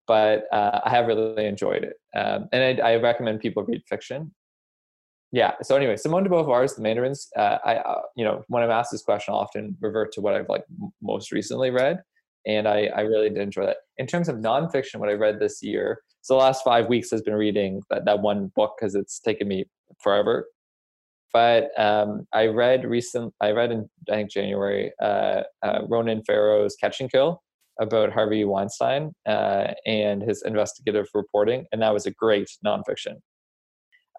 But 0.06 0.44
uh, 0.52 0.80
I 0.84 0.90
have 0.90 1.06
really 1.06 1.46
enjoyed 1.46 1.84
it, 1.84 1.94
um, 2.16 2.48
and 2.52 2.80
I, 2.80 2.92
I 2.92 2.96
recommend 2.96 3.40
people 3.40 3.64
read 3.64 3.82
fiction 3.88 4.32
yeah. 5.32 5.52
So 5.62 5.76
anyway, 5.76 5.96
Simone 5.96 6.24
de 6.24 6.30
Beauvoir's 6.30 6.74
The 6.74 6.82
Mandarins. 6.82 7.28
Uh, 7.36 7.58
I, 7.64 7.76
uh, 7.76 8.00
you 8.16 8.24
know, 8.24 8.44
when 8.48 8.62
I'm 8.62 8.70
asked 8.70 8.92
this 8.92 9.02
question, 9.02 9.34
I 9.34 9.36
often 9.36 9.76
revert 9.80 10.12
to 10.12 10.20
what 10.20 10.34
I've 10.34 10.48
like 10.48 10.64
most 11.02 11.32
recently 11.32 11.70
read, 11.70 12.02
and 12.46 12.66
I, 12.66 12.86
I 12.86 13.00
really 13.02 13.28
did 13.28 13.38
enjoy 13.38 13.66
that. 13.66 13.76
In 13.98 14.06
terms 14.06 14.28
of 14.28 14.36
nonfiction, 14.36 14.96
what 14.96 15.08
I 15.08 15.12
read 15.12 15.40
this 15.40 15.62
year, 15.62 16.02
so 16.22 16.34
the 16.34 16.40
last 16.40 16.62
five 16.64 16.88
weeks 16.88 17.10
has 17.10 17.22
been 17.22 17.34
reading 17.34 17.82
that 17.90 18.04
that 18.04 18.20
one 18.20 18.52
book 18.54 18.74
because 18.78 18.94
it's 18.94 19.18
taken 19.18 19.48
me 19.48 19.64
forever. 20.00 20.46
But 21.32 21.78
um, 21.78 22.26
I 22.32 22.46
read 22.46 22.84
recent. 22.84 23.34
I 23.40 23.50
read 23.50 23.70
in 23.70 23.88
I 24.10 24.14
think 24.14 24.30
January 24.30 24.92
uh, 25.02 25.42
uh, 25.62 25.80
Ronan 25.88 26.22
Farrow's 26.24 26.76
Catch 26.76 27.00
and 27.00 27.10
Kill 27.10 27.42
about 27.80 28.12
Harvey 28.12 28.44
Weinstein 28.44 29.12
uh, 29.26 29.68
and 29.86 30.22
his 30.22 30.42
investigative 30.42 31.06
reporting, 31.14 31.66
and 31.72 31.82
that 31.82 31.92
was 31.92 32.06
a 32.06 32.10
great 32.10 32.48
nonfiction 32.64 33.16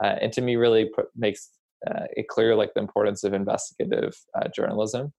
uh, 0.03 0.15
and 0.21 0.31
to 0.33 0.41
me 0.41 0.55
really 0.55 0.89
put, 0.95 1.05
makes 1.15 1.49
uh, 1.87 2.05
it 2.11 2.27
clear 2.27 2.55
like 2.55 2.73
the 2.73 2.81
importance 2.81 3.23
of 3.23 3.33
investigative 3.33 4.13
uh, 4.35 4.47
journalism 4.53 5.13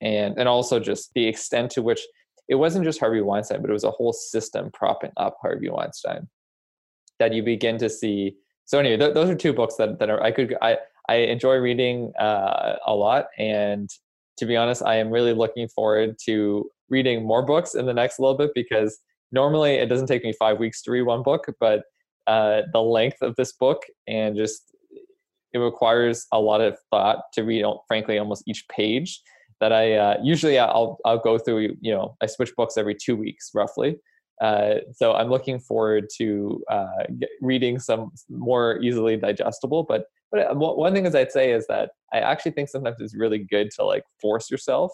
and 0.00 0.38
and 0.38 0.48
also 0.48 0.78
just 0.78 1.10
the 1.14 1.26
extent 1.26 1.70
to 1.70 1.82
which 1.82 2.00
it 2.48 2.56
wasn't 2.56 2.84
just 2.84 3.00
Harvey 3.00 3.20
Weinstein, 3.20 3.60
but 3.60 3.70
it 3.70 3.72
was 3.72 3.84
a 3.84 3.90
whole 3.90 4.12
system 4.12 4.70
propping 4.72 5.12
up 5.16 5.36
Harvey 5.40 5.70
Weinstein 5.70 6.28
that 7.18 7.32
you 7.32 7.42
begin 7.42 7.78
to 7.78 7.88
see. 7.88 8.36
So 8.64 8.78
anyway, 8.78 8.96
th- 8.96 9.14
those 9.14 9.30
are 9.30 9.34
two 9.34 9.52
books 9.52 9.76
that 9.76 9.98
that 9.98 10.10
are 10.10 10.22
I 10.22 10.30
could 10.30 10.56
I 10.60 10.78
I 11.08 11.16
enjoy 11.16 11.56
reading 11.56 12.12
uh, 12.18 12.76
a 12.86 12.94
lot, 12.94 13.26
and 13.38 13.88
to 14.38 14.46
be 14.46 14.56
honest, 14.56 14.82
I 14.82 14.96
am 14.96 15.10
really 15.10 15.32
looking 15.32 15.68
forward 15.68 16.16
to 16.24 16.70
reading 16.88 17.24
more 17.24 17.44
books 17.44 17.74
in 17.74 17.86
the 17.86 17.94
next 17.94 18.18
little 18.18 18.36
bit 18.36 18.50
because 18.54 18.98
normally 19.32 19.74
it 19.74 19.86
doesn't 19.86 20.06
take 20.06 20.24
me 20.24 20.32
five 20.32 20.58
weeks 20.58 20.82
to 20.82 20.90
read 20.90 21.02
one 21.02 21.22
book, 21.22 21.46
but 21.60 21.84
uh, 22.26 22.62
the 22.72 22.80
length 22.80 23.18
of 23.20 23.36
this 23.36 23.52
book 23.52 23.82
and 24.06 24.36
just 24.36 24.74
it 25.52 25.58
requires 25.58 26.26
a 26.32 26.40
lot 26.40 26.60
of 26.60 26.76
thought 26.90 27.20
to 27.32 27.42
read 27.42 27.64
frankly 27.86 28.18
almost 28.18 28.42
each 28.46 28.66
page 28.68 29.20
that 29.60 29.72
i 29.72 29.94
uh, 29.94 30.16
usually 30.22 30.58
i'll 30.58 30.98
i'll 31.04 31.18
go 31.18 31.38
through 31.38 31.74
you 31.80 31.92
know 31.92 32.16
i 32.22 32.26
switch 32.26 32.52
books 32.56 32.76
every 32.76 32.94
two 32.94 33.16
weeks 33.16 33.50
roughly. 33.54 33.96
Uh, 34.40 34.76
so 34.92 35.12
i'm 35.14 35.28
looking 35.30 35.60
forward 35.60 36.08
to 36.16 36.62
uh, 36.70 37.04
reading 37.40 37.78
some 37.78 38.10
more 38.28 38.78
easily 38.82 39.16
digestible 39.16 39.84
but 39.84 40.06
but 40.32 40.50
uh, 40.50 40.54
one 40.54 40.92
thing 40.92 41.06
is 41.06 41.14
i'd 41.14 41.30
say 41.30 41.52
is 41.52 41.66
that 41.68 41.90
i 42.12 42.18
actually 42.18 42.50
think 42.50 42.68
sometimes 42.68 42.96
it's 43.00 43.16
really 43.16 43.38
good 43.38 43.70
to 43.70 43.84
like 43.84 44.02
force 44.20 44.50
yourself 44.50 44.90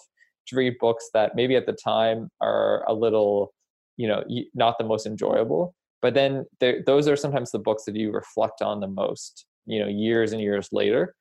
to 0.47 0.55
read 0.55 0.75
books 0.79 1.09
that 1.13 1.35
maybe 1.35 1.55
at 1.55 1.65
the 1.65 1.73
time 1.73 2.29
are 2.39 2.83
a 2.87 2.93
little 2.93 3.53
you 3.97 4.07
know 4.07 4.23
not 4.53 4.77
the 4.77 4.83
most 4.83 5.05
enjoyable 5.05 5.75
but 6.01 6.13
then 6.13 6.45
those 6.85 7.07
are 7.07 7.15
sometimes 7.15 7.51
the 7.51 7.59
books 7.59 7.83
that 7.85 7.95
you 7.95 8.11
reflect 8.11 8.61
on 8.61 8.79
the 8.79 8.87
most 8.87 9.45
you 9.65 9.79
know 9.79 9.87
years 9.87 10.33
and 10.33 10.41
years 10.41 10.69
later 10.71 11.15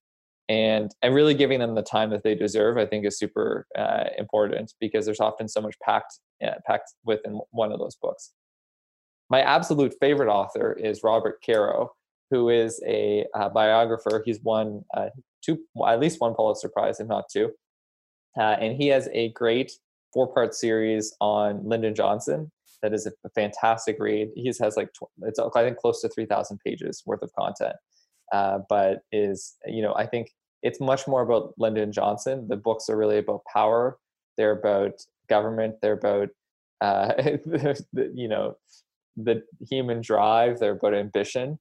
and 0.51 0.93
and 1.01 1.15
really 1.15 1.33
giving 1.33 1.61
them 1.61 1.77
the 1.77 1.83
time 1.83 2.11
that 2.11 2.25
they 2.25 2.35
deserve 2.35 2.77
i 2.77 2.85
think 2.85 3.07
is 3.07 3.17
super 3.17 3.67
uh, 3.79 4.05
important 4.19 4.75
because 4.81 5.05
there's 5.07 5.21
often 5.21 5.49
so 5.49 5.61
much 5.61 5.77
packed 5.81 6.19
packed 6.67 6.93
within 7.05 7.39
one 7.51 7.71
of 7.73 7.79
those 7.79 7.97
books. 7.97 8.33
My 9.29 9.43
absolute 9.43 9.95
favorite 10.01 10.29
author 10.29 10.73
is 10.73 11.03
robert 11.05 11.41
caro 11.47 11.93
who 12.31 12.49
is 12.49 12.81
a 12.87 13.27
uh, 13.35 13.49
biographer. 13.49 14.23
He's 14.25 14.41
won 14.41 14.85
uh, 14.97 15.09
two 15.45 15.59
at 15.87 16.01
least 16.01 16.21
one 16.21 16.35
pulitzer 16.35 16.69
prize 16.69 17.01
if 17.01 17.09
not 17.09 17.25
two. 17.33 17.51
Uh, 18.39 18.57
and 18.61 18.77
he 18.77 18.89
has 18.89 19.09
a 19.13 19.31
great 19.31 19.73
four 20.13 20.33
part 20.33 20.55
series 20.55 21.15
on 21.21 21.63
lyndon 21.65 21.95
johnson 21.95 22.51
that 22.83 22.93
is 22.93 23.07
a, 23.07 23.13
fantastic 23.35 23.97
read. 23.99 24.31
He 24.35 24.47
has 24.47 24.77
like 24.77 24.91
it's 25.23 25.39
I 25.39 25.63
think 25.63 25.77
close 25.77 26.01
to 26.01 26.09
three 26.09 26.27
thousand 26.27 26.59
pages 26.65 27.03
worth 27.07 27.23
of 27.23 27.31
content, 27.39 27.77
uh, 28.33 28.61
but 28.69 29.03
is 29.13 29.57
you 29.67 29.83
know 29.83 29.95
I 29.95 30.07
think 30.07 30.31
it's 30.63 30.81
much 30.81 31.07
more 31.07 31.23
about 31.23 31.55
Lyndon 31.59 31.93
Johnson. 31.93 32.47
The 32.49 32.57
books 32.57 32.89
are 32.89 32.97
really 32.97 33.19
about 33.19 33.43
power. 33.53 33.99
They're 34.37 34.59
about 34.59 35.01
government. 35.29 35.77
They're 35.81 35.95
about 35.95 36.29
uh, 36.81 37.15
the, 37.15 38.13
you 38.15 38.29
know 38.29 38.57
the 39.17 39.43
human 39.69 40.01
drive. 40.01 40.59
They're 40.59 40.73
about 40.73 40.95
ambition. 40.95 41.59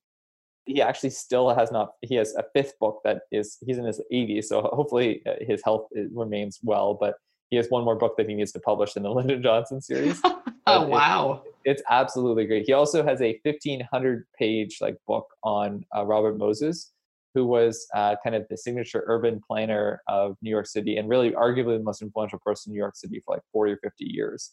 He 0.66 0.82
actually 0.82 1.12
still 1.12 1.50
has 1.54 1.72
not. 1.72 1.94
He 2.02 2.16
has 2.16 2.36
a 2.36 2.44
fifth 2.54 2.78
book 2.80 3.02
that 3.04 3.22
is 3.32 3.58
he's 3.66 3.78
in 3.78 3.86
his 3.86 4.02
80s, 4.12 4.46
so 4.46 4.62
hopefully 4.62 5.22
uh, 5.26 5.34
his 5.42 5.62
health 5.64 5.88
uh, 5.98 6.02
remains 6.12 6.60
well. 6.64 6.94
But 6.94 7.16
he 7.50 7.58
has 7.58 7.70
one 7.70 7.84
more 7.84 7.96
book 7.96 8.16
that 8.18 8.30
he 8.30 8.36
needs 8.36 8.52
to 8.52 8.60
publish 8.60 8.96
in 8.96 9.04
the 9.04 9.10
Lyndon 9.18 9.42
Johnson 9.42 9.82
series. 9.82 10.22
oh 10.68 10.86
wow! 10.86 11.42
It, 11.66 11.72
it's 11.72 11.84
absolutely 11.90 12.46
great. 12.46 12.66
He 12.68 12.74
also 12.74 13.04
has 13.04 13.22
a 13.22 13.40
1500 13.44 14.26
page 14.38 14.78
like 14.82 14.98
book 15.08 15.28
on 15.44 15.86
uh, 15.96 16.06
Robert 16.06 16.38
Moses, 16.38 16.92
who 17.34 17.46
was 17.46 17.86
uh, 17.96 18.16
kind 18.24 18.36
of 18.36 18.46
the 18.50 18.58
signature 18.58 19.04
urban 19.08 19.42
planner 19.46 20.02
of 20.08 20.36
New 20.42 20.50
York 20.50 20.68
City 20.68 20.98
and 20.98 21.10
really 21.10 21.32
arguably 21.32 21.78
the 21.78 21.84
most 21.84 22.02
influential 22.02 22.40
person 22.40 22.72
in 22.72 22.74
New 22.74 22.80
York 22.80 22.96
City 22.96 23.22
for 23.26 23.36
like 23.36 23.44
40 23.52 23.74
or 23.74 23.78
50 23.78 24.06
years. 24.06 24.52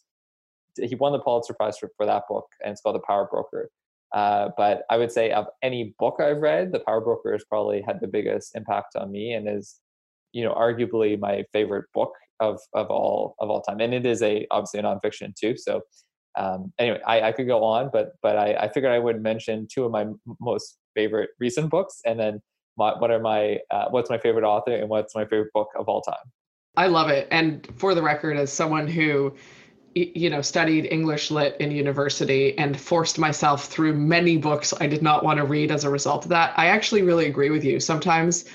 He 0.79 0.93
won 0.95 1.11
the 1.11 1.19
Pulitzer 1.19 1.53
Prize 1.53 1.77
for, 1.77 1.89
for 1.97 2.05
that 2.05 2.23
book, 2.29 2.45
and 2.63 2.71
it's 2.71 2.81
called 2.81 2.95
The 2.95 3.01
Power 3.07 3.27
Broker. 3.31 3.69
Uh, 4.13 4.49
but 4.55 4.83
I 4.89 4.97
would 4.97 5.11
say 5.11 5.31
of 5.31 5.47
any 5.61 5.95
book 5.99 6.19
I've 6.21 6.37
read, 6.37 6.71
The 6.71 6.79
Power 6.79 7.01
Broker 7.01 7.33
has 7.33 7.43
probably 7.43 7.81
had 7.81 7.99
the 7.99 8.07
biggest 8.07 8.55
impact 8.55 8.95
on 8.95 9.11
me 9.11 9.33
and 9.33 9.49
is, 9.49 9.79
you 10.31 10.43
know, 10.43 10.53
arguably 10.53 11.19
my 11.19 11.43
favorite 11.51 11.85
book 11.93 12.13
of 12.39 12.59
of 12.73 12.87
all 12.87 13.35
of 13.39 13.49
all 13.49 13.61
time. 13.61 13.79
And 13.81 13.93
it 13.93 14.05
is 14.05 14.21
a 14.21 14.45
obviously 14.51 14.79
a 14.79 14.83
nonfiction 14.83 15.35
too. 15.35 15.57
So 15.57 15.81
um, 16.37 16.71
anyway, 16.77 16.99
I, 17.05 17.21
I 17.21 17.31
could 17.31 17.47
go 17.47 17.63
on, 17.63 17.89
but 17.91 18.13
but 18.21 18.37
I, 18.37 18.53
I 18.53 18.69
figured 18.69 18.91
I 18.91 18.99
would 18.99 19.21
mention 19.21 19.67
two 19.71 19.85
of 19.85 19.91
my 19.91 20.05
most 20.39 20.77
favorite 20.95 21.31
recent 21.39 21.69
books, 21.69 21.99
and 22.05 22.19
then 22.19 22.41
my, 22.77 22.97
what 22.97 23.11
are 23.11 23.19
my 23.19 23.59
uh, 23.71 23.85
what's 23.89 24.09
my 24.09 24.17
favorite 24.17 24.43
author 24.43 24.75
and 24.75 24.89
what's 24.89 25.15
my 25.15 25.25
favorite 25.25 25.51
book 25.53 25.69
of 25.77 25.87
all 25.87 26.01
time. 26.01 26.15
I 26.75 26.87
love 26.87 27.09
it. 27.09 27.27
And 27.31 27.67
for 27.77 27.95
the 27.95 28.03
record, 28.03 28.37
as 28.37 28.53
someone 28.53 28.87
who 28.87 29.35
you 29.95 30.29
know 30.29 30.41
studied 30.41 30.85
english 30.91 31.31
lit 31.31 31.57
in 31.59 31.71
university 31.71 32.55
and 32.59 32.79
forced 32.79 33.17
myself 33.17 33.65
through 33.65 33.93
many 33.93 34.37
books 34.37 34.71
i 34.79 34.85
did 34.85 35.01
not 35.01 35.23
want 35.23 35.37
to 35.37 35.45
read 35.45 35.71
as 35.71 35.85
a 35.85 35.89
result 35.89 36.23
of 36.23 36.29
that 36.29 36.53
i 36.55 36.67
actually 36.67 37.01
really 37.01 37.25
agree 37.25 37.49
with 37.49 37.63
you 37.63 37.79
sometimes 37.79 38.45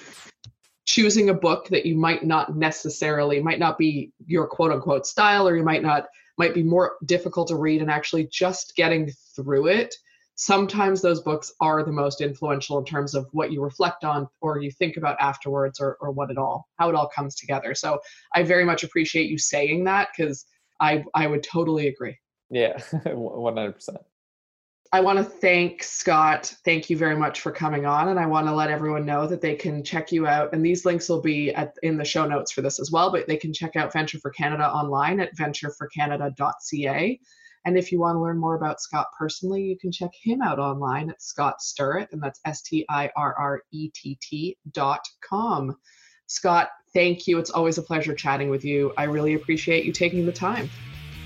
choosing 0.84 1.30
a 1.30 1.34
book 1.34 1.68
that 1.68 1.84
you 1.84 1.96
might 1.96 2.24
not 2.24 2.56
necessarily 2.56 3.40
might 3.40 3.58
not 3.58 3.76
be 3.76 4.12
your 4.26 4.46
quote 4.46 4.70
unquote 4.70 5.04
style 5.04 5.48
or 5.48 5.56
you 5.56 5.64
might 5.64 5.82
not 5.82 6.04
might 6.38 6.54
be 6.54 6.62
more 6.62 6.96
difficult 7.06 7.48
to 7.48 7.56
read 7.56 7.80
and 7.80 7.90
actually 7.90 8.28
just 8.30 8.74
getting 8.76 9.10
through 9.34 9.66
it 9.66 9.94
sometimes 10.34 11.02
those 11.02 11.20
books 11.20 11.52
are 11.60 11.84
the 11.84 11.92
most 11.92 12.20
influential 12.20 12.78
in 12.78 12.84
terms 12.84 13.14
of 13.14 13.26
what 13.32 13.52
you 13.52 13.62
reflect 13.62 14.04
on 14.04 14.26
or 14.40 14.60
you 14.60 14.70
think 14.70 14.96
about 14.96 15.20
afterwards 15.20 15.80
or, 15.80 15.96
or 16.00 16.10
what 16.10 16.30
it 16.30 16.38
all 16.38 16.66
how 16.78 16.88
it 16.88 16.94
all 16.94 17.08
comes 17.08 17.34
together 17.36 17.74
so 17.74 17.98
i 18.34 18.42
very 18.42 18.64
much 18.64 18.82
appreciate 18.82 19.28
you 19.28 19.38
saying 19.38 19.84
that 19.84 20.08
because 20.16 20.46
i 20.80 21.04
i 21.14 21.26
would 21.26 21.42
totally 21.42 21.88
agree 21.88 22.16
yeah 22.50 22.76
100% 22.92 23.96
I 24.94 25.00
want 25.00 25.16
to 25.18 25.24
thank 25.24 25.82
Scott. 25.82 26.54
Thank 26.66 26.90
you 26.90 26.98
very 26.98 27.16
much 27.16 27.40
for 27.40 27.50
coming 27.50 27.86
on. 27.86 28.10
And 28.10 28.20
I 28.20 28.26
want 28.26 28.46
to 28.46 28.54
let 28.54 28.68
everyone 28.68 29.06
know 29.06 29.26
that 29.26 29.40
they 29.40 29.54
can 29.54 29.82
check 29.82 30.12
you 30.12 30.26
out. 30.26 30.52
And 30.52 30.62
these 30.62 30.84
links 30.84 31.08
will 31.08 31.22
be 31.22 31.50
at, 31.54 31.74
in 31.82 31.96
the 31.96 32.04
show 32.04 32.26
notes 32.26 32.52
for 32.52 32.60
this 32.60 32.78
as 32.78 32.90
well, 32.90 33.10
but 33.10 33.26
they 33.26 33.38
can 33.38 33.54
check 33.54 33.74
out 33.74 33.90
Venture 33.90 34.18
for 34.18 34.30
Canada 34.30 34.68
online 34.68 35.18
at 35.18 35.34
ventureforcanada.ca. 35.34 37.20
And 37.64 37.78
if 37.78 37.92
you 37.92 38.00
want 38.00 38.16
to 38.16 38.20
learn 38.20 38.38
more 38.38 38.56
about 38.56 38.80
Scott 38.80 39.06
personally, 39.16 39.62
you 39.62 39.78
can 39.78 39.92
check 39.92 40.10
him 40.20 40.42
out 40.42 40.58
online 40.58 41.10
at 41.10 41.22
Scott 41.22 41.56
Stirrett, 41.60 42.08
and 42.12 42.22
that's 42.22 42.40
S 42.44 42.62
T 42.62 42.84
I 42.88 43.10
R 43.16 43.34
R 43.38 43.62
E 43.70 43.90
T 43.94 44.18
T 44.20 44.56
dot 44.72 45.06
com. 45.20 45.76
Scott, 46.26 46.70
thank 46.92 47.26
you. 47.26 47.38
It's 47.38 47.50
always 47.50 47.78
a 47.78 47.82
pleasure 47.82 48.14
chatting 48.14 48.50
with 48.50 48.64
you. 48.64 48.92
I 48.96 49.04
really 49.04 49.34
appreciate 49.34 49.84
you 49.84 49.92
taking 49.92 50.26
the 50.26 50.32
time. 50.32 50.70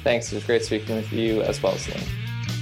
Thanks. 0.05 0.30
It 0.30 0.37
was 0.37 0.45
great 0.45 0.64
speaking 0.64 0.97
with 0.97 1.12
you 1.12 1.43
as 1.43 1.62
well, 1.62 1.76
Celine. 1.76 2.03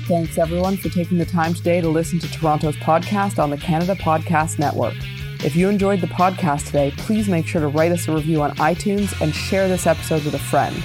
Thanks 0.07 0.37
everyone 0.37 0.77
for 0.77 0.91
taking 0.91 1.19
the 1.19 1.25
time 1.25 1.55
today 1.55 1.81
to 1.81 1.89
listen 1.89 2.19
to 2.21 2.31
Toronto's 2.31 2.77
podcast 2.77 3.43
on 3.43 3.51
the 3.51 3.57
Canada 3.57 3.95
Podcast 3.95 4.59
Network. 4.59 4.95
If 5.43 5.57
you 5.57 5.69
enjoyed 5.69 6.01
the 6.01 6.07
podcast 6.07 6.67
today, 6.67 6.93
please 6.97 7.29
make 7.29 7.47
sure 7.47 7.61
to 7.61 7.69
write 7.69 7.93
us 7.93 8.09
a 8.09 8.15
review 8.15 8.43
on 8.43 8.53
iTunes 8.57 9.19
and 9.21 9.35
share 9.35 9.69
this 9.69 9.87
episode 9.87 10.25
with 10.25 10.35
a 10.35 10.39
friend. 10.39 10.77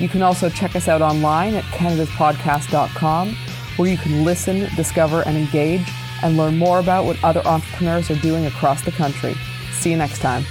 You 0.00 0.08
can 0.08 0.22
also 0.22 0.48
check 0.48 0.74
us 0.74 0.88
out 0.88 1.02
online 1.02 1.54
at 1.54 1.64
canadaspodcast.com, 1.64 3.36
where 3.76 3.90
you 3.90 3.98
can 3.98 4.24
listen, 4.24 4.74
discover, 4.74 5.22
and 5.26 5.36
engage, 5.36 5.86
and 6.22 6.36
learn 6.36 6.56
more 6.56 6.80
about 6.80 7.04
what 7.04 7.22
other 7.22 7.46
entrepreneurs 7.46 8.10
are 8.10 8.16
doing 8.16 8.46
across 8.46 8.82
the 8.82 8.92
country. 8.92 9.34
See 9.72 9.90
you 9.90 9.96
next 9.96 10.20
time. 10.20 10.44